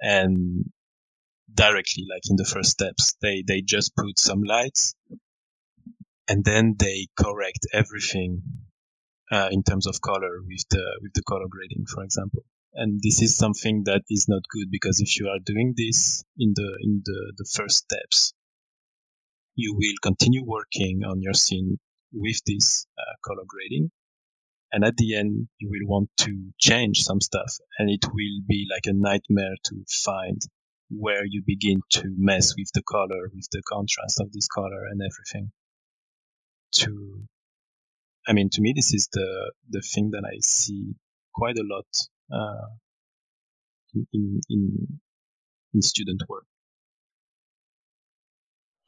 and 0.00 0.64
directly 1.52 2.06
like 2.08 2.22
in 2.30 2.36
the 2.36 2.44
first 2.44 2.70
steps 2.70 3.16
they 3.22 3.42
they 3.46 3.60
just 3.60 3.94
put 3.96 4.18
some 4.18 4.42
lights 4.42 4.94
and 6.28 6.44
then 6.44 6.76
they 6.78 7.08
correct 7.18 7.66
everything 7.72 8.42
uh, 9.32 9.48
in 9.50 9.62
terms 9.62 9.86
of 9.86 10.00
color 10.00 10.40
with 10.46 10.64
the 10.70 10.84
with 11.02 11.12
the 11.14 11.22
color 11.22 11.46
grading 11.48 11.86
for 11.86 12.04
example. 12.04 12.44
And 12.72 13.00
this 13.02 13.20
is 13.20 13.36
something 13.36 13.82
that 13.86 14.02
is 14.08 14.26
not 14.28 14.42
good 14.48 14.70
because 14.70 15.00
if 15.00 15.18
you 15.18 15.28
are 15.28 15.40
doing 15.44 15.74
this 15.76 16.22
in 16.38 16.52
the 16.54 16.78
in 16.82 17.02
the 17.04 17.32
the 17.36 17.48
first 17.56 17.78
steps 17.78 18.32
you 19.56 19.74
will 19.74 19.98
continue 20.02 20.44
working 20.46 21.02
on 21.04 21.20
your 21.20 21.34
scene 21.34 21.78
with 22.12 22.40
this 22.46 22.86
uh, 22.98 23.14
color 23.26 23.42
grading 23.46 23.90
and 24.72 24.84
at 24.84 24.96
the 24.96 25.16
end 25.16 25.48
you 25.58 25.70
will 25.70 25.88
want 25.88 26.10
to 26.18 26.52
change 26.58 27.02
some 27.02 27.20
stuff. 27.20 27.54
And 27.78 27.90
it 27.90 28.04
will 28.06 28.42
be 28.48 28.66
like 28.72 28.86
a 28.86 28.94
nightmare 28.94 29.56
to 29.66 29.84
find 30.04 30.40
where 30.90 31.24
you 31.24 31.42
begin 31.46 31.82
to 31.90 32.04
mess 32.16 32.54
with 32.56 32.68
the 32.74 32.82
color 32.82 33.30
with 33.34 33.48
the 33.52 33.62
contrast 33.68 34.20
of 34.20 34.32
this 34.32 34.48
color 34.48 34.86
and 34.90 35.00
everything. 35.02 35.52
To 36.74 37.22
i 38.28 38.34
mean 38.34 38.50
to 38.50 38.62
me 38.62 38.72
this 38.76 38.94
is 38.94 39.08
the 39.12 39.52
the 39.70 39.82
thing 39.94 40.10
that 40.12 40.24
i 40.26 40.36
see 40.42 40.94
quite 41.34 41.58
a 41.58 41.64
lot 41.64 41.86
uh, 42.32 42.68
in, 44.14 44.40
in 44.50 45.00
in 45.74 45.82
student 45.82 46.22
work 46.28 46.44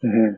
hmm 0.03 0.35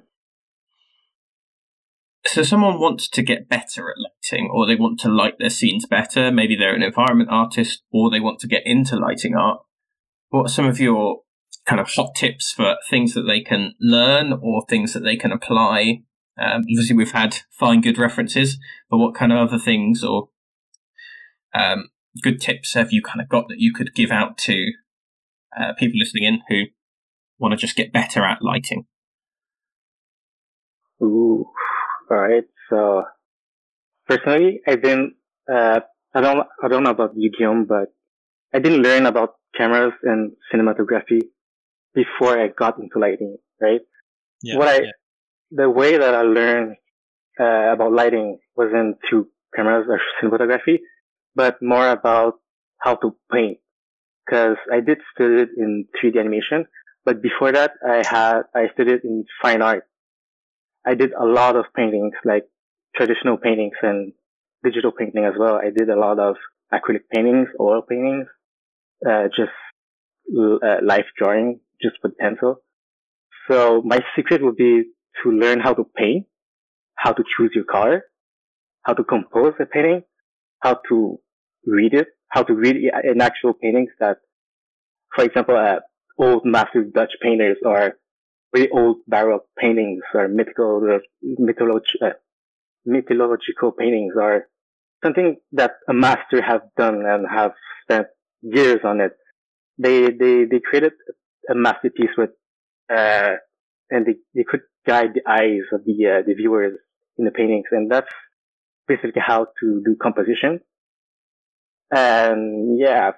So 2.34 2.42
someone 2.42 2.80
wants 2.80 3.06
to 3.10 3.22
get 3.22 3.48
better 3.48 3.88
at 3.88 3.94
lighting, 3.96 4.50
or 4.52 4.66
they 4.66 4.74
want 4.74 4.98
to 4.98 5.08
light 5.08 5.34
their 5.38 5.50
scenes 5.50 5.86
better. 5.86 6.32
Maybe 6.32 6.56
they're 6.56 6.74
an 6.74 6.82
environment 6.82 7.30
artist, 7.30 7.84
or 7.92 8.10
they 8.10 8.18
want 8.18 8.40
to 8.40 8.48
get 8.48 8.66
into 8.66 8.96
lighting 8.96 9.36
art. 9.36 9.60
what 10.30 10.46
are 10.46 10.48
some 10.48 10.66
of 10.66 10.80
your 10.80 11.20
kind 11.64 11.80
of 11.80 11.86
hot 11.90 12.16
tips 12.16 12.50
for 12.50 12.74
things 12.90 13.14
that 13.14 13.22
they 13.22 13.40
can 13.40 13.74
learn 13.80 14.32
or 14.42 14.66
things 14.68 14.94
that 14.94 15.04
they 15.04 15.14
can 15.14 15.30
apply? 15.30 16.02
Um, 16.36 16.62
obviously, 16.62 16.96
we've 16.96 17.12
had 17.12 17.38
fine, 17.52 17.80
good 17.80 17.98
references, 17.98 18.58
but 18.90 18.98
what 18.98 19.14
kind 19.14 19.30
of 19.30 19.38
other 19.38 19.58
things 19.60 20.02
or 20.02 20.30
um, 21.54 21.90
good 22.20 22.40
tips 22.40 22.74
have 22.74 22.92
you 22.92 23.00
kind 23.00 23.20
of 23.20 23.28
got 23.28 23.46
that 23.46 23.60
you 23.60 23.72
could 23.72 23.94
give 23.94 24.10
out 24.10 24.38
to 24.38 24.72
uh, 25.56 25.72
people 25.78 26.00
listening 26.00 26.24
in 26.24 26.40
who 26.48 26.62
want 27.38 27.52
to 27.52 27.56
just 27.56 27.76
get 27.76 27.92
better 27.92 28.24
at 28.24 28.42
lighting? 28.42 28.86
Ooh, 31.00 31.46
all 32.10 32.18
right. 32.18 32.44
So 32.70 33.04
personally, 34.06 34.60
I 34.66 34.76
didn't. 34.76 35.14
Uh, 35.50 35.80
I 36.14 36.20
don't. 36.20 36.46
I 36.62 36.68
don't 36.68 36.82
know 36.82 36.90
about 36.90 37.12
you, 37.16 37.30
Guillaume, 37.36 37.64
but 37.66 37.92
I 38.52 38.58
didn't 38.58 38.82
learn 38.82 39.06
about 39.06 39.34
cameras 39.56 39.92
and 40.02 40.32
cinematography 40.52 41.22
before 41.94 42.38
I 42.38 42.48
got 42.48 42.78
into 42.78 42.98
lighting. 42.98 43.36
Right. 43.60 43.80
Yeah, 44.42 44.58
what 44.58 44.68
I, 44.68 44.74
yeah. 44.82 44.90
the 45.50 45.70
way 45.70 45.96
that 45.96 46.14
I 46.14 46.22
learned 46.22 46.76
uh, 47.40 47.72
about 47.72 47.92
lighting 47.92 48.38
wasn't 48.56 48.98
through 49.08 49.28
cameras 49.54 49.86
or 49.88 50.00
cinematography, 50.22 50.78
but 51.34 51.62
more 51.62 51.88
about 51.90 52.34
how 52.78 52.96
to 52.96 53.16
paint. 53.32 53.58
Because 54.26 54.56
I 54.72 54.80
did 54.80 54.98
study 55.14 55.42
it 55.42 55.50
in 55.56 55.86
3D 56.02 56.18
animation, 56.18 56.66
but 57.04 57.20
before 57.20 57.52
that, 57.52 57.72
I 57.86 58.02
had 58.06 58.42
I 58.54 58.68
studied 58.72 59.04
in 59.04 59.24
fine 59.42 59.60
art. 59.60 59.84
I 60.86 60.94
did 60.94 61.12
a 61.12 61.24
lot 61.24 61.56
of 61.56 61.66
paintings, 61.74 62.12
like 62.24 62.44
traditional 62.94 63.36
paintings 63.36 63.74
and 63.82 64.12
digital 64.62 64.92
painting 64.92 65.24
as 65.24 65.34
well. 65.38 65.56
I 65.56 65.70
did 65.70 65.88
a 65.88 65.98
lot 65.98 66.18
of 66.18 66.36
acrylic 66.72 67.02
paintings, 67.12 67.48
oil 67.60 67.82
paintings, 67.82 68.26
uh, 69.08 69.24
just 69.36 69.52
uh, 70.36 70.76
life 70.82 71.06
drawing, 71.18 71.60
just 71.82 71.96
with 72.02 72.16
pencil. 72.18 72.56
So 73.50 73.82
my 73.84 74.00
secret 74.16 74.42
would 74.42 74.56
be 74.56 74.84
to 75.22 75.30
learn 75.30 75.60
how 75.60 75.74
to 75.74 75.84
paint, 75.84 76.26
how 76.94 77.12
to 77.12 77.22
choose 77.36 77.52
your 77.54 77.64
color, 77.64 78.04
how 78.82 78.94
to 78.94 79.04
compose 79.04 79.54
a 79.60 79.66
painting, 79.66 80.02
how 80.60 80.80
to 80.88 81.18
read 81.66 81.94
it, 81.94 82.08
how 82.28 82.42
to 82.42 82.54
read 82.54 82.76
an 82.76 83.20
actual 83.20 83.54
paintings 83.54 83.90
that, 84.00 84.18
for 85.14 85.24
example, 85.24 85.56
uh, 85.56 85.80
old 86.18 86.44
master 86.44 86.84
Dutch 86.84 87.12
painters 87.22 87.58
or 87.64 87.94
very 88.54 88.70
old 88.70 88.98
Baroque 89.06 89.46
paintings 89.58 90.02
or 90.14 90.28
mythical, 90.28 90.80
uh, 90.88 90.98
mytholog- 91.40 92.14
mythological 92.84 93.72
paintings 93.72 94.14
are 94.20 94.46
something 95.02 95.36
that 95.52 95.72
a 95.88 95.94
master 95.94 96.40
have 96.40 96.62
done 96.76 97.02
and 97.06 97.26
have 97.28 97.52
spent 97.82 98.06
years 98.42 98.80
on 98.84 99.00
it. 99.00 99.12
They, 99.78 100.10
they, 100.10 100.44
they 100.44 100.60
created 100.60 100.92
a 101.50 101.54
masterpiece 101.54 102.10
with, 102.16 102.30
uh, 102.90 103.34
and 103.90 104.06
they, 104.06 104.14
they 104.34 104.44
could 104.48 104.62
guide 104.86 105.10
the 105.14 105.28
eyes 105.28 105.62
of 105.72 105.84
the, 105.84 106.06
uh, 106.06 106.22
the 106.26 106.34
viewers 106.34 106.78
in 107.18 107.24
the 107.24 107.30
paintings. 107.30 107.66
And 107.72 107.90
that's 107.90 108.12
basically 108.86 109.22
how 109.26 109.46
to 109.60 109.82
do 109.84 109.96
composition. 110.00 110.60
And 111.90 112.78
yeah, 112.78 113.12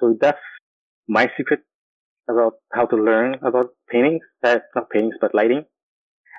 so 0.00 0.16
that's 0.20 0.38
my 1.08 1.30
secret 1.36 1.60
about 2.28 2.54
how 2.72 2.86
to 2.86 2.96
learn 2.96 3.36
about 3.42 3.70
paintings, 3.90 4.22
uh, 4.42 4.58
not 4.74 4.90
paintings, 4.90 5.14
but 5.20 5.34
lighting. 5.34 5.64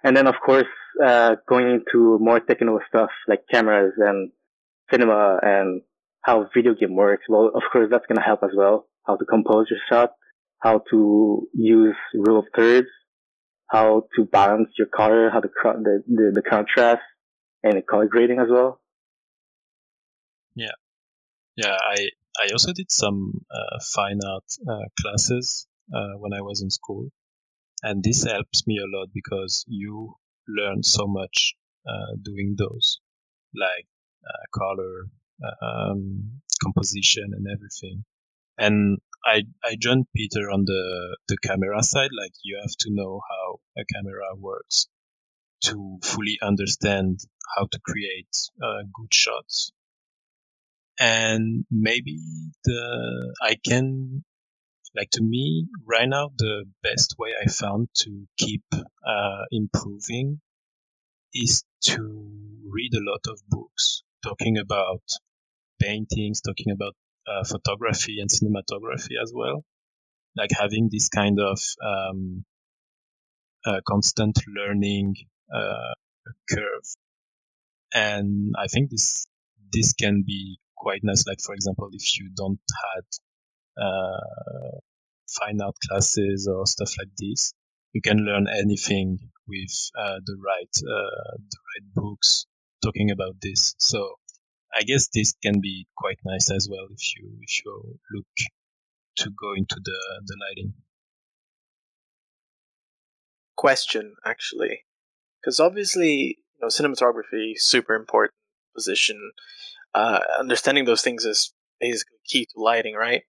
And 0.03 0.15
then 0.15 0.27
of 0.27 0.35
course, 0.45 0.67
uh, 1.03 1.35
going 1.47 1.69
into 1.69 2.17
more 2.19 2.39
technical 2.39 2.79
stuff 2.87 3.09
like 3.27 3.43
cameras 3.51 3.93
and 3.97 4.31
cinema 4.89 5.39
and 5.41 5.81
how 6.21 6.47
video 6.55 6.73
game 6.73 6.95
works. 6.95 7.23
Well, 7.27 7.51
of 7.53 7.63
course, 7.71 7.87
that's 7.89 8.05
going 8.07 8.17
to 8.17 8.25
help 8.25 8.41
as 8.43 8.51
well. 8.55 8.87
How 9.05 9.15
to 9.15 9.25
compose 9.25 9.67
your 9.69 9.79
shot, 9.89 10.11
how 10.59 10.83
to 10.91 11.47
use 11.53 11.95
rule 12.13 12.39
of 12.39 12.45
thirds, 12.55 12.87
how 13.67 14.03
to 14.15 14.25
balance 14.25 14.69
your 14.77 14.87
color, 14.87 15.29
how 15.31 15.39
to 15.39 15.49
the, 15.63 16.03
the, 16.07 16.31
the 16.35 16.41
contrast 16.41 17.01
and 17.63 17.77
the 17.77 17.81
color 17.81 18.07
grading 18.07 18.39
as 18.39 18.47
well. 18.49 18.79
Yeah, 20.55 20.75
yeah. 21.55 21.77
I 21.81 22.09
I 22.37 22.51
also 22.51 22.73
did 22.73 22.91
some 22.91 23.45
uh, 23.49 23.79
fine 23.95 24.19
art 24.27 24.43
uh, 24.69 24.85
classes 24.99 25.67
uh, 25.93 26.17
when 26.17 26.33
I 26.33 26.41
was 26.41 26.61
in 26.61 26.69
school, 26.69 27.09
and 27.83 28.03
this 28.03 28.23
helps 28.23 28.67
me 28.67 28.77
a 28.79 28.97
lot 28.97 29.09
because 29.13 29.65
you 29.67 30.15
learn 30.47 30.83
so 30.83 31.07
much 31.07 31.55
uh, 31.87 32.15
doing 32.21 32.55
those, 32.57 32.99
like 33.55 33.87
uh, 34.27 34.45
color, 34.57 35.07
um, 35.61 36.41
composition, 36.63 37.31
and 37.33 37.47
everything. 37.51 38.03
And 38.57 38.99
I 39.25 39.43
I 39.63 39.75
joined 39.79 40.05
Peter 40.15 40.51
on 40.51 40.65
the 40.65 41.17
the 41.27 41.37
camera 41.43 41.81
side. 41.83 42.11
Like 42.17 42.33
you 42.43 42.59
have 42.61 42.75
to 42.81 42.89
know 42.91 43.21
how 43.29 43.59
a 43.77 43.85
camera 43.85 44.35
works 44.37 44.87
to 45.65 45.99
fully 46.03 46.37
understand 46.41 47.19
how 47.55 47.67
to 47.71 47.79
create 47.85 48.35
uh, 48.61 48.83
good 48.93 49.13
shots. 49.13 49.71
And 50.99 51.65
maybe 51.71 52.19
the 52.63 53.35
I 53.41 53.55
can 53.55 54.23
like 54.95 55.09
to 55.11 55.23
me 55.23 55.67
right 55.87 56.07
now 56.07 56.31
the 56.37 56.65
best 56.83 57.15
way 57.17 57.29
I 57.41 57.49
found 57.49 57.89
to 57.99 58.27
keep 58.37 58.63
uh, 58.73 59.43
improving 59.51 60.41
is 61.33 61.63
to 61.83 62.29
read 62.69 62.93
a 62.93 63.03
lot 63.11 63.21
of 63.27 63.39
books 63.49 64.03
talking 64.23 64.57
about 64.57 65.01
paintings, 65.81 66.41
talking 66.41 66.71
about 66.71 66.95
uh, 67.27 67.43
photography 67.43 68.19
and 68.19 68.29
cinematography 68.29 69.21
as 69.21 69.31
well. 69.33 69.63
Like 70.35 70.51
having 70.57 70.89
this 70.91 71.09
kind 71.09 71.39
of 71.39 71.59
um, 71.83 72.45
uh, 73.65 73.81
constant 73.85 74.39
learning 74.47 75.15
uh, 75.53 75.93
curve, 76.49 76.87
and 77.93 78.53
I 78.57 78.67
think 78.67 78.89
this 78.89 79.25
this 79.73 79.93
can 79.93 80.23
be 80.25 80.57
quite 80.77 81.01
nice. 81.03 81.27
Like 81.27 81.39
for 81.45 81.53
example, 81.53 81.89
if 81.91 82.17
you 82.17 82.29
don't 82.33 82.59
had 82.95 83.03
fine 85.39 85.61
art 85.61 85.75
classes 85.87 86.47
or 86.51 86.65
stuff 86.65 86.91
like 86.99 87.11
this, 87.17 87.53
you 87.93 88.01
can 88.01 88.17
learn 88.19 88.47
anything 88.47 89.17
with 89.47 89.91
uh, 89.97 90.19
the 90.25 90.37
right 90.43 90.75
uh, 90.77 91.37
the 91.37 91.59
right 91.69 91.93
books 91.93 92.45
talking 92.83 93.11
about 93.11 93.35
this. 93.41 93.75
So 93.79 94.15
I 94.73 94.83
guess 94.83 95.09
this 95.13 95.33
can 95.43 95.59
be 95.61 95.87
quite 95.97 96.19
nice 96.25 96.49
as 96.51 96.67
well 96.69 96.87
if 96.91 97.15
you 97.17 97.31
if 97.41 97.65
you 97.65 97.99
look 98.13 98.25
to 99.17 99.29
go 99.29 99.53
into 99.53 99.75
the 99.83 99.99
the 100.25 100.37
lighting. 100.47 100.73
Question 103.57 104.15
actually, 104.25 104.85
because 105.39 105.59
obviously 105.59 106.37
you 106.55 106.59
know 106.61 106.67
cinematography 106.67 107.53
super 107.57 107.95
important 107.95 108.33
position. 108.73 109.31
Uh, 109.93 110.21
understanding 110.39 110.85
those 110.85 111.01
things 111.01 111.25
is 111.25 111.53
basically 111.81 112.17
key 112.25 112.45
to 112.45 112.61
lighting, 112.61 112.95
right? 112.95 113.23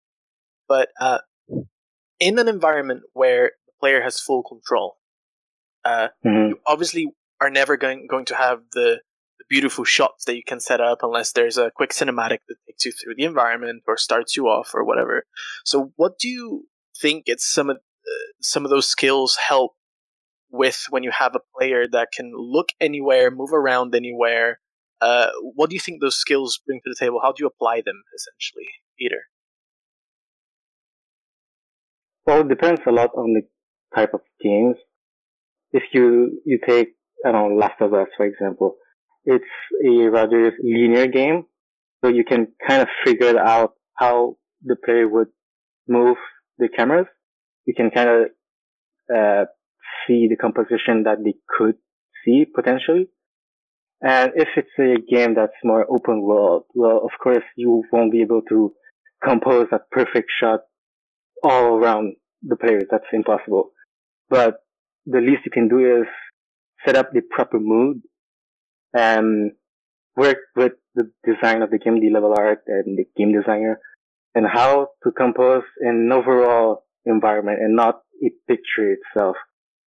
But 0.73 0.89
uh, 0.99 1.19
in 2.19 2.39
an 2.39 2.49
environment 2.49 3.03
where 3.13 3.53
the 3.67 3.73
player 3.79 4.01
has 4.01 4.19
full 4.21 4.43
control, 4.43 4.97
uh, 5.85 6.09
Mhm. 6.25 6.49
you 6.49 6.61
obviously 6.67 7.05
are 7.43 7.51
never 7.51 7.77
going 7.77 8.07
going 8.07 8.25
to 8.33 8.37
have 8.37 8.59
the, 8.73 9.03
the 9.39 9.45
beautiful 9.51 9.85
shots 9.85 10.25
that 10.25 10.37
you 10.37 10.43
can 10.43 10.61
set 10.61 10.81
up 10.81 11.01
unless 11.03 11.33
there's 11.33 11.59
a 11.59 11.71
quick 11.79 11.91
cinematic 11.91 12.39
that 12.49 12.57
takes 12.67 12.87
you 12.87 12.93
through 12.93 13.17
the 13.17 13.25
environment 13.33 13.83
or 13.87 13.99
starts 13.99 14.35
you 14.35 14.45
off 14.49 14.69
or 14.75 14.83
whatever. 14.83 15.27
So, 15.67 15.93
what 15.97 16.19
do 16.19 16.27
you 16.27 16.69
think 17.03 17.25
it's 17.27 17.47
some 17.47 17.69
of 17.69 17.77
uh, 17.77 18.29
some 18.41 18.65
of 18.65 18.71
those 18.71 18.89
skills 18.89 19.37
help 19.37 19.73
with 20.49 20.87
when 20.89 21.03
you 21.03 21.11
have 21.11 21.35
a 21.35 21.45
player 21.55 21.87
that 21.89 22.13
can 22.17 22.33
look 22.35 22.69
anywhere, 22.81 23.31
move 23.31 23.53
around 23.53 23.95
anywhere? 23.95 24.61
Uh, 25.03 25.31
what 25.57 25.69
do 25.69 25.75
you 25.75 25.81
think 25.81 26.01
those 26.01 26.17
skills 26.17 26.61
bring 26.67 26.81
to 26.83 26.89
the 26.89 26.97
table? 26.99 27.21
How 27.23 27.33
do 27.33 27.43
you 27.43 27.47
apply 27.47 27.83
them, 27.85 27.99
essentially, 28.17 28.69
Peter? 28.99 29.23
Well, 32.27 32.43
it 32.43 32.49
depends 32.49 32.81
a 32.87 32.93
lot 32.93 33.11
on 33.17 33.35
the 33.35 33.43
type 33.95 34.15
of 34.15 34.21
games. 34.43 34.77
If 35.73 35.83
you, 35.93 36.41
you 36.45 36.59
take, 36.67 36.95
I 37.27 37.33
don't 37.33 37.51
know, 37.51 37.57
Last 37.57 37.81
of 37.81 37.95
Us, 37.95 38.09
for 38.17 38.27
example, 38.27 38.77
it's 39.25 39.45
a 39.85 40.09
rather 40.09 40.53
linear 40.63 41.07
game. 41.07 41.47
So 42.05 42.11
you 42.11 42.25
can 42.25 42.49
kind 42.67 42.83
of 42.83 42.89
figure 43.05 43.39
out 43.39 43.75
how 43.95 44.37
the 44.65 44.77
player 44.85 45.09
would 45.09 45.29
move 45.89 46.17
the 46.59 46.69
cameras. 46.69 47.07
You 47.65 47.75
can 47.75 47.91
kind 47.91 48.09
of, 48.09 48.17
uh, 49.15 49.45
see 50.07 50.27
the 50.29 50.37
composition 50.37 51.05
that 51.05 51.19
they 51.25 51.35
could 51.49 51.77
see 52.25 52.45
potentially. 52.45 53.09
And 54.01 54.33
if 54.35 54.49
it's 54.57 54.79
a 54.79 55.01
game 55.09 55.35
that's 55.35 55.53
more 55.63 55.87
open 55.89 56.23
world, 56.23 56.65
well, 56.75 57.03
of 57.05 57.11
course, 57.23 57.45
you 57.57 57.85
won't 57.93 58.11
be 58.11 58.23
able 58.23 58.43
to 58.49 58.75
compose 59.23 59.69
a 59.71 59.79
perfect 59.93 60.31
shot 60.41 60.61
all 61.43 61.77
around 61.77 62.17
the 62.43 62.57
players. 62.57 62.85
That's 62.91 63.05
impossible. 63.13 63.71
But 64.29 64.57
the 65.07 65.21
least 65.21 65.43
you 65.45 65.51
can 65.51 65.69
do 65.69 66.01
is 66.01 66.07
set 66.85 66.97
up 66.97 67.13
the 67.13 67.23
proper 67.31 67.59
mood 67.59 68.03
and 68.95 69.53
work 70.17 70.39
with 70.57 70.73
the 70.95 71.11
design 71.25 71.63
of 71.63 71.71
the 71.71 71.79
game, 71.79 72.01
the 72.01 72.11
level 72.11 72.35
art 72.37 72.63
and 72.67 72.99
the 72.99 73.05
game 73.17 73.33
designer 73.33 73.81
and 74.35 74.47
how 74.51 74.89
to 75.05 75.11
compose 75.13 75.63
an 75.81 76.11
overall 76.13 76.85
environment 77.05 77.59
and 77.61 77.77
not 77.77 78.01
a 78.25 78.31
picture 78.49 78.95
itself. 78.95 79.37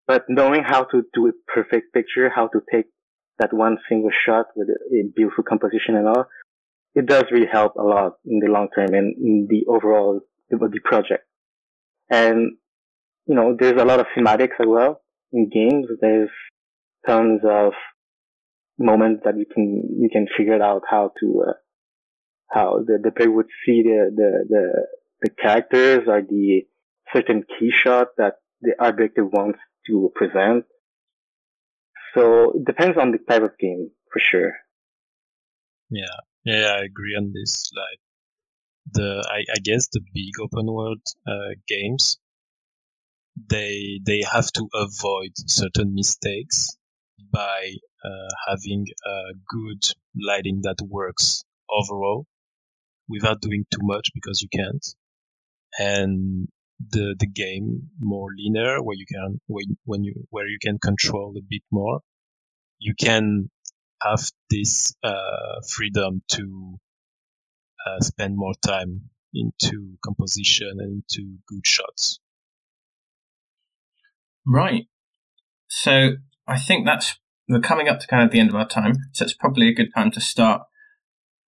But 0.07 0.25
knowing 0.29 0.63
how 0.63 0.83
to 0.83 1.03
do 1.13 1.27
a 1.27 1.31
perfect 1.51 1.93
picture, 1.93 2.29
how 2.29 2.47
to 2.47 2.59
take 2.71 2.85
that 3.39 3.53
one 3.53 3.77
single 3.89 4.11
shot 4.25 4.47
with 4.55 4.69
a 4.69 5.03
beautiful 5.15 5.43
composition 5.43 5.95
and 5.95 6.07
all, 6.07 6.25
it 6.93 7.05
does 7.05 7.25
really 7.31 7.47
help 7.51 7.75
a 7.75 7.83
lot 7.83 8.13
in 8.25 8.39
the 8.39 8.47
long 8.47 8.69
term 8.75 8.93
and 8.93 9.15
in 9.17 9.47
the 9.49 9.65
overall 9.67 10.21
the 10.49 10.79
project. 10.83 11.23
And, 12.09 12.57
you 13.25 13.35
know, 13.35 13.55
there's 13.57 13.79
a 13.79 13.85
lot 13.85 13.99
of 13.99 14.07
thematics 14.15 14.59
as 14.59 14.67
well 14.67 15.01
in 15.31 15.49
games. 15.49 15.87
There's 15.99 16.29
tons 17.05 17.41
of 17.43 17.73
moments 18.77 19.23
that 19.25 19.37
you 19.37 19.45
can, 19.45 19.83
you 19.99 20.09
can 20.11 20.27
figure 20.37 20.61
out 20.61 20.83
how 20.89 21.11
to, 21.19 21.43
uh, 21.47 21.53
how 22.49 22.83
the, 22.85 22.99
the 23.03 23.11
player 23.11 23.31
would 23.31 23.47
see 23.65 23.83
the, 23.83 24.11
the, 24.15 24.45
the, 24.49 24.87
the 25.21 25.29
characters 25.41 26.07
or 26.07 26.21
the 26.21 26.61
certain 27.13 27.43
key 27.57 27.71
shot 27.71 28.07
that 28.17 28.35
the 28.61 28.73
objective 28.79 29.27
wants 29.31 29.59
to 29.87 30.11
present. 30.15 30.65
So 32.13 32.53
it 32.55 32.65
depends 32.65 32.97
on 32.97 33.11
the 33.11 33.17
type 33.17 33.43
of 33.43 33.57
game 33.59 33.91
for 34.11 34.19
sure. 34.19 34.53
Yeah, 35.89 36.05
yeah, 36.43 36.75
I 36.79 36.83
agree 36.83 37.15
on 37.17 37.33
this. 37.33 37.71
Like 37.75 37.99
the, 38.91 39.27
I, 39.29 39.39
I 39.53 39.59
guess 39.63 39.88
the 39.89 40.01
big 40.13 40.33
open 40.41 40.67
world 40.67 41.01
uh, 41.27 41.55
games, 41.67 42.17
they 43.49 43.99
they 44.05 44.21
have 44.31 44.51
to 44.53 44.67
avoid 44.73 45.31
certain 45.47 45.93
mistakes 45.93 46.77
by 47.31 47.73
uh, 48.03 48.29
having 48.47 48.86
a 49.05 49.33
good 49.47 49.83
lighting 50.19 50.61
that 50.63 50.77
works 50.81 51.43
overall 51.69 52.25
without 53.09 53.41
doing 53.41 53.65
too 53.71 53.81
much 53.83 54.11
because 54.13 54.41
you 54.41 54.49
can't. 54.53 54.86
And 55.79 56.47
the 56.79 57.15
the 57.19 57.27
game 57.27 57.89
more 57.99 58.29
linear 58.38 58.83
where 58.83 58.97
you 58.97 59.05
can 59.11 59.39
when 59.47 59.77
when 59.86 60.03
you 60.03 60.13
where 60.29 60.47
you 60.47 60.59
can 60.61 60.77
control 60.79 61.36
a 61.38 61.41
bit 61.49 61.63
more 61.71 62.01
you 62.79 62.93
can 62.99 63.49
have 64.01 64.21
this 64.49 64.93
uh, 65.03 65.61
freedom 65.67 66.21
to 66.29 66.77
uh, 67.86 67.99
spend 68.01 68.36
more 68.38 68.53
time 68.65 69.09
into 69.33 69.97
composition 70.03 70.77
and 70.79 71.03
into 71.03 71.38
good 71.47 71.65
shots. 71.65 72.19
Right. 74.45 74.86
So 75.67 76.11
i 76.47 76.59
think 76.59 76.86
that's 76.86 77.15
we're 77.49 77.59
coming 77.59 77.89
up 77.89 77.99
to 77.99 78.05
kind 78.05 78.21
of 78.21 78.29
the 78.29 78.39
end 78.39 78.49
of 78.49 78.55
our 78.55 78.67
time 78.67 78.93
so 79.13 79.23
it's 79.23 79.33
probably 79.33 79.67
a 79.67 79.73
good 79.73 79.89
time 79.95 80.11
to 80.11 80.21
start 80.21 80.61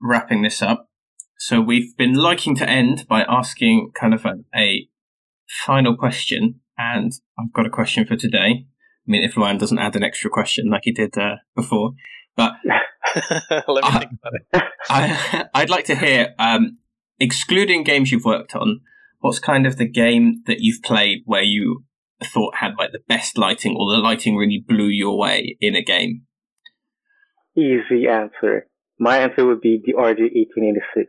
wrapping 0.02 0.42
this 0.42 0.62
up. 0.62 0.90
So 1.40 1.62
we've 1.62 1.96
been 1.98 2.14
liking 2.14 2.56
to 2.58 2.70
end 2.70 3.06
by 3.08 3.24
asking 3.24 3.92
kind 4.00 4.14
of 4.14 4.26
a, 4.26 4.36
a 4.56 4.90
final 5.66 5.96
question, 5.96 6.62
and 6.78 7.12
I've 7.40 7.54
got 7.54 7.68
a 7.68 7.72
question 7.72 8.06
for 8.06 8.16
today. 8.16 8.66
I 8.66 9.10
mean, 9.12 9.24
if 9.24 9.38
Ryan 9.38 9.58
doesn't 9.58 9.80
add 9.80 9.96
an 9.96 10.04
extra 10.04 10.30
question 10.30 10.70
like 10.70 10.82
he 10.84 10.92
did 10.92 11.18
uh, 11.18 11.36
before, 11.56 11.94
but 12.38 12.54
let 13.68 13.68
me 13.68 13.82
I, 13.84 14.00
think 14.00 14.12
about 14.14 14.34
it. 14.34 14.64
I, 14.90 15.46
I'd 15.54 15.70
like 15.70 15.86
to 15.86 15.96
hear, 15.96 16.36
um, 16.38 16.78
excluding 17.20 17.84
games 17.84 18.12
you've 18.12 18.24
worked 18.24 18.56
on, 18.56 18.82
what's 19.20 19.40
kind 19.40 19.66
of 19.66 19.78
the 19.78 19.90
game 19.90 20.44
that 20.46 20.60
you've 20.60 20.84
played 20.84 21.24
where 21.26 21.42
you 21.42 21.84
thought 22.24 22.56
had 22.58 22.74
like 22.78 22.92
the 22.92 23.02
best 23.08 23.38
lighting, 23.38 23.76
or 23.78 23.92
the 23.92 24.02
lighting 24.02 24.38
really 24.38 24.64
blew 24.66 24.88
your 24.88 25.18
way 25.18 25.58
in 25.60 25.76
a 25.76 25.84
game? 25.84 26.22
Easy 27.58 28.08
answer. 28.08 28.68
My 29.00 29.18
answer 29.18 29.46
would 29.46 29.62
be 29.62 29.82
the 29.84 29.94
Order 29.94 30.24
1886. 30.24 31.08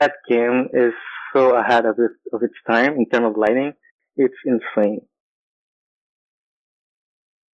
That 0.00 0.12
game 0.28 0.68
is 0.72 0.92
so 1.32 1.56
ahead 1.56 1.86
of 1.86 1.96
its, 1.98 2.14
of 2.32 2.42
its 2.42 2.54
time 2.66 2.96
in 2.96 3.08
terms 3.08 3.26
of 3.26 3.36
lighting. 3.36 3.72
It's 4.16 4.34
insane. 4.44 5.00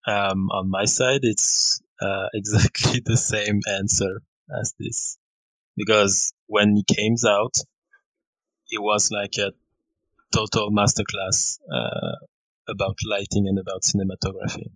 Um, 0.06 0.50
on 0.50 0.70
my 0.70 0.84
side, 0.84 1.20
it's 1.22 1.80
uh, 2.00 2.28
exactly 2.34 3.00
the 3.04 3.16
same 3.16 3.60
answer 3.70 4.22
as 4.60 4.74
this, 4.78 5.18
because 5.76 6.32
when 6.46 6.76
it 6.76 6.94
came 6.94 7.16
out, 7.26 7.54
it 8.70 8.80
was 8.80 9.10
like 9.10 9.34
a 9.38 9.52
total 10.34 10.70
masterclass 10.70 11.58
uh, 11.72 12.16
about 12.68 12.96
lighting 13.06 13.46
and 13.46 13.58
about 13.58 13.82
cinematography. 13.82 14.70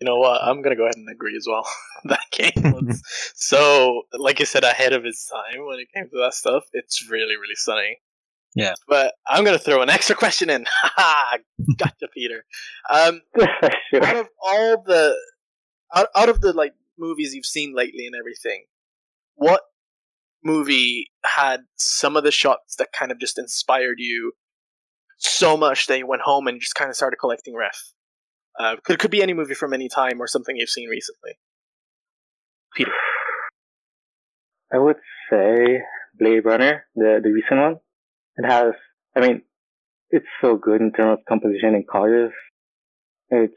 You 0.00 0.06
know 0.06 0.16
what? 0.16 0.42
I'm 0.42 0.62
gonna 0.62 0.76
go 0.76 0.84
ahead 0.84 0.96
and 0.96 1.08
agree 1.10 1.36
as 1.36 1.46
well. 1.46 1.66
that 2.04 2.24
game 2.32 2.72
was 2.72 3.02
so, 3.34 4.02
like 4.18 4.40
I 4.40 4.44
said, 4.44 4.64
ahead 4.64 4.94
of 4.94 5.04
its 5.04 5.28
time 5.28 5.66
when 5.66 5.78
it 5.78 5.88
came 5.94 6.04
to 6.04 6.18
that 6.22 6.32
stuff. 6.32 6.64
It's 6.72 7.08
really, 7.10 7.36
really 7.36 7.54
stunning. 7.54 7.96
Yeah. 8.54 8.72
But 8.88 9.14
I'm 9.28 9.44
gonna 9.44 9.58
throw 9.58 9.82
an 9.82 9.90
extra 9.90 10.16
question 10.16 10.48
in. 10.48 10.64
gotcha, 11.76 12.08
Peter. 12.14 12.44
Um, 12.88 13.20
sure. 13.90 14.04
Out 14.04 14.16
of 14.16 14.28
all 14.42 14.82
the, 14.82 15.14
out, 15.94 16.08
out 16.14 16.28
of 16.28 16.40
the 16.40 16.52
like 16.52 16.72
movies 16.98 17.34
you've 17.34 17.46
seen 17.46 17.74
lately 17.74 18.06
and 18.06 18.14
everything, 18.18 18.64
what 19.34 19.62
movie 20.44 21.10
had 21.24 21.60
some 21.76 22.16
of 22.16 22.24
the 22.24 22.30
shots 22.30 22.76
that 22.76 22.92
kind 22.92 23.12
of 23.12 23.18
just 23.18 23.38
inspired 23.38 23.96
you 23.98 24.32
so 25.18 25.56
much 25.56 25.86
that 25.86 25.98
you 25.98 26.06
went 26.06 26.22
home 26.22 26.46
and 26.46 26.60
just 26.60 26.74
kind 26.74 26.90
of 26.90 26.96
started 26.96 27.16
collecting 27.16 27.54
ref? 27.54 27.92
Uh, 28.58 28.76
could 28.84 28.98
could 28.98 29.10
be 29.10 29.22
any 29.22 29.32
movie 29.32 29.54
from 29.54 29.72
any 29.72 29.88
time 29.88 30.20
or 30.20 30.26
something 30.26 30.56
you've 30.56 30.68
seen 30.68 30.88
recently. 30.88 31.32
Peter, 32.76 32.92
I 34.72 34.78
would 34.78 34.96
say 35.30 35.80
Blade 36.18 36.44
Runner, 36.44 36.84
the 36.94 37.20
the 37.22 37.30
recent 37.30 37.60
one. 37.60 37.76
It 38.36 38.46
has, 38.46 38.74
I 39.16 39.20
mean, 39.20 39.42
it's 40.10 40.26
so 40.40 40.56
good 40.56 40.80
in 40.80 40.92
terms 40.92 41.18
of 41.18 41.24
composition 41.26 41.74
and 41.74 41.88
colors. 41.88 42.32
It's 43.28 43.54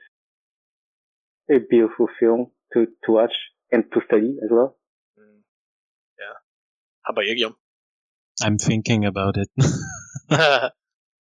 a 1.50 1.60
beautiful 1.70 2.08
film 2.20 2.52
to 2.74 2.86
to 3.06 3.12
watch 3.12 3.34
and 3.72 3.84
to 3.94 4.02
study 4.06 4.38
as 4.44 4.50
well. 4.52 4.78
Mm. 5.20 5.42
Yeah. 6.20 6.36
How 7.04 7.12
about 7.12 7.26
you, 7.26 7.36
Guillaume? 7.36 7.56
I'm 8.44 8.58
thinking 8.58 9.06
about 9.06 9.36
it. 9.38 9.50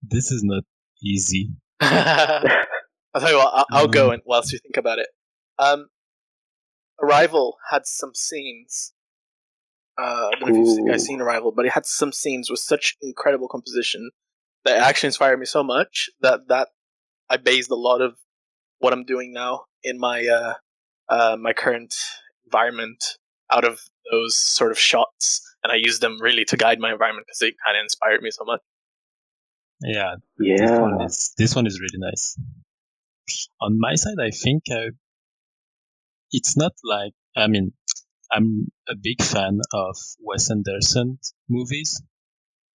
this 0.03 0.31
is 0.31 0.43
not 0.45 0.65
easy. 1.03 1.51
I'll 1.81 3.21
tell 3.21 3.31
you 3.31 3.37
what. 3.37 3.53
I'll, 3.55 3.67
I'll 3.73 3.89
go 3.89 4.05
mm-hmm. 4.05 4.15
and 4.15 4.23
whilst 4.25 4.53
you 4.53 4.59
think 4.59 4.77
about 4.77 4.99
it. 4.99 5.09
Um, 5.59 5.89
Arrival 7.03 7.57
had 7.71 7.83
some 7.85 8.15
scenes. 8.15 8.93
Uh, 10.01 10.31
I 10.33 10.39
don't 10.39 10.53
know 10.53 10.63
if 10.63 10.79
you've 10.79 10.89
guys 10.89 11.05
seen 11.05 11.21
Arrival, 11.21 11.53
but 11.55 11.67
it 11.67 11.73
had 11.73 11.85
some 11.85 12.13
scenes 12.13 12.49
with 12.49 12.61
such 12.61 12.97
incredible 13.03 13.49
composition 13.49 14.11
that 14.65 14.79
actually 14.79 15.09
inspired 15.09 15.39
me 15.39 15.45
so 15.45 15.63
much 15.63 16.09
that 16.21 16.49
that 16.49 16.69
I 17.29 17.37
based 17.37 17.71
a 17.71 17.75
lot 17.75 18.01
of 18.01 18.15
what 18.79 18.93
I'm 18.93 19.05
doing 19.05 19.33
now 19.33 19.65
in 19.85 19.99
my 19.99 20.27
uh, 20.27 20.55
uh, 21.09 21.37
my 21.41 21.53
current 21.53 21.95
environment 22.45 23.03
out 23.51 23.65
of 23.65 23.81
those 24.11 24.37
sort 24.37 24.71
of 24.71 24.79
shots, 24.79 25.41
and 25.63 25.73
I 25.73 25.77
use 25.77 25.99
them 25.99 26.21
really 26.21 26.45
to 26.47 26.57
guide 26.57 26.79
my 26.81 26.93
environment 26.93 27.27
because 27.27 27.39
they 27.39 27.55
kind 27.65 27.77
of 27.77 27.83
inspired 27.83 28.23
me 28.23 28.31
so 28.31 28.45
much. 28.45 28.61
Yeah, 29.81 30.15
yeah. 30.39 30.57
This 30.59 30.79
one 30.79 31.03
is 31.03 31.35
this 31.39 31.57
one 31.57 31.67
is 31.67 31.81
really 31.81 31.99
nice 31.99 32.37
on 33.61 33.79
my 33.79 33.95
side, 33.95 34.19
I 34.21 34.31
think 34.31 34.65
uh, 34.71 34.91
it's 36.31 36.57
not 36.57 36.73
like 36.85 37.13
I 37.37 37.47
mean 37.47 37.73
I'm 38.31 38.69
a 38.89 38.95
big 39.01 39.23
fan 39.23 39.61
of 39.73 39.97
Wes 40.21 40.51
Anderson 40.51 41.19
movies, 41.49 42.03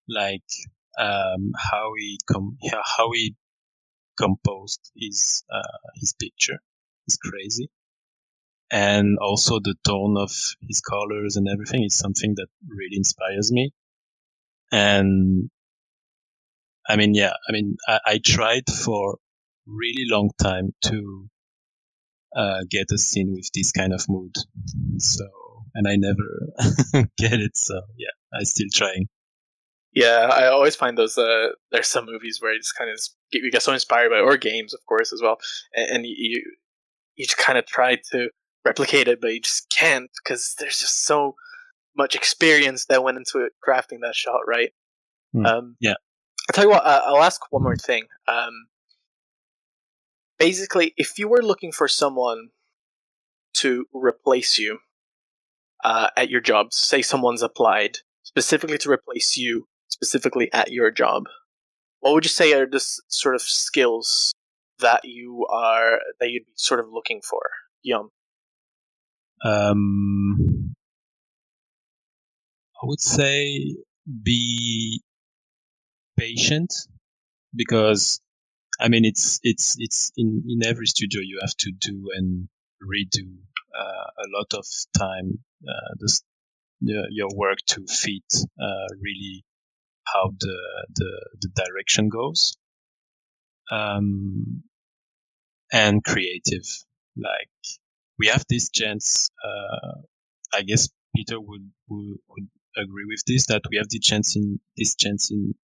like 0.08 0.48
um, 0.98 1.52
how 1.56 1.92
he 1.98 2.18
com- 2.30 2.58
how 2.96 3.10
he 3.12 3.34
composed 4.16 4.90
his 4.96 5.44
uh, 5.52 5.78
his 5.96 6.14
picture 6.18 6.60
is 7.08 7.16
crazy, 7.16 7.70
and 8.70 9.18
also 9.18 9.58
the 9.58 9.74
tone 9.84 10.16
of 10.16 10.30
his 10.68 10.80
colors 10.80 11.36
and 11.36 11.48
everything 11.48 11.84
is 11.84 11.96
something 11.96 12.34
that 12.36 12.48
really 12.68 12.96
inspires 12.96 13.50
me. 13.50 13.72
And 14.70 15.50
I 16.88 16.96
mean, 16.96 17.14
yeah, 17.14 17.32
I 17.48 17.52
mean, 17.52 17.76
I, 17.86 18.00
I 18.06 18.20
tried 18.24 18.64
for 18.68 19.18
really 19.66 20.04
long 20.08 20.30
time 20.40 20.74
to 20.84 21.28
uh, 22.34 22.60
get 22.70 22.86
a 22.92 22.98
scene 22.98 23.32
with 23.32 23.50
this 23.54 23.72
kind 23.72 23.92
of 23.92 24.04
mood. 24.08 24.34
So, 24.98 25.24
and 25.74 25.86
I 25.88 25.96
never 25.96 27.08
get 27.18 27.34
it. 27.34 27.56
So 27.56 27.80
yeah, 27.96 28.38
I 28.38 28.44
still 28.44 28.68
trying. 28.72 29.08
Yeah, 29.92 30.28
I 30.30 30.48
always 30.48 30.76
find 30.76 30.96
those. 30.96 31.16
Uh, 31.16 31.48
there's 31.72 31.88
some 31.88 32.06
movies 32.06 32.38
where 32.40 32.52
you 32.52 32.60
just 32.60 32.76
kind 32.76 32.90
of 32.90 33.00
you 33.32 33.50
get 33.50 33.62
so 33.62 33.72
inspired 33.72 34.10
by, 34.10 34.18
or 34.18 34.36
games, 34.36 34.74
of 34.74 34.80
course, 34.86 35.12
as 35.12 35.20
well, 35.22 35.38
and, 35.74 35.90
and 35.90 36.06
you 36.06 36.42
you 37.18 37.26
just 37.26 37.36
kind 37.36 37.58
of 37.58 37.66
try 37.66 37.98
to 38.12 38.30
replicate 38.64 39.08
it, 39.08 39.20
but 39.20 39.34
you 39.34 39.40
just 39.40 39.68
can't 39.68 40.08
because 40.22 40.54
there's 40.58 40.78
just 40.78 41.04
so 41.04 41.34
much 41.96 42.14
experience 42.14 42.86
that 42.86 43.02
went 43.02 43.18
into 43.18 43.44
it, 43.44 43.52
crafting 43.66 43.98
that 44.02 44.14
shot, 44.14 44.40
right? 44.46 44.70
Mm, 45.34 45.46
um, 45.46 45.76
yeah. 45.80 45.94
I'll 46.48 46.54
tell 46.54 46.64
you 46.64 46.70
what. 46.70 46.86
Uh, 46.86 47.02
I'll 47.04 47.22
ask 47.22 47.40
one 47.50 47.64
more 47.64 47.76
thing. 47.76 48.04
Um, 48.26 48.68
basically, 50.38 50.94
if 50.96 51.18
you 51.18 51.28
were 51.28 51.42
looking 51.42 51.72
for 51.72 51.88
someone 51.88 52.48
to 53.54 53.86
replace 53.92 54.58
you 54.58 54.78
uh, 55.84 56.08
at 56.16 56.30
your 56.30 56.40
job, 56.40 56.72
say 56.72 57.02
someone's 57.02 57.42
applied, 57.42 57.98
specifically 58.22 58.78
to 58.78 58.90
replace 58.90 59.36
you, 59.36 59.66
specifically 59.88 60.50
at 60.52 60.70
your 60.70 60.90
job, 60.92 61.24
what 62.00 62.14
would 62.14 62.24
you 62.24 62.30
say 62.30 62.52
are 62.52 62.66
the 62.66 62.80
sort 63.08 63.34
of 63.34 63.42
skills 63.42 64.32
that 64.80 65.04
you 65.04 65.46
are 65.50 66.00
that 66.20 66.30
you'd 66.30 66.46
be 66.46 66.52
sort 66.56 66.80
of 66.80 66.86
looking 66.92 67.20
for, 67.22 67.42
Guillaume? 67.84 68.10
Um, 69.44 70.74
I 72.82 72.86
would 72.86 73.00
say 73.00 73.76
be 74.22 75.02
patient 76.18 76.72
because 77.54 78.20
I 78.80 78.88
mean 78.88 79.04
it's 79.04 79.40
it's 79.42 79.76
it's 79.78 80.12
in 80.16 80.44
in 80.48 80.66
every 80.66 80.86
studio 80.86 81.20
you 81.22 81.38
have 81.40 81.56
to 81.58 81.72
do 81.72 82.10
and 82.14 82.48
redo 82.82 83.26
uh, 83.78 84.06
a 84.18 84.26
lot 84.36 84.54
of 84.54 84.66
time 84.96 85.38
uh, 85.68 85.94
this, 85.98 86.22
your 86.80 87.28
work 87.34 87.58
to 87.66 87.84
fit 87.86 88.46
uh, 88.60 88.88
really 89.00 89.44
how 90.06 90.30
the, 90.38 90.86
the 90.94 91.28
the 91.42 91.48
direction 91.54 92.08
goes 92.08 92.56
um, 93.70 94.62
and 95.72 96.04
creative 96.04 96.64
like 97.16 97.50
we 98.18 98.28
have 98.28 98.44
this 98.48 98.70
chance 98.70 99.28
uh, 99.44 100.00
I 100.52 100.62
guess 100.62 100.88
Peter 101.14 101.40
would, 101.40 101.70
would 101.88 102.18
would 102.28 102.48
agree 102.76 103.04
with 103.06 103.22
this 103.26 103.46
that 103.46 103.62
we 103.70 103.76
have 103.78 103.88
the 103.88 103.98
chance 103.98 104.36
in 104.36 104.60
this 104.76 104.94
chance 104.94 105.30
in 105.30 105.54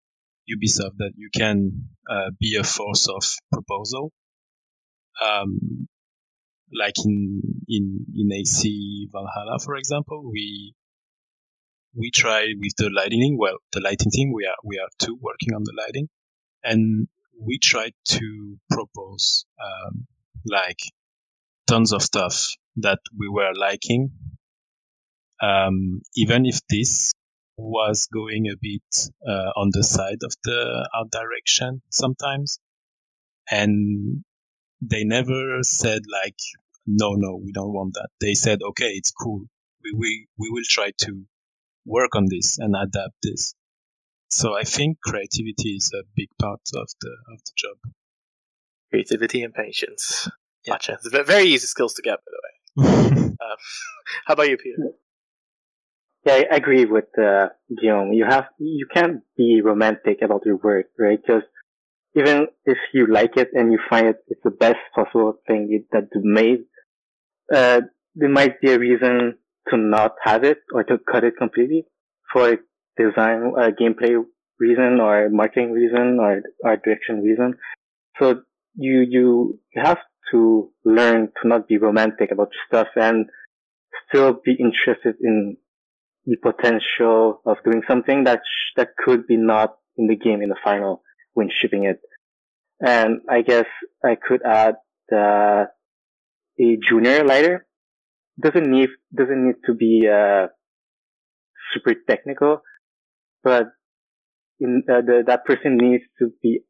Ubisoft 0.51 0.97
that 0.99 1.13
you 1.17 1.31
can 1.35 1.89
uh, 2.11 2.31
be 2.39 2.57
a 2.57 2.65
force 2.65 3.09
of 3.09 3.25
proposal. 3.53 4.13
Um, 5.23 5.89
like 6.73 6.95
in 7.05 7.41
in 7.69 8.07
in 8.15 8.33
AC 8.33 9.09
Valhalla, 9.13 9.59
for 9.65 9.77
example, 9.77 10.31
we 10.31 10.75
we 11.97 12.11
try 12.11 12.47
with 12.59 12.75
the 12.77 12.91
lighting. 12.91 13.37
Well, 13.39 13.59
the 13.73 13.81
lighting 13.81 14.11
team, 14.11 14.33
we 14.33 14.45
are 14.47 14.57
we 14.65 14.79
are 14.79 14.89
two 14.99 15.17
working 15.21 15.55
on 15.55 15.63
the 15.65 15.75
lighting, 15.77 16.09
and 16.65 17.09
we 17.41 17.59
try 17.59 17.91
to 18.05 18.59
propose 18.71 19.45
um, 19.63 20.07
like 20.47 20.81
tons 21.67 21.93
of 21.93 22.03
stuff 22.03 22.49
that 22.77 22.99
we 23.17 23.29
were 23.29 23.53
liking. 23.55 24.11
Um, 25.43 26.01
even 26.17 26.47
if 26.47 26.61
this 26.69 27.13
was 27.57 28.09
going 28.13 28.47
a 28.49 28.57
bit 28.61 28.83
uh, 29.27 29.53
on 29.57 29.71
the 29.73 29.85
side 29.85 30.19
of 30.23 30.33
the 30.45 30.89
art 30.95 31.11
direction 31.11 31.83
sometimes, 31.91 32.59
and 33.51 34.25
they 34.81 35.05
never 35.05 35.59
said 35.63 36.03
like, 36.11 36.39
no, 36.87 37.15
no, 37.15 37.41
we 37.43 37.53
don't 37.53 37.73
want 37.73 37.95
that. 37.95 38.09
They 38.21 38.35
said, 38.35 38.61
okay, 38.63 38.91
it's 38.91 39.11
cool. 39.11 39.45
We 39.83 39.93
we 39.97 40.27
we 40.39 40.51
will 40.51 40.65
try 40.69 40.93
to 40.99 41.23
work 41.87 42.15
on 42.17 42.27
this 42.29 42.59
and 42.59 42.75
adapt 42.77 43.15
this. 43.23 43.55
So 44.35 44.53
I 44.53 44.65
think 44.65 44.99
creativity 45.01 45.77
is 45.77 45.93
a 45.95 46.03
big 46.17 46.27
part 46.41 46.63
of 46.75 46.89
the 47.01 47.13
of 47.33 47.39
the 47.47 47.53
job. 47.57 47.77
Creativity 48.91 49.45
and 49.45 49.55
patience. 49.55 50.29
Yeah. 50.65 50.73
Gotcha. 50.73 50.95
It's 50.95 51.09
very 51.29 51.45
easy 51.45 51.69
skills 51.69 51.95
to 51.95 52.03
get, 52.03 52.19
by 52.19 52.33
the 52.35 52.41
way. 52.45 53.27
um, 53.27 53.37
how 54.27 54.35
about 54.35 54.49
you, 54.49 54.57
Peter? 54.57 54.79
Yeah, 56.27 56.43
I 56.51 56.57
agree 56.57 56.85
with 56.85 57.17
uh, 57.17 57.51
Guillaume. 57.81 58.13
You 58.13 58.25
have 58.29 58.47
you 58.59 58.89
can't 58.93 59.23
be 59.37 59.61
romantic 59.65 60.19
about 60.21 60.43
your 60.45 60.57
work, 60.57 60.87
right? 60.99 61.21
Because 61.25 61.45
even 62.17 62.49
if 62.65 62.79
you 62.93 63.07
like 63.07 63.37
it 63.37 63.51
and 63.53 63.71
you 63.71 63.79
find 63.89 64.09
it 64.09 64.17
it's 64.27 64.43
the 64.43 64.51
best 64.51 64.83
possible 64.97 65.39
thing 65.47 65.85
that 65.93 66.09
you 66.13 66.23
made, 66.25 66.65
uh, 67.55 67.83
there 68.17 68.29
might 68.29 68.61
be 68.61 68.73
a 68.73 68.81
reason 68.81 69.39
to 69.69 69.77
not 69.77 70.17
have 70.25 70.43
it 70.43 70.59
or 70.73 70.83
to 70.83 70.99
cut 70.99 71.23
it 71.23 71.35
completely 71.39 71.85
for 72.33 72.59
design, 72.97 73.53
uh, 73.59 73.71
gameplay 73.79 74.23
reason 74.59 75.01
or 75.01 75.29
marketing 75.31 75.73
reason 75.73 76.19
or 76.21 76.43
art 76.65 76.83
direction 76.85 77.23
reason. 77.23 77.55
So 78.21 78.43
you 78.77 79.01
you 79.09 79.61
have 79.75 79.99
to 80.31 80.71
learn 80.85 81.29
to 81.43 81.49
not 81.49 81.69
be 81.69 81.79
romantic 81.79 82.31
about 82.31 82.51
stuff 82.67 82.89
and 82.97 83.27
still 84.09 84.41
be 84.45 84.53
interested 84.53 85.17
in 85.21 85.57
the 86.27 86.37
potential 86.37 87.41
of 87.45 87.57
doing 87.65 87.83
something 87.89 88.25
that 88.25 88.41
sh- 88.45 88.73
that 88.77 88.89
could 88.97 89.27
be 89.27 89.37
not 89.37 89.77
in 89.97 90.07
the 90.07 90.17
game 90.17 90.43
in 90.43 90.49
the 90.49 90.57
final 90.65 91.03
when 91.35 91.51
shipping 91.61 91.85
it. 91.85 92.01
And 92.81 93.21
I 93.29 93.43
guess 93.43 93.67
I 94.05 94.17
could 94.17 94.43
add 94.45 94.77
that 95.11 95.69
a 96.61 96.79
junior 96.89 97.25
lighter 97.25 97.67
doesn't 98.41 98.69
need 98.69 98.91
doesn't 99.15 99.47
need 99.47 99.57
to 99.67 99.75
be 99.75 100.09
uh, 100.09 100.49
super 101.73 101.95
technical, 102.09 102.63
but 103.45 103.67
in, 104.61 104.83
uh, 104.91 105.03
the, 105.03 105.23
that 105.27 105.45
person 105.45 105.77
needs 105.77 106.05
to 106.19 106.33
be 106.43 106.61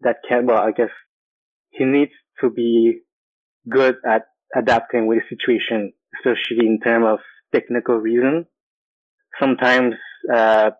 that 0.00 0.16
can 0.28 0.46
well 0.46 0.58
I 0.58 0.70
guess 0.72 0.90
he 1.70 1.84
needs 1.84 2.12
to 2.40 2.50
be 2.50 3.00
good 3.68 3.96
at 4.06 4.22
adapting 4.54 5.06
with 5.06 5.18
the 5.18 5.36
situation, 5.36 5.92
especially 6.18 6.66
in 6.66 6.80
terms 6.80 7.06
of 7.08 7.18
technical 7.52 7.96
reason. 7.96 8.46
Sometimes 9.40 9.94
uh, 10.32 10.70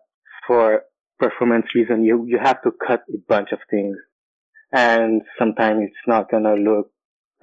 for 0.47 0.83
performance 1.19 1.67
reason 1.75 2.03
you 2.03 2.25
you 2.27 2.39
have 2.41 2.61
to 2.63 2.71
cut 2.71 3.01
a 3.09 3.17
bunch 3.27 3.49
of 3.51 3.59
things. 3.69 3.97
And 4.71 5.21
sometimes 5.37 5.81
it's 5.83 6.07
not 6.07 6.31
gonna 6.31 6.55
look 6.55 6.89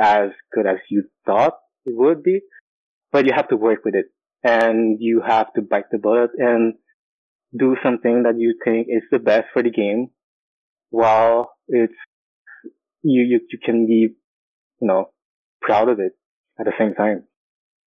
as 0.00 0.30
good 0.52 0.66
as 0.66 0.78
you 0.88 1.04
thought 1.26 1.54
it 1.84 1.94
would 1.94 2.22
be 2.22 2.40
but 3.12 3.26
you 3.26 3.32
have 3.34 3.48
to 3.48 3.56
work 3.56 3.84
with 3.84 3.94
it. 3.94 4.06
And 4.42 4.96
you 5.00 5.22
have 5.26 5.52
to 5.54 5.62
bite 5.62 5.90
the 5.90 5.98
bullet. 5.98 6.30
And 6.38 6.74
do 7.58 7.76
something 7.82 8.22
that 8.24 8.38
you 8.38 8.54
think 8.64 8.86
is 8.88 9.02
the 9.10 9.18
best 9.18 9.46
for 9.52 9.62
the 9.62 9.70
game 9.70 10.10
while 10.90 11.50
it's 11.68 11.94
you 13.02 13.22
you, 13.22 13.40
you 13.50 13.58
can 13.64 13.86
be 13.86 14.14
you 14.80 14.88
know 14.88 15.10
proud 15.60 15.88
of 15.88 16.00
it 16.00 16.12
at 16.58 16.66
the 16.66 16.72
same 16.78 16.94
time 16.94 17.24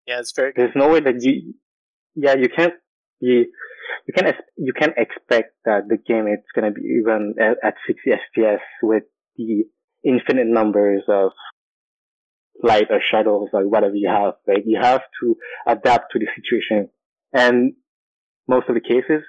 yeah 0.07 0.19
it's 0.19 0.33
very 0.35 0.53
there's 0.55 0.75
no 0.75 0.89
way 0.89 0.99
that 0.99 1.21
you 1.21 1.53
yeah 2.15 2.35
you 2.35 2.49
can't 2.49 2.73
you 3.19 3.45
you 4.07 4.13
can 4.13 4.33
you 4.57 4.73
can 4.73 4.93
expect 4.97 5.55
that 5.65 5.87
the 5.87 5.97
game 5.97 6.25
going 6.55 6.73
to 6.73 6.79
be 6.79 6.85
even 6.99 7.35
at, 7.39 7.57
at 7.63 7.75
60 7.87 8.01
FPS 8.09 8.59
with 8.81 9.03
the 9.37 9.63
infinite 10.03 10.47
numbers 10.47 11.03
of 11.07 11.31
light 12.61 12.87
or 12.89 12.99
shadows 13.11 13.49
or 13.53 13.67
whatever 13.67 13.95
you 13.95 14.09
have, 14.09 14.35
right? 14.47 14.63
You 14.65 14.79
have 14.81 15.01
to 15.21 15.35
adapt 15.67 16.11
to 16.11 16.19
the 16.19 16.27
situation. 16.35 16.89
And 17.31 17.73
most 18.47 18.69
of 18.69 18.75
the 18.75 18.81
cases 18.81 19.23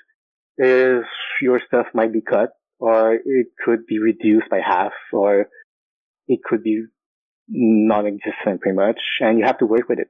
is 0.59 1.05
your 1.41 1.61
stuff 1.67 1.87
might 1.95 2.13
be 2.13 2.21
cut 2.21 2.51
or 2.79 3.15
it 3.15 3.47
could 3.65 3.87
be 3.87 3.99
reduced 3.99 4.49
by 4.51 4.61
half 4.65 4.93
or 5.13 5.47
it 6.27 6.41
could 6.45 6.63
be 6.63 6.85
non-existent 7.49 8.61
pretty 8.61 8.77
much 8.77 8.99
and 9.21 9.39
you 9.39 9.45
have 9.45 9.59
to 9.59 9.67
work 9.67 9.89
with 9.89 9.99
it. 9.99 10.09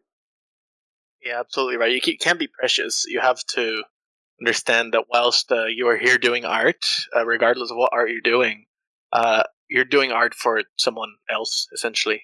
Yeah, 1.25 1.41
absolutely 1.41 1.79
right. 1.79 2.07
You 2.07 2.19
can't 2.19 2.39
be 2.39 2.49
precious. 2.49 3.07
You 3.09 3.21
have 3.21 3.43
to 3.55 3.83
understand 4.41 4.93
that 4.93 5.05
whilst 5.11 5.51
uh, 5.51 5.65
you 5.67 5.89
are 5.89 5.97
here 5.97 6.19
doing 6.19 6.45
art, 6.45 6.85
uh, 7.17 7.25
regardless 7.25 7.71
of 7.71 7.77
what 7.77 7.91
art 7.93 8.11
you're 8.11 8.21
doing, 8.21 8.67
uh, 9.13 9.45
you're 9.71 9.87
doing 9.87 10.13
art 10.13 10.35
for 10.35 10.63
someone 10.79 11.15
else 11.31 11.67
essentially. 11.73 12.23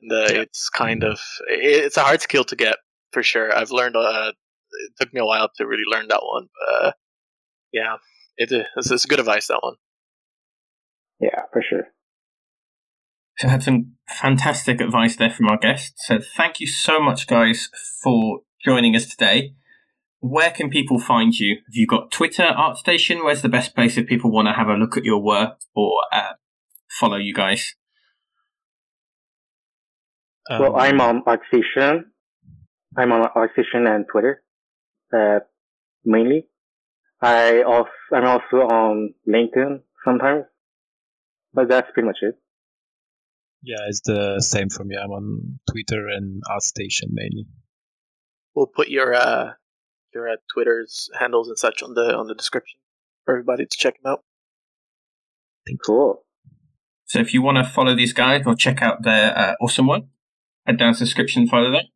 And 0.00 0.12
uh, 0.12 0.32
yeah. 0.32 0.40
it's 0.42 0.68
kind 0.68 1.02
of 1.02 1.18
it's 1.48 1.96
a 1.96 2.02
hard 2.02 2.20
skill 2.20 2.44
to 2.44 2.56
get 2.56 2.76
for 3.12 3.22
sure. 3.22 3.54
I've 3.54 3.72
learned. 3.72 3.96
Uh, 3.96 4.32
it 4.70 4.92
took 5.00 5.12
me 5.12 5.20
a 5.20 5.24
while 5.24 5.50
to 5.56 5.66
really 5.66 5.84
learn 5.90 6.08
that 6.08 6.22
one. 6.22 6.48
But, 7.72 7.78
uh, 7.78 7.82
yeah, 7.82 7.96
it, 8.36 8.66
it's, 8.76 8.90
it's 8.90 9.06
good 9.06 9.20
advice 9.20 9.48
that 9.48 9.60
one. 9.62 9.74
Yeah, 11.20 11.42
for 11.52 11.62
sure. 11.68 11.84
So 13.38 13.48
I 13.48 13.52
had 13.52 13.62
some 13.62 13.92
fantastic 14.08 14.80
advice 14.80 15.16
there 15.16 15.30
from 15.30 15.46
our 15.48 15.58
guest. 15.58 15.94
So 15.98 16.18
thank 16.36 16.60
you 16.60 16.66
so 16.66 17.00
much, 17.00 17.26
guys, 17.26 17.70
for 18.02 18.40
joining 18.64 18.96
us 18.96 19.06
today. 19.06 19.54
Where 20.20 20.50
can 20.50 20.70
people 20.70 20.98
find 20.98 21.32
you? 21.32 21.56
Have 21.66 21.74
you 21.74 21.86
got 21.86 22.10
Twitter, 22.10 22.42
ArtStation? 22.42 23.24
Where's 23.24 23.42
the 23.42 23.48
best 23.48 23.76
place 23.76 23.96
if 23.96 24.08
people 24.08 24.32
want 24.32 24.48
to 24.48 24.52
have 24.52 24.66
a 24.66 24.74
look 24.74 24.96
at 24.96 25.04
your 25.04 25.22
work 25.22 25.58
or 25.76 25.92
uh, 26.12 26.32
follow 26.90 27.16
you 27.16 27.32
guys? 27.32 27.76
Um, 30.50 30.60
well, 30.60 30.76
I'm 30.76 31.00
on 31.00 31.22
ArtStation. 31.22 32.06
I'm 32.96 33.12
on 33.12 33.28
ArtStation 33.36 33.86
and 33.86 34.06
Twitter, 34.10 34.42
uh, 35.14 35.40
mainly. 36.04 36.48
I 37.20 37.62
also, 37.62 37.90
I'm 38.12 38.24
also 38.24 38.56
on 38.56 39.14
LinkedIn 39.28 39.80
sometimes, 40.04 40.44
but 41.52 41.68
that's 41.68 41.90
pretty 41.92 42.06
much 42.06 42.18
it. 42.22 42.38
Yeah, 43.62 43.86
it's 43.88 44.00
the 44.04 44.40
same 44.40 44.68
for 44.68 44.84
me. 44.84 44.96
I'm 44.96 45.10
on 45.10 45.58
Twitter 45.70 46.06
and 46.06 46.42
ArtStation 46.48 47.08
mainly. 47.10 47.46
We'll 48.54 48.66
put 48.66 48.88
your 48.88 49.14
uh, 49.14 49.52
your 50.14 50.28
uh, 50.28 50.36
Twitter's 50.52 51.10
handles 51.18 51.48
and 51.48 51.58
such 51.58 51.82
on 51.82 51.94
the 51.94 52.14
on 52.16 52.28
the 52.28 52.34
description 52.34 52.78
for 53.24 53.34
everybody 53.34 53.66
to 53.66 53.76
check 53.76 54.00
them 54.00 54.12
out. 54.12 54.24
Cool. 55.84 56.24
So 57.04 57.18
if 57.18 57.34
you 57.34 57.42
want 57.42 57.58
to 57.58 57.64
follow 57.64 57.94
these 57.94 58.12
guys 58.12 58.44
or 58.46 58.54
check 58.54 58.80
out 58.80 59.02
their 59.02 59.36
uh, 59.36 59.54
awesome 59.60 59.86
one, 59.86 60.08
head 60.66 60.78
down 60.78 60.94
to 60.94 61.00
the 61.00 61.04
description 61.04 61.42
and 61.42 61.50
follow 61.50 61.70
that. 61.72 61.86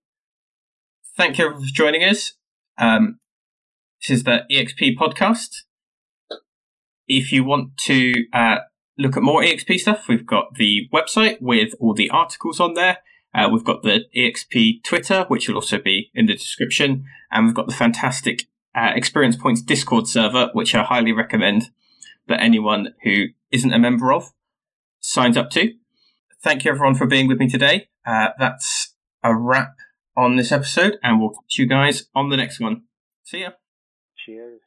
Thank 1.16 1.38
you 1.38 1.54
for 1.54 1.60
joining 1.66 2.02
us. 2.02 2.32
Um, 2.78 3.18
This 4.02 4.18
is 4.18 4.24
the 4.24 4.40
EXP 4.50 4.96
podcast. 4.96 5.58
If 7.06 7.30
you 7.30 7.44
want 7.44 7.76
to 7.82 8.12
uh, 8.32 8.56
look 8.98 9.16
at 9.16 9.22
more 9.22 9.42
EXP 9.42 9.78
stuff, 9.78 10.08
we've 10.08 10.26
got 10.26 10.54
the 10.56 10.88
website 10.92 11.40
with 11.40 11.74
all 11.78 11.94
the 11.94 12.10
articles 12.10 12.58
on 12.58 12.74
there. 12.74 12.98
Uh, 13.32 13.48
we've 13.52 13.62
got 13.62 13.84
the 13.84 14.06
EXP 14.16 14.82
Twitter, 14.82 15.24
which 15.28 15.46
will 15.46 15.54
also 15.54 15.78
be 15.78 16.10
in 16.14 16.26
the 16.26 16.32
description. 16.32 17.04
And 17.30 17.46
we've 17.46 17.54
got 17.54 17.68
the 17.68 17.74
fantastic 17.74 18.48
uh, 18.74 18.90
Experience 18.92 19.36
Points 19.36 19.62
Discord 19.62 20.08
server, 20.08 20.50
which 20.52 20.74
I 20.74 20.82
highly 20.82 21.12
recommend 21.12 21.70
that 22.26 22.42
anyone 22.42 22.94
who 23.04 23.26
isn't 23.52 23.72
a 23.72 23.78
member 23.78 24.12
of 24.12 24.32
signs 24.98 25.36
up 25.36 25.50
to. 25.50 25.74
Thank 26.42 26.64
you 26.64 26.72
everyone 26.72 26.96
for 26.96 27.06
being 27.06 27.28
with 27.28 27.38
me 27.38 27.48
today. 27.48 27.86
Uh, 28.04 28.30
that's 28.36 28.94
a 29.22 29.32
wrap 29.32 29.76
on 30.16 30.34
this 30.34 30.50
episode, 30.50 30.96
and 31.04 31.20
we'll 31.20 31.30
catch 31.30 31.56
you 31.56 31.66
guys 31.68 32.06
on 32.16 32.30
the 32.30 32.36
next 32.36 32.58
one. 32.58 32.82
See 33.22 33.42
ya. 33.42 33.50
Cheers. 34.24 34.60